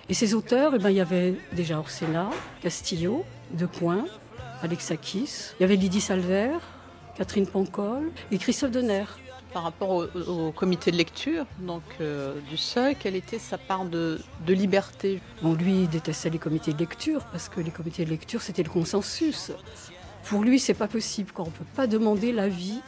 Et 0.09 0.15
ces 0.15 0.35
auteurs, 0.35 0.73
eh 0.77 0.79
ben, 0.79 0.91
il 0.91 0.97
y 0.97 1.01
avait 1.01 1.35
déjà 1.53 1.79
Orsena, 1.79 2.31
Castillo, 2.61 3.25
Decoing, 3.51 4.07
Alexakis, 4.63 5.53
il 5.59 5.63
y 5.63 5.65
avait 5.65 5.77
Lydie 5.77 6.01
Salver, 6.01 6.59
Catherine 7.17 7.47
Pancol 7.47 8.11
et 8.31 8.39
Christophe 8.39 8.71
Denner. 8.71 9.05
Par 9.53 9.63
rapport 9.63 9.91
au, 9.91 10.05
au 10.29 10.53
comité 10.53 10.91
de 10.91 10.97
lecture 10.99 11.47
donc 11.61 11.83
euh, 12.01 12.35
du 12.51 12.59
Seuil, 12.59 12.95
quelle 12.95 13.17
était 13.17 13.39
sa 13.39 13.57
part 13.57 13.87
de, 13.87 14.21
de 14.45 14.53
liberté? 14.53 15.23
Bon, 15.41 15.55
lui, 15.55 15.83
il 15.83 15.89
détestait 15.89 16.29
les 16.29 16.39
comités 16.39 16.75
de 16.75 16.79
lecture 16.79 17.25
parce 17.33 17.49
que 17.49 17.61
les 17.61 17.71
comités 17.71 18.05
de 18.05 18.11
lecture, 18.11 18.43
c'était 18.43 18.63
le 18.63 18.69
consensus. 18.69 19.53
Pour 20.29 20.43
lui, 20.43 20.59
c'est 20.59 20.75
pas 20.75 20.89
possible. 20.89 21.31
Quoi. 21.33 21.45
On 21.47 21.51
peut 21.51 21.65
pas 21.75 21.87
demander 21.87 22.33
l'avis 22.33 22.81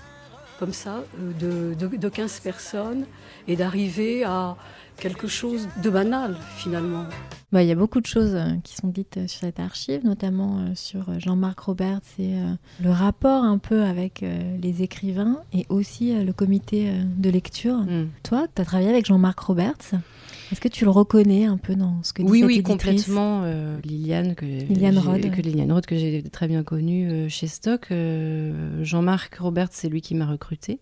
comme 0.59 0.73
ça 0.73 1.05
euh, 1.21 1.75
de, 1.75 1.87
de, 1.87 1.97
de 1.97 2.09
15 2.09 2.41
personnes 2.41 3.07
et 3.47 3.57
d'arriver 3.57 4.25
à 4.25 4.57
quelque 4.97 5.29
chose 5.29 5.69
de 5.83 5.91
banal 5.91 6.37
finalement. 6.57 7.05
Bah, 7.53 7.63
Il 7.63 7.69
y 7.69 7.73
a 7.73 7.77
beaucoup 7.77 8.01
de 8.01 8.07
choses 8.07 8.35
euh, 8.35 8.57
qui 8.65 8.75
sont 8.75 8.89
dites 8.89 9.17
euh, 9.17 9.29
sur 9.29 9.41
cette 9.41 9.61
archive, 9.61 10.05
notamment 10.05 10.75
sur 10.75 11.19
Jean-Marc 11.21 11.61
Roberts 11.61 12.01
et 12.19 12.35
le 12.83 12.91
rapport 12.91 13.45
un 13.45 13.59
peu 13.59 13.83
avec 13.83 14.25
les 14.61 14.83
écrivains 14.83 15.39
et 15.53 15.67
aussi 15.69 16.13
le 16.13 16.33
comité 16.33 16.93
de 17.05 17.31
lecture. 17.31 17.79
Mm. 17.79 18.09
Toi, 18.25 18.47
tu 18.55 18.61
as 18.61 18.65
travaillé 18.65 18.91
avec 18.91 19.07
Jean-Marc 19.07 19.39
Roberts? 19.39 19.95
Est-ce 20.51 20.61
que 20.61 20.69
tu 20.69 20.85
le 20.85 20.91
reconnais 20.91 21.45
un 21.45 21.59
peu 21.59 21.75
dans 21.75 22.03
ce 22.03 22.13
que 22.13 22.23
dit 22.23 22.29
Oui, 22.31 22.39
cette 22.41 22.49
oui, 22.49 22.55
éditrice 22.59 23.03
complètement. 23.03 23.43
euh, 23.45 23.79
Liliane, 23.85 24.35
que 24.35 24.45
Liliane 24.47 24.95
j'ai- 24.95 25.01
Rode. 25.01 25.31
que 25.31 25.43
Liliane 25.43 25.73
Rode, 25.73 25.87
que 25.87 25.97
j'ai 25.97 26.23
très 26.23 26.49
bien 26.49 26.63
connue 26.63 27.11
euh, 27.11 27.29
chez 27.29 27.47
Stock. 27.47 27.89
Euh, 27.91 28.83
Jean-Marc 28.83 29.37
Robert, 29.37 29.69
c'est 29.73 29.89
lui 29.89 30.01
qui 30.01 30.15
m'a 30.15 30.27
recruté. 30.27 30.81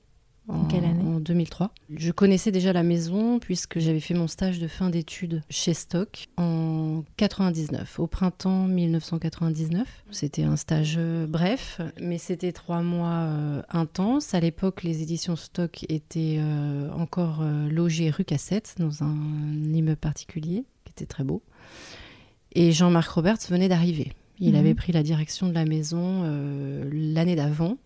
En, 0.49 0.65
quelle 0.67 0.85
année 0.85 1.03
En 1.05 1.19
2003. 1.19 1.73
Je 1.97 2.13
connaissais 2.13 2.53
déjà 2.53 2.73
la 2.73 2.83
maison 2.85 3.39
puisque 3.41 3.79
j'avais 3.81 3.99
fait 4.01 4.15
mon 4.15 4.29
stage 4.29 4.59
de 4.61 4.69
fin 4.69 4.91
d'études 4.91 5.43
chez 5.51 5.75
Stock 5.75 6.29
en 6.37 7.03
99, 7.17 7.99
au 7.99 8.07
printemps 8.07 8.67
1999. 8.69 9.87
C'était 10.11 10.45
un 10.45 10.57
stage 10.57 10.97
euh, 10.99 11.27
bref, 11.27 11.81
mais 12.01 12.19
c'était 12.19 12.53
trois 12.53 12.83
mois 12.83 13.09
euh, 13.27 13.63
intenses. 13.71 14.35
À 14.35 14.41
l'époque, 14.41 14.83
les 14.85 15.03
éditions 15.03 15.37
Stock 15.37 15.85
étaient 15.89 16.37
euh, 16.39 16.91
encore 16.93 17.41
euh, 17.43 17.69
logées 17.69 18.11
rue 18.11 18.25
Cassette, 18.25 18.77
dans 18.79 19.03
un 19.03 19.17
immeuble 19.75 19.97
particulier, 19.97 20.65
qui 20.85 20.93
était 20.93 21.07
très 21.07 21.25
beau. 21.25 21.43
Et 22.55 22.73
Jean-Marc 22.73 23.11
Roberts 23.11 23.39
venait 23.51 23.69
d'arriver. 23.69 24.13
Il 24.39 24.53
Mhm. 24.53 24.59
avait 24.61 24.75
pris 24.75 24.93
la 24.93 25.03
direction 25.03 25.49
de 25.49 25.55
la 25.55 25.65
maison 25.65 26.23
l'année 26.93 27.37
d'avant. 27.37 27.79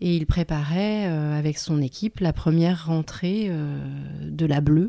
Et 0.00 0.16
il 0.16 0.26
préparait 0.26 1.08
euh, 1.08 1.38
avec 1.38 1.58
son 1.58 1.80
équipe 1.82 2.20
la 2.20 2.32
première 2.32 2.86
rentrée 2.86 3.48
euh, 3.50 3.78
de 4.22 4.46
la 4.46 4.60
Bleue, 4.60 4.88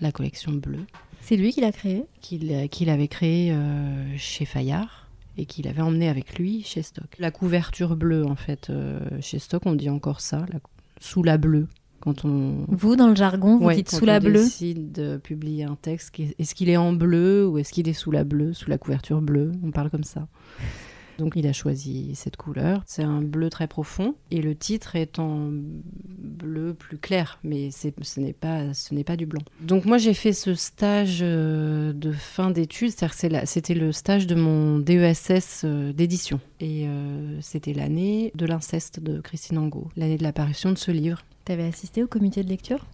la 0.00 0.10
collection 0.12 0.52
Bleue, 0.52 0.86
C'est 1.20 1.36
lui 1.36 1.52
qui 1.52 1.60
l'a 1.60 1.72
créé 1.72 2.04
qu'il 2.22 2.68
qu'il 2.70 2.88
avait 2.88 3.08
créée 3.08 3.52
euh, 3.52 4.16
chez 4.16 4.44
Fayard 4.46 5.08
et 5.36 5.44
qu'il 5.46 5.68
avait 5.68 5.82
emmené 5.82 6.08
avec 6.08 6.38
lui 6.38 6.62
chez 6.62 6.82
Stock. 6.82 7.14
La 7.18 7.30
couverture 7.30 7.94
bleue, 7.96 8.26
en 8.26 8.36
fait, 8.36 8.68
euh, 8.70 9.00
chez 9.20 9.38
Stock, 9.38 9.62
on 9.66 9.74
dit 9.74 9.88
encore 9.90 10.20
ça, 10.20 10.44
la- 10.52 10.60
sous 11.00 11.22
la 11.22 11.38
bleue. 11.38 11.68
Quand 12.00 12.24
on, 12.24 12.64
Vous, 12.68 12.96
dans 12.96 13.08
le 13.08 13.14
jargon, 13.14 13.58
vous 13.58 13.66
Ouais, 13.66 13.76
dites 13.76 13.90
quand 13.90 13.98
sous 13.98 14.04
la 14.06 14.16
on 14.16 14.20
bleue. 14.20 14.32
décide 14.44 14.90
de 14.92 15.18
publier 15.18 15.64
un 15.64 15.76
texte, 15.76 16.12
est-ce 16.38 16.54
qu'il 16.54 16.68
est 16.68 16.76
en 16.76 16.92
bleu 16.92 17.46
ou 17.46 17.58
est-ce 17.58 17.72
qu'il 17.72 17.88
est 17.88 17.92
sous 17.92 18.10
la 18.10 18.24
bleue, 18.24 18.52
sous 18.54 18.68
la 18.70 18.76
couverture 18.78 19.22
bleue? 19.22 19.52
On 19.62 19.70
parle 19.70 19.88
comme 19.90 20.02
ça. 20.04 20.26
Donc 21.22 21.34
il 21.36 21.46
a 21.46 21.52
choisi 21.52 22.16
cette 22.16 22.36
couleur. 22.36 22.82
C'est 22.84 23.04
un 23.04 23.22
bleu 23.22 23.48
très 23.48 23.68
profond 23.68 24.16
et 24.32 24.42
le 24.42 24.56
titre 24.56 24.96
est 24.96 25.20
en 25.20 25.50
bleu 25.52 26.74
plus 26.74 26.98
clair, 26.98 27.38
mais 27.44 27.70
ce 27.70 28.18
n'est 28.18 28.32
pas, 28.32 28.74
ce 28.74 28.92
n'est 28.92 29.04
pas 29.04 29.16
du 29.16 29.24
blanc. 29.24 29.42
Donc 29.60 29.84
moi 29.84 29.98
j'ai 29.98 30.14
fait 30.14 30.32
ce 30.32 30.54
stage 30.54 31.20
euh, 31.22 31.92
de 31.92 32.10
fin 32.10 32.50
d'études, 32.50 32.90
c'est-à-dire 32.90 33.42
c'était 33.44 33.74
le 33.74 33.92
stage 33.92 34.26
de 34.26 34.34
mon 34.34 34.80
DESS 34.80 35.62
euh, 35.62 35.92
d'édition 35.92 36.40
et 36.58 36.88
euh, 36.88 37.38
c'était 37.40 37.72
l'année 37.72 38.32
de 38.34 38.44
l'inceste 38.44 38.98
de 38.98 39.20
Christine 39.20 39.58
Angot, 39.58 39.90
l'année 39.96 40.18
de 40.18 40.24
l'apparition 40.24 40.72
de 40.72 40.78
ce 40.78 40.90
livre. 40.90 41.22
Tu 41.44 41.52
avais 41.52 41.66
assisté 41.66 42.02
au 42.02 42.08
comité 42.08 42.42
de 42.42 42.48
lecture? 42.48 42.84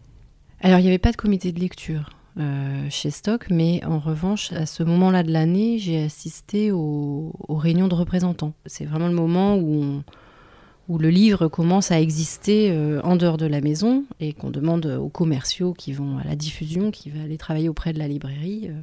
Alors, 0.61 0.81
il 0.81 0.83
n'y 0.83 0.89
avait 0.89 0.99
pas 0.99 1.13
de 1.13 1.17
comité 1.17 1.51
de 1.53 1.61
lecture 1.61 2.11
euh, 2.39 2.87
chez 2.89 3.11
Stock, 3.11 3.47
mais 3.51 3.85
en 3.85 3.99
revanche, 3.99 4.53
à 4.53 4.65
ce 4.65 4.85
moment-là 4.85 5.25
de 5.25 5.33
l'année, 5.33 5.79
j'ai 5.79 6.03
assisté 6.05 6.71
aux, 6.71 7.33
réunions 7.49 7.89
de 7.89 7.95
représentants. 7.95 8.53
C'est 8.67 8.85
vraiment 8.85 9.09
le 9.09 9.15
moment 9.15 9.57
où 9.57 10.99
le 10.99 11.11
livre 11.11 11.49
commence 11.49 11.91
à 11.91 12.01
exister 12.01 12.71
euh, 12.71 13.01
en 13.03 13.17
dehors 13.17 13.39
de 13.39 13.47
la 13.47 13.61
maison 13.61 14.05
et 14.21 14.33
qu'on 14.33 14.51
demande 14.51 14.87
aux 14.87 15.09
commerciaux 15.09 15.73
qui 15.73 15.93
vont 15.93 16.19
à 16.19 16.25
la 16.25 16.37
diffusion, 16.37 16.91
qui 16.91 17.11
va 17.11 17.23
aller 17.23 17.39
travailler 17.39 17.69
auprès 17.69 17.93
de 17.93 17.99
la 17.99 18.07
librairie. 18.07 18.69
euh. 18.69 18.81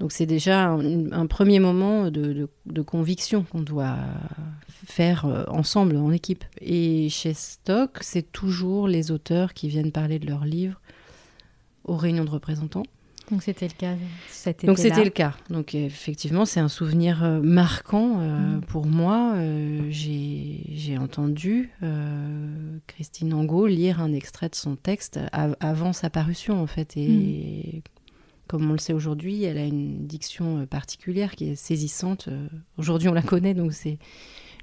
Donc 0.00 0.10
c'est 0.10 0.26
déjà 0.26 0.70
un, 0.70 1.26
premier 1.26 1.60
moment 1.60 2.10
de, 2.10 2.48
de- 2.66 2.82
conviction 2.82 3.44
qu'on 3.44 3.60
doit 3.60 3.96
faire 4.68 5.46
ensemble, 5.48 5.96
en 5.96 6.10
équipe. 6.10 6.44
Et 6.60 7.08
chez 7.10 7.32
Stock, 7.32 7.98
c'est 8.00 8.32
toujours 8.32 8.88
les 8.88 9.12
auteurs 9.12 9.54
qui 9.54 9.68
viennent 9.68 9.92
parler 9.92 10.18
de 10.18 10.26
leurs 10.26 10.44
livres 10.44 10.80
aux 11.84 11.96
réunions 11.96 12.24
de 12.24 12.30
représentants. 12.30 12.84
Donc 13.30 13.42
c'était 13.42 13.66
le 13.68 13.72
cas 13.72 13.94
cet 14.28 14.66
Donc 14.66 14.76
c'était 14.76 15.02
le 15.02 15.08
cas. 15.08 15.34
Donc 15.48 15.74
effectivement, 15.74 16.44
c'est 16.44 16.60
un 16.60 16.68
souvenir 16.68 17.24
euh, 17.24 17.40
marquant 17.40 18.18
euh, 18.20 18.56
Mm. 18.56 18.60
pour 18.62 18.84
moi. 18.84 19.32
Euh, 19.36 19.86
J'ai 19.88 20.98
entendu 20.98 21.70
euh, 21.82 22.76
Christine 22.86 23.32
Angot 23.32 23.66
lire 23.66 24.02
un 24.02 24.12
extrait 24.12 24.50
de 24.50 24.54
son 24.54 24.76
texte 24.76 25.18
av- 25.32 25.56
avant 25.60 25.94
sa 25.94 26.10
parution 26.10 26.60
en 26.62 26.66
fait. 26.66 26.98
Et 26.98 27.82
comme 28.46 28.68
on 28.68 28.72
le 28.72 28.78
sait 28.78 28.92
aujourd'hui, 28.92 29.44
elle 29.44 29.56
a 29.56 29.64
une 29.64 30.06
diction 30.06 30.66
particulière 30.66 31.34
qui 31.34 31.48
est 31.48 31.54
saisissante. 31.56 32.28
Aujourd'hui, 32.76 33.08
on 33.08 33.14
la 33.14 33.22
connaît, 33.22 33.54
donc 33.54 33.72
c'est. 33.72 33.98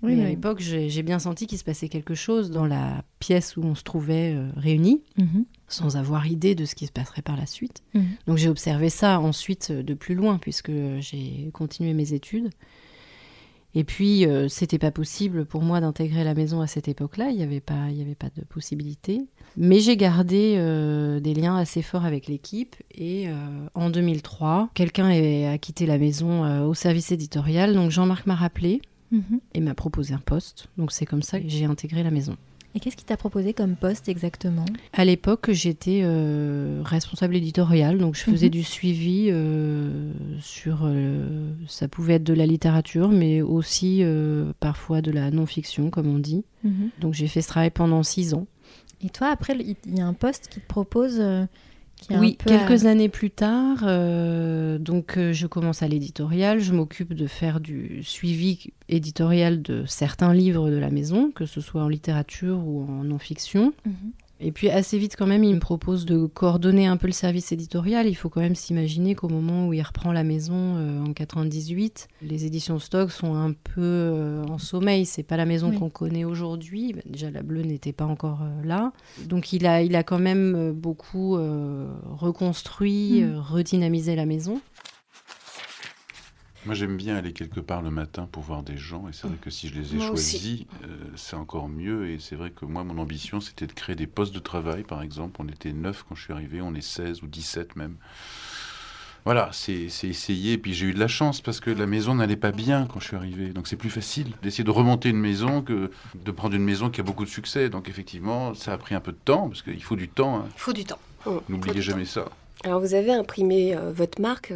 Oui, 0.03 0.15
Mais 0.15 0.25
à 0.25 0.29
l'époque, 0.29 0.59
j'ai 0.61 1.03
bien 1.03 1.19
senti 1.19 1.45
qu'il 1.47 1.57
se 1.59 1.63
passait 1.63 1.87
quelque 1.89 2.15
chose 2.15 2.49
dans 2.49 2.65
la 2.65 3.03
pièce 3.19 3.55
où 3.55 3.61
on 3.63 3.75
se 3.75 3.83
trouvait 3.83 4.33
euh, 4.35 4.49
réunis, 4.55 5.03
Mhm. 5.17 5.45
sans 5.67 5.95
avoir 5.95 6.25
idée 6.25 6.55
de 6.55 6.65
ce 6.65 6.73
qui 6.75 6.87
se 6.87 6.91
passerait 6.91 7.21
par 7.21 7.37
la 7.37 7.45
suite. 7.45 7.83
Mhm. 7.93 8.05
Donc 8.27 8.37
j'ai 8.37 8.49
observé 8.49 8.89
ça 8.89 9.19
ensuite 9.19 9.69
euh, 9.71 9.83
de 9.83 9.93
plus 9.93 10.15
loin, 10.15 10.37
puisque 10.39 10.71
j'ai 10.99 11.49
continué 11.53 11.93
mes 11.93 12.13
études. 12.13 12.49
Et 13.73 13.85
puis, 13.85 14.25
euh, 14.25 14.49
c'était 14.49 14.79
pas 14.79 14.91
possible 14.91 15.45
pour 15.45 15.61
moi 15.61 15.79
d'intégrer 15.79 16.25
la 16.25 16.33
maison 16.33 16.59
à 16.59 16.67
cette 16.67 16.89
époque-là. 16.89 17.29
Il 17.29 17.37
n'y 17.37 17.43
avait, 17.43 17.61
pas- 17.61 17.87
il 17.89 17.95
y 17.95 18.01
avait 18.01 18.15
pas 18.15 18.27
de 18.35 18.43
possibilité. 18.43 19.21
Mais 19.55 19.79
j'ai 19.79 19.95
gardé 19.95 20.55
euh, 20.57 21.21
des 21.21 21.33
liens 21.33 21.55
assez 21.55 21.81
forts 21.81 22.03
avec 22.03 22.27
l'équipe. 22.27 22.75
Et 22.93 23.29
euh, 23.29 23.33
en 23.73 23.89
2003, 23.89 24.71
quelqu'un 24.73 25.07
a 25.07 25.57
quitté 25.57 25.85
la 25.85 25.97
maison 25.97 26.65
au 26.67 26.73
service 26.73 27.13
éditorial. 27.13 27.73
Donc 27.73 27.91
Jean-Marc 27.91 28.25
m'a 28.25 28.35
rappelé 28.35 28.81
Mhm. 29.11 29.39
et 29.53 29.59
m'a 29.59 29.73
proposé 29.73 30.13
un 30.13 30.19
poste. 30.25 30.67
Donc 30.77 30.91
c'est 30.91 31.05
comme 31.05 31.21
ça 31.21 31.39
que 31.39 31.47
j'ai 31.49 31.65
intégré 31.65 32.03
la 32.03 32.11
maison. 32.11 32.37
Et 32.73 32.79
qu'est-ce 32.79 32.95
qui 32.95 33.03
t'a 33.03 33.17
proposé 33.17 33.53
comme 33.53 33.75
poste 33.75 34.07
exactement? 34.07 34.63
À 34.93 35.03
l'époque, 35.03 35.51
j'étais 35.51 35.99
euh, 36.03 36.79
responsable 36.85 37.35
éditorial, 37.35 37.97
donc 37.97 38.15
je 38.15 38.21
faisais 38.21 38.45
Mhm. 38.45 38.51
du 38.51 38.63
suivi 38.63 39.27
euh, 39.29 40.13
sur. 40.39 40.83
euh, 40.85 41.51
ça 41.67 41.89
pouvait 41.89 42.13
être 42.13 42.23
de 42.23 42.33
la 42.33 42.45
littérature, 42.45 43.09
mais 43.09 43.41
aussi 43.41 44.03
parfois 44.61 45.01
de 45.01 45.11
la 45.11 45.31
non-fiction, 45.31 45.89
comme 45.89 46.07
on 46.07 46.19
dit. 46.19 46.45
Mhm. 46.63 46.91
Donc 47.01 47.13
j'ai 47.13 47.27
fait 47.27 47.41
ce 47.41 47.49
travail 47.49 47.71
pendant 47.71 48.03
six 48.03 48.33
ans. 48.33 48.47
Et 49.03 49.09
toi, 49.09 49.27
après, 49.27 49.53
il 49.59 49.97
y 49.97 49.99
a 49.99 50.07
un 50.07 50.13
poste 50.13 50.47
qui 50.47 50.61
te 50.61 50.67
propose. 50.67 51.21
Oui, 52.09 52.37
à- 52.41 52.43
quelques 52.49 52.85
années 52.85 53.09
plus 53.09 53.29
tard, 53.29 53.83
euh, 53.83 54.77
donc 54.79 55.17
euh, 55.17 55.33
je 55.33 55.47
commence 55.47 55.83
à 55.83 55.87
l'éditorial. 55.87 56.59
Je 56.59 56.73
m'occupe 56.73 57.13
de 57.13 57.27
faire 57.27 57.59
du 57.59 58.01
suivi 58.03 58.71
éditorial 58.89 59.61
de 59.61 59.83
certains 59.85 60.33
livres 60.33 60.69
de 60.69 60.77
la 60.77 60.89
maison, 60.89 61.31
que 61.31 61.45
ce 61.45 61.61
soit 61.61 61.83
en 61.83 61.87
littérature 61.89 62.57
ou 62.65 62.83
en 62.89 63.03
non-fiction. 63.03 63.73
Mhm. 63.85 63.93
Et 64.43 64.51
puis 64.51 64.69
assez 64.69 64.97
vite 64.97 65.15
quand 65.17 65.27
même, 65.27 65.43
il 65.43 65.53
me 65.53 65.59
propose 65.59 66.05
de 66.05 66.25
coordonner 66.25 66.87
un 66.87 66.97
peu 66.97 67.05
le 67.07 67.13
service 67.13 67.51
éditorial. 67.51 68.07
Il 68.07 68.15
faut 68.15 68.27
quand 68.29 68.41
même 68.41 68.55
s'imaginer 68.55 69.13
qu'au 69.13 69.29
moment 69.29 69.67
où 69.67 69.73
il 69.73 69.81
reprend 69.83 70.11
la 70.11 70.23
maison 70.23 70.77
euh, 70.77 71.03
en 71.03 71.13
98, 71.13 72.07
les 72.23 72.45
éditions 72.45 72.79
Stock 72.79 73.11
sont 73.11 73.35
un 73.35 73.51
peu 73.53 73.81
euh, 73.81 74.43
en 74.45 74.57
sommeil. 74.57 75.05
C'est 75.05 75.21
pas 75.23 75.37
la 75.37 75.45
maison 75.45 75.69
Oui. 75.69 75.77
qu'on 75.77 75.89
connaît 75.91 76.23
aujourd'hui. 76.25 76.93
Ben, 76.93 77.03
Déjà 77.05 77.29
la 77.29 77.43
bleue 77.43 77.61
n'était 77.61 77.93
pas 77.93 78.05
encore 78.05 78.39
euh, 78.41 78.67
là. 78.67 78.91
Donc 79.27 79.53
il 79.53 79.67
a, 79.67 79.83
il 79.83 79.95
a 79.95 80.01
quand 80.03 80.19
même 80.19 80.71
beaucoup 80.73 81.37
reconstruit, 82.17 83.21
Mm. 83.23 83.37
redynamisé 83.37 84.15
la 84.15 84.25
maison. 84.25 84.59
Moi, 86.65 86.75
j'aime 86.75 86.95
bien 86.95 87.15
aller 87.15 87.33
quelque 87.33 87.59
part 87.59 87.81
le 87.81 87.89
matin 87.89 88.27
pour 88.31 88.43
voir 88.43 88.61
des 88.61 88.77
gens, 88.77 89.07
et 89.09 89.13
c'est 89.13 89.25
vrai 89.27 89.37
que 89.41 89.49
si 89.49 89.67
je 89.67 89.73
les 89.73 89.93
ai 89.93 89.97
Moi 89.97 90.07
choisis, 90.07 90.61
euh, 90.83 90.87
c'est 91.15 91.35
encore 91.35 91.67
mieux. 91.67 92.09
Et 92.09 92.19
c'est 92.19 92.35
vrai 92.35 92.51
que 92.51 92.65
moi, 92.65 92.83
mon 92.83 92.99
ambition, 92.99 93.41
c'était 93.41 93.65
de 93.67 93.73
créer 93.73 93.95
des 93.95 94.05
postes 94.07 94.33
de 94.33 94.39
travail, 94.39 94.83
par 94.83 95.01
exemple. 95.01 95.41
On 95.43 95.47
était 95.47 95.73
9 95.73 96.05
quand 96.07 96.15
je 96.15 96.23
suis 96.23 96.33
arrivé, 96.33 96.61
on 96.61 96.75
est 96.75 96.81
16 96.81 97.23
ou 97.23 97.27
17 97.27 97.75
même. 97.75 97.95
Voilà, 99.23 99.49
c'est 99.53 99.89
c'est 99.89 100.07
essayer. 100.07 100.53
Et 100.53 100.57
puis 100.57 100.73
j'ai 100.73 100.87
eu 100.87 100.93
de 100.93 100.99
la 100.99 101.07
chance 101.07 101.41
parce 101.41 101.59
que 101.59 101.69
la 101.69 101.85
maison 101.85 102.15
n'allait 102.15 102.35
pas 102.35 102.51
bien 102.51 102.87
quand 102.91 102.99
je 102.99 103.05
suis 103.05 103.15
arrivé. 103.15 103.49
Donc 103.49 103.67
c'est 103.67 103.75
plus 103.75 103.91
facile 103.91 104.33
d'essayer 104.41 104.63
de 104.63 104.71
remonter 104.71 105.09
une 105.09 105.19
maison 105.19 105.61
que 105.61 105.91
de 106.15 106.31
prendre 106.31 106.55
une 106.55 106.63
maison 106.63 106.89
qui 106.89 107.01
a 107.01 107.03
beaucoup 107.03 107.23
de 107.23 107.29
succès. 107.29 107.69
Donc 107.69 107.87
effectivement, 107.87 108.55
ça 108.55 108.73
a 108.73 108.77
pris 108.79 108.95
un 108.95 108.99
peu 108.99 109.11
de 109.11 109.19
temps 109.23 109.47
parce 109.47 109.61
qu'il 109.61 109.83
faut 109.83 109.95
du 109.95 110.09
temps. 110.09 110.37
hein. 110.37 110.45
Il 110.55 110.59
faut 110.59 110.73
du 110.73 110.85
temps. 110.85 110.97
Faut 111.19 111.43
N'oubliez 111.49 111.83
jamais 111.83 112.05
temps. 112.05 112.09
ça. 112.09 112.25
Alors 112.63 112.79
vous 112.79 112.95
avez 112.95 113.13
imprimé 113.13 113.75
euh, 113.75 113.91
votre 113.91 114.19
marque. 114.19 114.53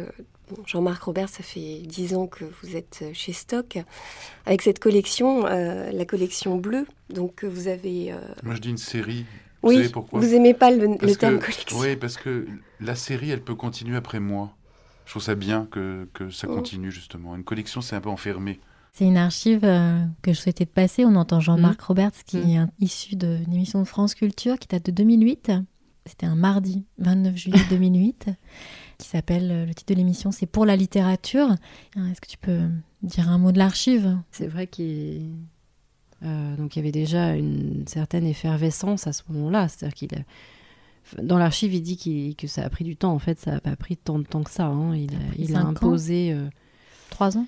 Bon, 0.50 0.62
Jean-Marc 0.66 1.02
Robert, 1.02 1.28
ça 1.28 1.42
fait 1.42 1.80
10 1.84 2.14
ans 2.14 2.26
que 2.26 2.44
vous 2.62 2.76
êtes 2.76 3.00
euh, 3.02 3.10
chez 3.12 3.32
Stock. 3.32 3.78
Avec 4.46 4.62
cette 4.62 4.78
collection, 4.78 5.46
euh, 5.46 5.90
la 5.92 6.04
collection 6.04 6.56
bleue, 6.56 6.86
donc 7.10 7.44
vous 7.44 7.68
avez... 7.68 8.12
euh, 8.12 8.18
Moi, 8.42 8.54
je 8.54 8.60
dis 8.60 8.70
une 8.70 8.76
série. 8.78 9.24
Vous 9.62 9.70
Oui, 9.70 9.76
savez 9.76 9.88
pourquoi 9.88 10.20
vous 10.20 10.34
aimez 10.34 10.54
pas 10.54 10.70
le, 10.70 10.96
terme 11.16 11.38
que- 11.38 11.46
collection. 11.46 11.78
Oui, 11.78 11.96
parce 11.96 12.16
que 12.16 12.46
la 12.80 12.94
série, 12.94 13.30
elle 13.30 13.42
peut 13.42 13.54
continuer 13.54 13.96
après 13.96 14.20
moi. 14.20 14.52
Je 15.06 15.10
trouve 15.12 15.22
ça 15.22 15.34
bien 15.34 15.66
que, 15.70 16.08
que 16.14 16.30
ça 16.30 16.46
Oh. 16.50 16.54
continue, 16.54 16.90
justement. 16.90 17.34
Une 17.36 17.44
collection, 17.44 17.80
c'est 17.80 17.96
un 17.96 18.00
peu 18.00 18.08
enfermé. 18.10 18.60
C'est 18.92 19.04
une 19.04 19.16
archive 19.18 19.60
euh, 19.64 20.04
que 20.22 20.32
je 20.32 20.40
souhaitais 20.40 20.64
te 20.66 20.70
passer. 20.72 21.04
On 21.04 21.16
entend 21.16 21.38
Jean-Marc 21.40 21.80
Roberts, 21.82 22.24
qui 22.26 22.38
Mhm. 22.38 22.68
est 22.80 22.84
issu 22.84 23.14
d'une 23.16 23.52
émission 23.52 23.78
de 23.80 23.84
France 23.86 24.14
Culture 24.14 24.58
qui 24.58 24.68
date 24.68 24.86
de 24.86 24.90
2008. 24.90 25.52
C'était 26.06 26.26
un 26.26 26.34
mardi 26.36 26.84
29 26.98 27.36
juillet 27.36 27.60
2008, 27.68 28.28
qui 28.98 29.08
s'appelle, 29.08 29.50
euh, 29.50 29.66
le 29.66 29.74
titre 29.74 29.92
de 29.92 29.98
l'émission, 29.98 30.30
c'est 30.32 30.46
Pour 30.46 30.66
la 30.66 30.76
littérature. 30.76 31.54
Euh, 31.96 32.06
Est-ce 32.10 32.20
que 32.20 32.28
tu 32.28 32.38
peux 32.38 32.60
dire 33.02 33.28
un 33.30 33.38
mot 33.38 33.52
de 33.52 33.58
l'archive? 33.58 34.16
C'est 34.30 34.46
vrai 34.46 34.66
qu'il 34.66 35.32
euh, 36.24 36.56
donc 36.56 36.74
il 36.74 36.78
y 36.78 36.82
avait 36.82 36.92
déjà 36.92 37.34
une 37.36 37.84
certaine 37.86 38.24
effervescence 38.24 39.06
à 39.06 39.12
ce 39.12 39.22
moment-là. 39.28 39.68
C'est-à-dire 39.68 39.94
qu'il 39.94 40.08
a- 40.14 41.22
dans 41.22 41.38
l'archive, 41.38 41.74
il 41.74 41.82
dit 41.82 42.34
que 42.36 42.46
ça 42.46 42.64
a 42.64 42.70
pris 42.70 42.84
du 42.84 42.96
temps. 42.96 43.12
En 43.12 43.18
fait, 43.18 43.38
ça 43.38 43.52
n'a 43.52 43.60
pas 43.60 43.76
pris 43.76 43.96
tant 43.96 44.18
de 44.18 44.24
temps 44.24 44.42
que 44.42 44.50
ça. 44.50 44.66
hein. 44.66 44.96
Il 44.96 45.14
a, 45.14 45.18
pris 45.18 45.42
il 45.42 45.54
a 45.56 45.60
cinq 45.60 45.64
ans. 45.66 45.68
imposé. 45.70 46.32
euh, 46.32 46.48
Trois 47.10 47.36
ans? 47.36 47.46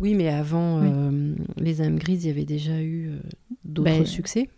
Oui, 0.00 0.14
mais 0.14 0.28
avant 0.28 0.80
Oui. 0.80 0.88
euh, 0.90 1.34
les 1.58 1.80
âmes 1.80 1.96
grises, 1.98 2.24
il 2.24 2.28
y 2.28 2.30
avait 2.30 2.44
déjà 2.44 2.82
eu 2.82 3.12
d'autres 3.64 3.90
Ben- 3.90 4.04
succès. 4.06 4.50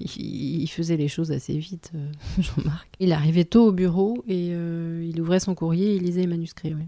Il, 0.00 0.66
faisait 0.68 0.96
les 0.96 1.08
choses 1.08 1.32
assez 1.32 1.56
vite, 1.58 1.92
euh, 1.94 2.10
Jean-Marc. 2.38 2.88
Il 3.00 3.12
arrivait 3.12 3.44
tôt 3.44 3.66
au 3.68 3.72
bureau 3.72 4.22
et 4.28 4.50
euh, 4.52 5.04
il 5.08 5.20
ouvrait 5.20 5.40
son 5.40 5.54
courrier 5.54 5.92
et 5.92 5.96
il 5.96 6.02
lisait 6.02 6.20
les 6.22 6.26
manuscrits, 6.26 6.74
oui. 6.74 6.84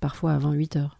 parfois 0.00 0.32
avant 0.32 0.52
8 0.52 0.76
heures. 0.76 0.98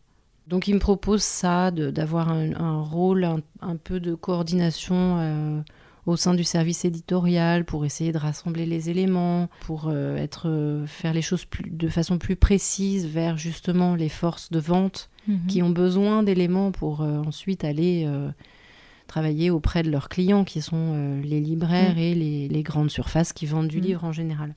Donc 0.48 0.68
il 0.68 0.74
me 0.74 0.80
propose 0.80 1.22
ça, 1.22 1.70
d'avoir 1.70 2.28
un, 2.30 2.52
un 2.54 2.80
rôle, 2.80 3.24
un, 3.24 3.40
un 3.60 3.76
peu 3.76 4.00
de 4.00 4.14
coordination 4.14 5.18
euh, 5.18 5.60
au 6.06 6.16
sein 6.16 6.34
du 6.34 6.42
service 6.44 6.84
éditorial 6.84 7.64
pour 7.64 7.84
essayer 7.84 8.10
de 8.12 8.18
rassembler 8.18 8.66
les 8.66 8.90
éléments, 8.90 9.48
pour 9.60 9.86
euh, 9.88 10.16
être, 10.16 10.82
faire 10.86 11.12
les 11.14 11.22
choses 11.22 11.44
plus- 11.44 11.70
de 11.70 11.88
façon 11.88 12.18
plus 12.18 12.34
précise 12.36 13.06
vers 13.06 13.36
justement 13.38 13.94
les 13.94 14.08
forces 14.08 14.50
de 14.50 14.58
vente 14.58 15.08
Mhm. 15.28 15.46
qui 15.46 15.62
ont 15.62 15.70
besoin 15.70 16.24
d'éléments 16.24 16.72
pour 16.72 17.02
ensuite 17.02 17.62
aller 17.62 18.04
travailler 19.12 19.50
auprès 19.50 19.82
de 19.82 19.90
leurs 19.90 20.08
clients, 20.08 20.44
qui 20.44 20.62
sont 20.62 20.92
euh, 20.94 21.20
les 21.22 21.40
libraires 21.40 21.96
Mm. 21.96 21.98
et 21.98 22.14
les, 22.14 22.48
les 22.48 22.62
grandes 22.62 22.90
surfaces 22.90 23.32
qui 23.34 23.44
vendent 23.46 23.68
du 23.68 23.78
Mm. 23.80 23.84
livre 23.84 24.04
en 24.04 24.12
général. 24.12 24.54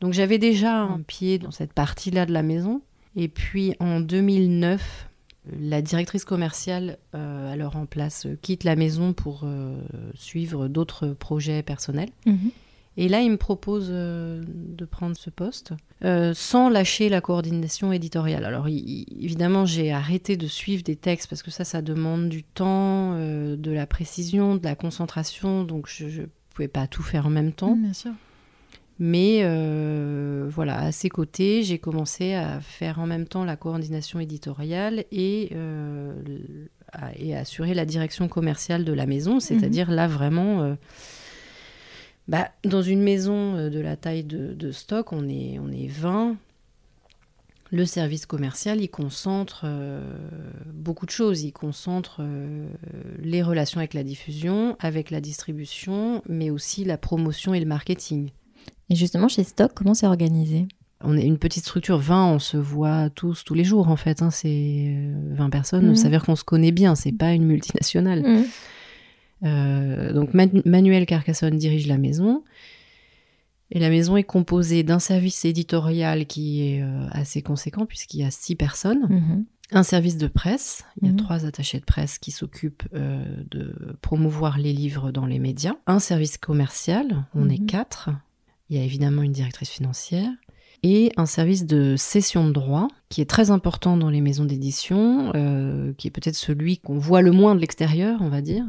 Donc 0.00 0.12
j'avais 0.12 0.38
déjà 0.38 0.74
un 0.82 1.00
pied 1.02 1.38
dans 1.38 1.52
cette 1.52 1.72
partie-là 1.72 2.26
de 2.26 2.32
la 2.32 2.42
maison. 2.42 2.80
Et 3.16 3.28
puis 3.28 3.74
en 3.80 4.00
2009, 4.00 5.08
la 5.60 5.82
directrice 5.82 6.24
commerciale, 6.24 6.98
euh, 7.14 7.52
alors 7.52 7.76
en 7.76 7.86
place, 7.86 8.26
euh, 8.26 8.36
quitte 8.42 8.64
la 8.64 8.76
maison 8.76 9.12
pour 9.12 9.42
euh, 9.44 9.80
suivre 10.14 10.66
d'autres 10.68 11.08
projets 11.08 11.62
personnels. 11.62 12.10
Mhm. 12.26 12.50
Et 13.02 13.08
là, 13.08 13.20
il 13.22 13.30
me 13.30 13.36
propose 13.38 13.88
euh, 13.90 14.42
de 14.46 14.84
prendre 14.84 15.16
ce 15.16 15.30
poste 15.30 15.72
euh, 16.04 16.32
sans 16.34 16.68
lâcher 16.68 17.08
la 17.08 17.20
coordination 17.22 17.92
éditoriale. 17.92 18.44
Alors, 18.44 18.68
il- 18.68 19.06
il- 19.08 19.24
évidemment, 19.24 19.64
j'ai 19.64 19.90
arrêté 19.90 20.36
de 20.36 20.46
suivre 20.46 20.82
des 20.82 20.96
textes 20.96 21.28
parce 21.30 21.42
que 21.42 21.50
ça, 21.50 21.64
ça 21.64 21.80
demande 21.80 22.28
du 22.28 22.42
temps, 22.42 23.14
euh, 23.14 23.56
de 23.56 23.70
la 23.70 23.86
précision, 23.86 24.56
de 24.56 24.64
la 24.64 24.74
concentration. 24.74 25.64
Donc, 25.64 25.88
je 25.88 26.22
ne 26.22 26.26
pouvais 26.54 26.68
pas 26.68 26.86
tout 26.86 27.02
faire 27.02 27.26
en 27.26 27.30
même 27.30 27.52
temps. 27.52 27.74
Bien 27.74 27.94
sûr. 27.94 28.12
Mais 28.98 29.42
voilà, 30.50 30.78
à 30.78 30.92
ses 30.92 31.08
côtés, 31.08 31.62
j'ai 31.62 31.78
commencé 31.78 32.34
à 32.34 32.60
faire 32.60 32.98
en 32.98 33.06
même 33.06 33.26
temps 33.26 33.44
la 33.46 33.56
coordination 33.56 34.20
éditoriale 34.20 35.04
et, 35.10 35.52
à, 36.92 37.16
et 37.16 37.34
assurer 37.34 37.72
la 37.72 37.86
direction 37.86 38.28
commerciale 38.28 38.84
de 38.84 38.92
la 38.92 39.06
maison, 39.06 39.40
c'est-à-dire 39.40 39.90
là 39.90 40.06
vraiment, 40.06 40.76
bah, 42.30 42.48
dans 42.64 42.80
une 42.82 43.02
maison 43.02 43.56
euh, 43.56 43.68
de 43.70 43.80
la 43.80 43.96
taille 43.96 44.24
de, 44.24 44.54
de 44.54 44.70
stock, 44.72 45.12
on 45.12 45.28
est, 45.28 45.58
on 45.58 45.70
est 45.70 45.88
20. 45.88 46.36
le 47.72 47.84
service 47.84 48.24
commercial, 48.26 48.80
il 48.80 48.88
concentre 48.88 49.62
euh, 49.64 50.00
beaucoup 50.72 51.06
de 51.06 51.10
choses. 51.10 51.42
Il 51.42 51.52
concentre 51.52 52.18
euh, 52.20 52.66
les 53.20 53.42
relations 53.42 53.78
avec 53.78 53.94
la 53.94 54.02
diffusion, 54.04 54.76
avec 54.80 55.10
la 55.10 55.20
distribution, 55.20 56.22
mais 56.28 56.50
aussi 56.50 56.84
la 56.84 56.96
promotion 56.98 57.52
et 57.52 57.60
le 57.60 57.66
marketing. 57.66 58.30
Et 58.88 58.94
justement, 58.96 59.28
chez 59.28 59.44
Stock, 59.44 59.72
comment 59.74 59.94
c'est 59.94 60.06
organisé? 60.06 60.66
On 61.02 61.16
est 61.16 61.24
une 61.24 61.38
petite 61.38 61.64
structure, 61.64 61.98
20, 61.98 62.26
on 62.34 62.38
se 62.38 62.56
voit 62.56 63.08
tous, 63.10 63.42
tous 63.44 63.54
les 63.54 63.64
jours 63.64 63.88
en 63.88 63.96
fait. 63.96 64.20
Hein, 64.20 64.30
c'est 64.30 64.98
20 65.30 65.48
personnes, 65.50 65.86
Mhm. 65.88 65.96
ça 65.96 66.04
veut 66.04 66.10
dire 66.10 66.24
qu'on 66.24 66.36
se 66.36 66.44
connaît 66.44 66.72
bien, 66.72 66.94
c'est 66.94 67.12
pas 67.12 67.32
une 67.32 67.44
multinationale. 67.44 68.22
Mhm. 68.22 68.44
Euh, 69.42 70.12
donc 70.12 70.34
Manu- 70.34 70.62
Manuel 70.66 71.06
Carcassonne 71.06 71.56
dirige 71.56 71.86
la 71.86 71.98
maison. 71.98 72.44
Et 73.72 73.78
la 73.78 73.88
maison 73.88 74.16
est 74.16 74.24
composée 74.24 74.82
d'un 74.82 74.98
service 74.98 75.44
éditorial 75.44 76.26
qui 76.26 76.62
est 76.68 76.82
euh, 76.82 77.06
assez 77.12 77.40
conséquent 77.40 77.86
puisqu'il 77.86 78.20
y 78.20 78.24
a 78.24 78.30
six 78.30 78.56
personnes. 78.56 79.06
Mhm. 79.08 79.44
Un 79.72 79.84
service 79.84 80.16
de 80.16 80.26
presse, 80.26 80.82
il 81.00 81.06
y 81.06 81.08
a 81.08 81.12
Mhm. 81.12 81.18
trois 81.18 81.46
attachés 81.46 81.78
de 81.78 81.84
presse 81.84 82.18
qui 82.18 82.32
s'occupent 82.32 82.82
euh, 82.94 83.24
de 83.52 83.96
promouvoir 84.02 84.58
les 84.58 84.72
livres 84.72 85.12
dans 85.12 85.26
les 85.26 85.38
médias. 85.38 85.74
Un 85.86 86.00
service 86.00 86.36
commercial, 86.38 87.24
on 87.36 87.48
est 87.48 87.60
Mhm. 87.60 87.66
quatre. 87.66 88.10
Il 88.68 88.76
y 88.76 88.80
a 88.80 88.84
évidemment 88.84 89.22
une 89.22 89.32
directrice 89.32 89.70
financière. 89.70 90.30
Et 90.82 91.12
un 91.16 91.26
service 91.26 91.66
de 91.66 91.94
cession 91.96 92.48
de 92.48 92.52
droits 92.52 92.88
qui 93.10 93.20
est 93.20 93.28
très 93.30 93.50
important 93.50 93.96
dans 93.98 94.08
les 94.10 94.22
maisons 94.22 94.46
d'édition, 94.46 95.30
euh, 95.36 95.92
qui 95.98 96.08
est 96.08 96.10
peut-être 96.10 96.36
celui 96.36 96.78
qu'on 96.78 96.98
voit 96.98 97.20
le 97.22 97.32
moins 97.32 97.54
de 97.54 97.60
l'extérieur, 97.60 98.18
on 98.22 98.30
va 98.30 98.40
dire, 98.40 98.64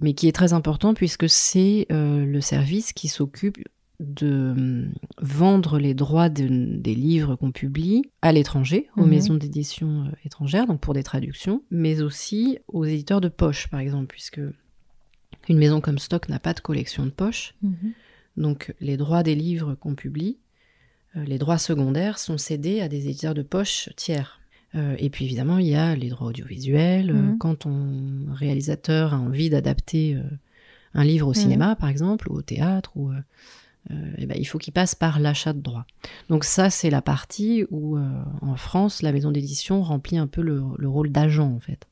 mais 0.00 0.14
qui 0.14 0.28
est 0.28 0.32
très 0.32 0.52
important 0.52 0.94
puisque 0.94 1.28
c'est 1.28 1.86
euh, 1.90 2.24
le 2.24 2.40
service 2.40 2.92
qui 2.92 3.08
s'occupe 3.08 3.58
de 4.00 4.52
hum, 4.56 4.92
vendre 5.20 5.78
les 5.78 5.92
droits 5.94 6.28
de- 6.28 6.76
des 6.78 6.94
livres 6.94 7.34
qu'on 7.34 7.50
publie 7.50 8.02
à 8.22 8.30
l'étranger, 8.32 8.88
aux 8.96 9.02
Mhm. 9.02 9.08
maisons 9.10 9.34
d'édition 9.34 10.04
euh, 10.06 10.10
étrangères, 10.24 10.66
donc 10.68 10.80
pour 10.80 10.94
des 10.94 11.02
traductions, 11.02 11.62
mais 11.72 12.00
aussi 12.00 12.58
aux 12.68 12.84
éditeurs 12.84 13.20
de 13.20 13.28
poche, 13.28 13.66
par 13.68 13.80
exemple, 13.80 14.06
puisque 14.06 14.40
une 15.48 15.58
maison 15.58 15.80
comme 15.80 15.98
Stock 15.98 16.28
n'a 16.28 16.38
pas 16.38 16.54
de 16.54 16.60
collection 16.60 17.06
de 17.06 17.10
poche. 17.10 17.54
Mhm. 17.62 17.92
Donc 18.36 18.72
les 18.80 18.96
droits 18.96 19.24
des 19.24 19.34
livres 19.34 19.74
qu'on 19.74 19.96
publie, 19.96 20.38
euh, 21.16 21.24
les 21.24 21.38
droits 21.38 21.58
secondaires 21.58 22.18
sont 22.20 22.38
cédés 22.38 22.80
à 22.80 22.88
des 22.88 23.08
éditeurs 23.08 23.34
de 23.34 23.42
poche 23.42 23.88
tiers. 23.96 24.38
Euh, 24.74 24.94
et 24.98 25.08
puis 25.10 25.24
évidemment, 25.24 25.58
il 25.58 25.66
y 25.68 25.74
a 25.74 25.96
les 25.96 26.08
droits 26.10 26.28
audiovisuels. 26.28 27.10
Euh, 27.10 27.22
Mhm. 27.32 27.38
Quand 27.38 27.66
un 27.66 28.32
réalisateur 28.34 29.14
a 29.14 29.18
envie 29.18 29.48
d'adapter 29.50 30.14
euh, 30.14 30.22
un 30.94 31.04
livre 31.04 31.26
au 31.26 31.30
Mhm. 31.30 31.34
cinéma, 31.34 31.76
par 31.76 31.88
exemple, 31.88 32.30
ou 32.30 32.34
au 32.34 32.42
théâtre, 32.42 32.92
ou, 32.96 33.10
euh, 33.10 33.20
eh 34.18 34.26
ben, 34.26 34.36
il 34.38 34.44
faut 34.44 34.58
qu'il 34.58 34.72
passe 34.74 34.94
par 34.94 35.18
l'achat 35.20 35.52
de 35.54 35.60
droits. 35.60 35.86
Donc 36.28 36.44
ça, 36.44 36.68
c'est 36.70 36.90
la 36.90 37.00
partie 37.00 37.64
où, 37.70 37.96
en 38.42 38.56
France, 38.56 39.00
la 39.00 39.12
maison 39.12 39.30
d'édition 39.30 39.82
remplit 39.82 40.18
un 40.18 40.26
peu 40.26 40.42
le, 40.42 40.62
le 40.76 40.88
rôle 40.88 41.10
d'agent, 41.10 41.50
en 41.50 41.60
fait. 41.60 41.86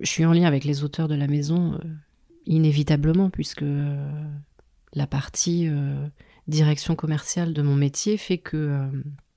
Je 0.00 0.08
suis 0.08 0.24
en 0.24 0.32
lien 0.32 0.46
avec 0.46 0.64
les 0.64 0.84
auteurs 0.84 1.08
de 1.08 1.14
la 1.14 1.26
maison, 1.26 1.78
inévitablement, 2.46 3.28
puisque 3.28 3.64
la 4.94 5.06
partie 5.06 5.68
direction 6.48 6.96
commerciale 6.96 7.52
de 7.52 7.60
mon 7.62 7.74
métier 7.76 8.16
fait 8.16 8.38
que 8.38 8.88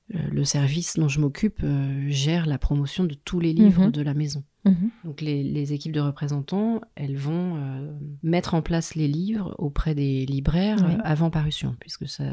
le 0.10 0.44
service 0.46 0.96
dont 0.98 1.08
je 1.08 1.20
m'occupe 1.20 1.62
euh, 1.64 2.06
gère 2.10 2.46
la 2.46 2.58
promotion 2.58 3.04
de 3.06 3.16
tous 3.16 3.40
les 3.40 3.54
livres 3.54 3.86
Mhm. 3.86 3.92
de 3.92 4.02
la 4.02 4.14
maison. 4.14 4.44
Mhm. 4.66 4.90
Donc 5.04 5.22
les, 5.22 5.44
les 5.44 5.74
équipes 5.74 5.92
de 5.94 6.00
représentants, 6.00 6.82
elles 6.96 7.18
vont 7.18 7.56
euh, 7.58 7.92
mettre 8.24 8.54
en 8.54 8.62
place 8.62 8.96
les 8.96 9.08
livres 9.08 9.56
auprès 9.58 9.96
des 9.96 10.26
libraires 10.28 10.84
Oui. 10.88 10.94
euh, 10.94 11.02
avant 11.04 11.30
parution, 11.32 11.76
puisque 11.80 12.08
ça, 12.08 12.24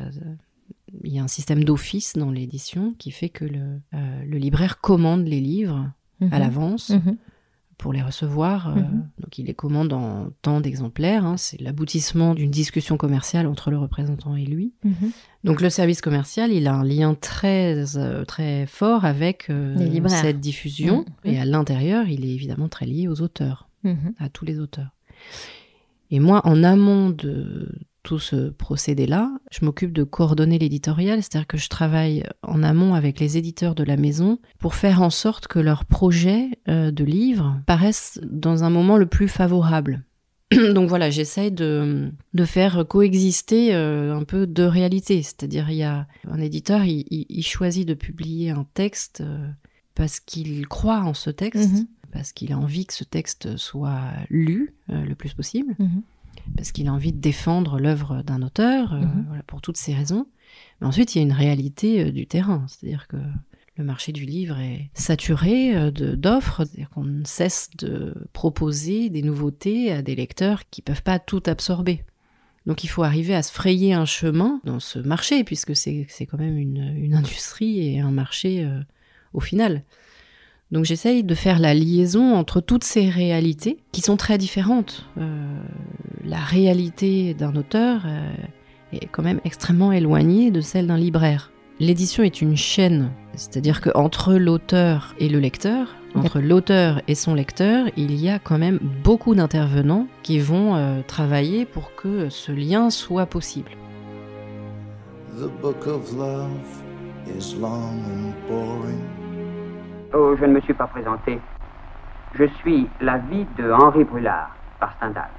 il 1.05 1.13
y 1.13 1.19
a 1.19 1.23
un 1.23 1.29
système 1.29 1.65
d'office 1.65 2.15
dans 2.15 2.31
l'édition 2.31 2.95
qui 2.99 3.11
fait 3.11 3.29
que 3.31 3.45
le, 3.47 3.81
euh, 3.95 4.25
le 4.25 4.37
libraire 4.39 4.81
commande 4.81 5.27
les 5.27 5.41
livres 5.41 5.91
à 6.21 6.25
Mhm. 6.25 6.31
l'avance. 6.39 6.93
Pour 7.83 7.93
les 7.93 8.01
recevoir. 8.03 8.69
euh, 8.69 8.75
Mhm. 8.81 9.09
donc 9.21 9.39
il 9.39 9.47
les 9.47 9.55
commande 9.55 9.93
en 9.93 10.29
tant 10.41 10.61
d'exemplaires. 10.61 11.25
hein. 11.27 11.37
c'est 11.37 11.61
l'aboutissement 11.61 12.35
d'une 12.35 12.51
discussion 12.51 12.97
commerciale 12.97 13.47
entre 13.47 13.71
le 13.71 13.79
représentant 13.79 14.37
et 14.37 14.45
lui. 14.47 14.73
Mhm. 14.85 15.11
Donc 15.45 15.61
le 15.61 15.69
service 15.71 16.01
commercial, 16.01 16.53
il 16.53 16.67
a 16.69 16.75
un 16.75 16.85
lien 16.85 17.15
très 17.15 17.97
euh, 17.97 18.25
très 18.25 18.67
fort 18.67 19.05
avec 19.05 19.51
euh, 19.51 19.75
cette 20.09 20.39
diffusion 20.41 21.05
Mhm. 21.25 21.33
et 21.33 21.39
à 21.41 21.45
l'intérieur, 21.45 22.07
il 22.09 22.25
est 22.25 22.33
évidemment 22.33 22.69
très 22.69 22.87
lié 22.87 23.09
aux 23.09 23.21
auteurs, 23.21 23.69
à 24.19 24.29
tous 24.29 24.45
les 24.45 24.61
auteurs. 24.61 24.91
Et 26.13 26.21
moi, 26.21 26.41
en 26.45 26.63
amont 26.63 27.11
de 27.11 27.69
tout 28.03 28.19
ce 28.19 28.51
procédé-là, 28.51 29.31
je 29.53 29.65
m'occupe 29.65 29.93
de 29.93 30.03
coordonner 30.03 30.59
l'éditorial, 30.59 31.23
c'est-à-dire 31.23 31.47
que 31.47 31.57
je 31.57 31.69
travaille 31.69 32.25
en 32.43 32.63
amont 32.63 32.95
avec 32.95 33.21
les 33.21 33.39
éditeurs 33.39 33.75
de 33.75 33.85
la 33.85 33.97
maison 33.97 34.39
pour 34.59 34.75
faire 34.75 35.03
en 35.03 35.11
sorte 35.11 35.47
que 35.47 35.59
leurs 35.61 35.85
projets 35.85 36.49
euh, 36.69 36.91
de 36.91 37.05
livres 37.05 37.61
paraissent 37.67 38.19
dans 38.25 38.65
un 38.65 38.71
moment 38.71 38.97
le 38.97 39.07
plus 39.07 39.29
favorable. 39.29 40.05
Donc 40.75 40.89
voilà, 40.89 41.11
j'essaye 41.11 41.53
de, 41.53 42.11
de 42.35 42.45
faire 42.45 42.85
coexister 42.89 43.75
euh, 43.75 44.15
un 44.17 44.25
peu 44.25 44.47
deux 44.47 44.67
réalités. 44.67 45.23
C'est-à-dire, 45.23 45.71
il 45.71 45.77
y 45.77 45.83
a 45.85 46.07
un 46.29 46.41
éditeur, 46.41 46.83
il, 46.85 47.43
choisit 47.45 47.87
de 47.87 47.95
publier 47.95 48.51
un 48.51 48.67
texte 48.75 49.21
euh, 49.21 49.49
parce 49.95 50.21
qu'il 50.21 50.67
croit 50.67 51.01
en 51.01 51.15
ce 51.15 51.31
texte, 51.31 51.71
Mhm. 51.71 51.87
parce 52.13 52.33
qu'il 52.33 52.53
a 52.53 52.59
envie 52.59 52.85
que 52.85 52.95
ce 52.95 53.05
texte 53.05 53.57
soit 53.57 54.01
lu 54.29 54.75
le 54.89 55.15
plus 55.15 55.33
possible, 55.35 55.75
Mhm. 55.79 56.03
Parce 56.57 56.73
qu'il 56.73 56.89
a 56.89 56.93
envie 56.93 57.13
de 57.13 57.21
défendre 57.21 57.79
l'œuvre 57.79 58.23
d'un 58.23 58.43
auteur, 58.43 58.93
euh, 58.95 59.01
Mhm. 59.01 59.25
voilà, 59.29 59.43
pour 59.45 59.61
toutes 59.61 59.77
ces 59.77 59.95
raisons. 59.95 60.27
Mais 60.81 60.87
ensuite, 60.87 61.15
il 61.15 61.19
y 61.19 61.21
a 61.21 61.25
une 61.25 61.33
réalité 61.33 62.05
euh, 62.05 62.11
du 62.13 62.27
terrain, 62.27 62.65
c'est-à-dire 62.69 63.07
que 63.09 63.17
le 63.77 63.85
marché 63.85 64.13
du 64.13 64.25
livre 64.27 64.59
est 64.59 64.91
saturé 64.95 65.75
euh, 65.77 65.91
de- 65.91 66.15
d'offres, 66.15 66.65
c'est-à-dire 66.65 66.91
qu'on 66.91 67.05
ne 67.05 67.25
cesse 67.25 67.71
de 67.79 68.15
proposer 68.33 69.09
des 69.09 69.23
nouveautés 69.23 69.93
à 69.93 70.03
des 70.03 70.15
lecteurs 70.15 70.63
qui 70.71 70.83
peuvent 70.83 71.03
pas 71.03 71.19
tout 71.19 71.43
absorber. 71.47 72.05
Donc 72.67 72.85
il 72.85 72.89
faut 72.89 73.03
arriver 73.03 73.35
à 73.35 73.43
se 73.43 73.53
frayer 73.53 73.93
un 73.95 74.05
chemin 74.05 74.61
dans 74.65 74.79
ce 74.79 74.99
marché, 75.01 75.43
puisque 75.43 75.75
c'est 75.75 76.07
c'est 76.09 76.27
quand 76.27 76.39
même 76.39 76.59
une, 76.59 76.95
une 76.97 77.15
industrie 77.15 77.89
et 77.89 77.99
un 78.01 78.13
marché 78.13 78.65
euh, 78.65 78.81
au 79.33 79.41
final. 79.41 79.83
Donc 80.73 80.87
j'essaye 80.87 81.23
de 81.23 81.35
faire 81.35 81.59
la 81.59 81.75
liaison 81.75 82.35
entre 82.35 82.63
toutes 82.63 82.85
ces 82.85 83.11
réalités 83.11 83.77
qui 83.93 84.01
sont 84.01 84.17
très 84.17 84.39
différentes. 84.39 85.07
Euh, 85.19 85.63
la 86.25 86.39
réalité 86.39 87.35
d'un 87.35 87.55
auteur 87.57 88.05
euh, 88.07 88.33
est 88.95 89.07
quand 89.07 89.23
même 89.23 89.41
extrêmement 89.45 89.93
éloignée 89.93 90.51
de 90.51 90.63
celle 90.63 90.87
d'un 90.87 90.97
libraire. 90.97 91.53
L'édition 91.79 92.23
est 92.23 92.41
une 92.41 92.57
chaîne, 92.57 93.11
c'est-à-dire 93.35 93.83
qu'entre 93.83 94.35
l'auteur 94.35 95.15
et 95.19 95.29
le 95.29 95.41
lecteur, 95.41 95.95
entre 96.15 96.41
l'auteur 96.41 97.03
et 97.07 97.15
son 97.15 97.35
lecteur, 97.35 97.87
il 97.97 98.15
y 98.15 98.31
a 98.31 98.39
quand 98.39 98.59
même 98.59 98.79
beaucoup 99.05 99.35
d'intervenants 99.35 100.07
qui 100.23 100.39
vont 100.39 100.75
euh, 100.75 101.01
travailler 101.07 101.67
pour 101.67 101.95
que 101.95 102.31
ce 102.31 102.51
lien 102.53 102.89
soit 102.89 103.27
possible. 103.27 103.73
The 105.37 105.51
book 105.61 105.87
of 105.87 106.15
love 106.17 106.51
is 107.37 107.57
long 107.59 107.99
and 108.07 108.33
boring. 108.49 109.22
Oh, 110.15 110.37
je 110.39 110.45
ne 110.45 110.53
me 110.53 110.61
suis 110.61 110.75
pas 110.75 110.87
présenté. 110.87 111.41
Je 112.35 112.45
suis 112.45 112.89
la 113.01 113.17
vie 113.17 113.47
de 113.57 113.73
Henri 113.73 114.05
Brulard, 114.05 114.51
par 114.79 114.93
Stendhal. 114.95 115.31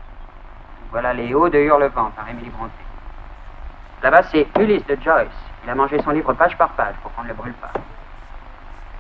Voilà 0.90 1.14
les 1.14 1.34
hauts 1.36 1.50
de 1.50 1.60
Hurlevent, 1.60 2.12
par 2.16 2.28
Émilie 2.28 2.50
Brontë. 2.50 2.72
Là-bas, 4.02 4.24
c'est 4.32 4.48
Ulysse 4.60 4.86
de 4.88 4.98
Joyce. 5.04 5.28
Il 5.64 5.70
a 5.70 5.76
mangé 5.76 6.02
son 6.02 6.10
livre 6.12 6.34
page 6.34 6.58
par 6.58 6.70
page 6.70 6.96
pour 7.04 7.14
qu'on 7.14 7.24
ne 7.24 7.28
le 7.28 7.34
brûle 7.36 7.54
pas. 7.54 7.72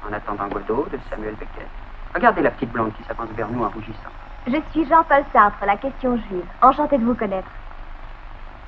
En 0.07 0.13
attendant 0.13 0.47
Godot, 0.47 0.87
de 0.91 0.99
Samuel 1.09 1.33
Beckett. 1.35 1.67
Regardez 2.13 2.41
la 2.41 2.51
petite 2.51 2.71
blonde 2.71 2.93
qui 2.93 3.03
s'avance 3.05 3.29
vers 3.31 3.49
nous 3.49 3.63
en 3.63 3.69
rougissant. 3.69 4.11
Je 4.45 4.57
suis 4.71 4.87
Jean-Paul 4.87 5.23
Sartre, 5.33 5.65
la 5.65 5.77
question 5.77 6.17
juive. 6.17 6.45
Enchanté 6.61 6.99
de 6.99 7.03
vous 7.03 7.15
connaître. 7.15 7.49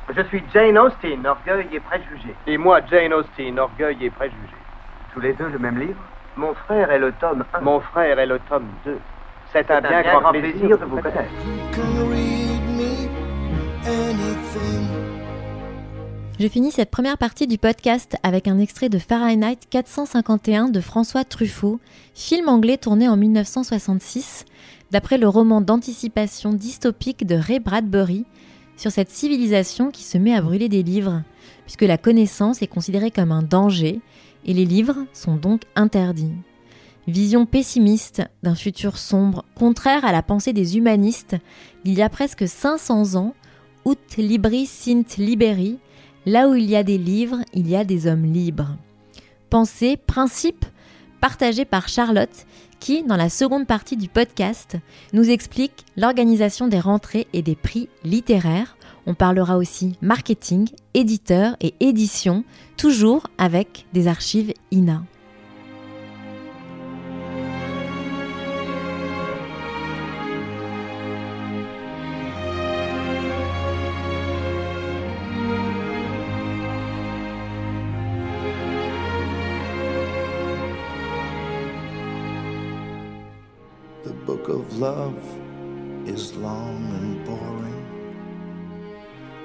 Je 0.10 0.22
suis 0.24 0.44
Jane 0.54 0.78
Austen, 0.78 1.26
Orgueil 1.26 1.68
et 1.72 1.80
Préjugés. 1.80 2.36
Et 2.48 2.58
moi, 2.58 2.80
Jane 2.90 3.14
Austen, 3.14 3.60
Orgueil 3.60 4.06
et 4.06 4.10
Préjugés. 4.10 4.64
Tous 5.14 5.20
les 5.20 5.34
deux 5.34 5.50
le 5.50 5.60
même 5.60 5.78
livre? 5.78 6.02
Mon 6.38 6.54
frère 6.54 6.92
est 6.92 7.00
le 7.00 7.14
tome 7.14 7.46
1. 7.54 7.62
Mon 7.62 7.80
frère 7.80 8.20
est 8.20 8.26
le 8.26 8.40
tome 8.50 8.68
2. 8.84 8.98
C'est 9.54 9.72
un, 9.72 9.80
bien, 9.80 10.02
grand, 10.02 10.32
plaisir, 10.34 10.78
de 10.78 10.84
vous 10.84 10.98
connaître. 10.98 11.32
Je 16.38 16.48
finis 16.50 16.72
cette 16.72 16.92
première 16.92 17.18
partie 17.18 17.48
du 17.48 17.58
podcast 17.58 18.18
avec 18.22 18.50
un 18.50 18.60
extrait 18.60 18.90
de 18.90 19.00
Fahrenheit 19.00 19.60
451 19.70 20.68
de 20.68 20.82
François 20.82 21.24
Truffaut, 21.24 21.80
film 22.14 22.50
anglais 22.50 22.76
tourné 22.76 23.08
en 23.08 23.16
1966, 23.16 24.44
d'après 24.92 25.18
le 25.18 25.30
roman 25.30 25.62
d'anticipation 25.62 26.52
dystopique 26.52 27.26
de 27.26 27.36
Ray 27.36 27.62
Bradbury 27.62 28.26
sur 28.76 28.92
cette 28.92 29.10
civilisation 29.10 29.90
qui 29.90 30.04
se 30.04 30.18
met 30.18 30.36
à 30.36 30.42
brûler 30.42 30.68
des 30.68 30.84
livres, 30.84 31.22
puisque 31.64 31.84
la 31.84 31.98
connaissance 31.98 32.62
est 32.62 32.68
considérée 32.68 33.12
comme 33.12 33.32
un 33.32 33.42
danger 33.42 34.02
et 34.46 34.54
les 34.54 34.66
livres 34.66 35.06
sont 35.14 35.36
donc 35.36 35.64
interdits. 35.76 36.34
Vision 37.08 37.46
pessimiste 37.46 38.24
d'un 38.42 38.56
futur 38.56 38.98
sombre, 38.98 39.46
contraire 39.56 40.06
à 40.06 40.12
la 40.12 40.24
pensée 40.24 40.54
des 40.54 40.78
humanistes, 40.78 41.36
il 41.84 41.94
y 41.94 42.02
a 42.02 42.10
presque 42.10 42.48
500 42.48 43.16
ans, 43.16 43.36
Ut 43.86 44.18
libri 44.18 44.66
sint 44.66 45.04
liberi, 45.18 45.78
Là 46.26 46.50
où 46.50 46.56
il 46.56 46.66
y 46.68 46.76
a 46.76 46.82
des 46.82 46.98
livres, 46.98 47.42
il 47.54 47.70
y 47.70 47.76
a 47.76 47.84
des 47.84 48.08
hommes 48.08 48.26
libres. 48.26 48.76
pensées, 49.52 49.96
principes 49.96 50.66
partagés 51.22 51.66
par 51.66 51.88
Charlotte 51.88 52.46
qui, 52.80 53.04
dans 53.04 53.16
la 53.16 53.30
seconde 53.30 53.68
partie 53.68 53.96
du 53.96 54.10
podcast, 54.10 54.78
nous 55.14 55.30
explique 55.30 55.86
l'organisation 55.98 56.68
des 56.68 56.80
rentrées 56.80 57.28
et 57.34 57.42
des 57.42 57.56
prix 57.56 57.90
littéraires. 58.04 58.76
On 59.08 59.14
parlera 59.14 59.58
aussi 59.58 59.98
marketing, 60.02 60.68
éditeur 60.94 61.56
et 61.62 61.76
édition, 61.80 62.44
toujours 62.78 63.28
avec 63.38 63.86
des 63.94 64.08
archives 64.08 64.54
INA. 64.72 65.04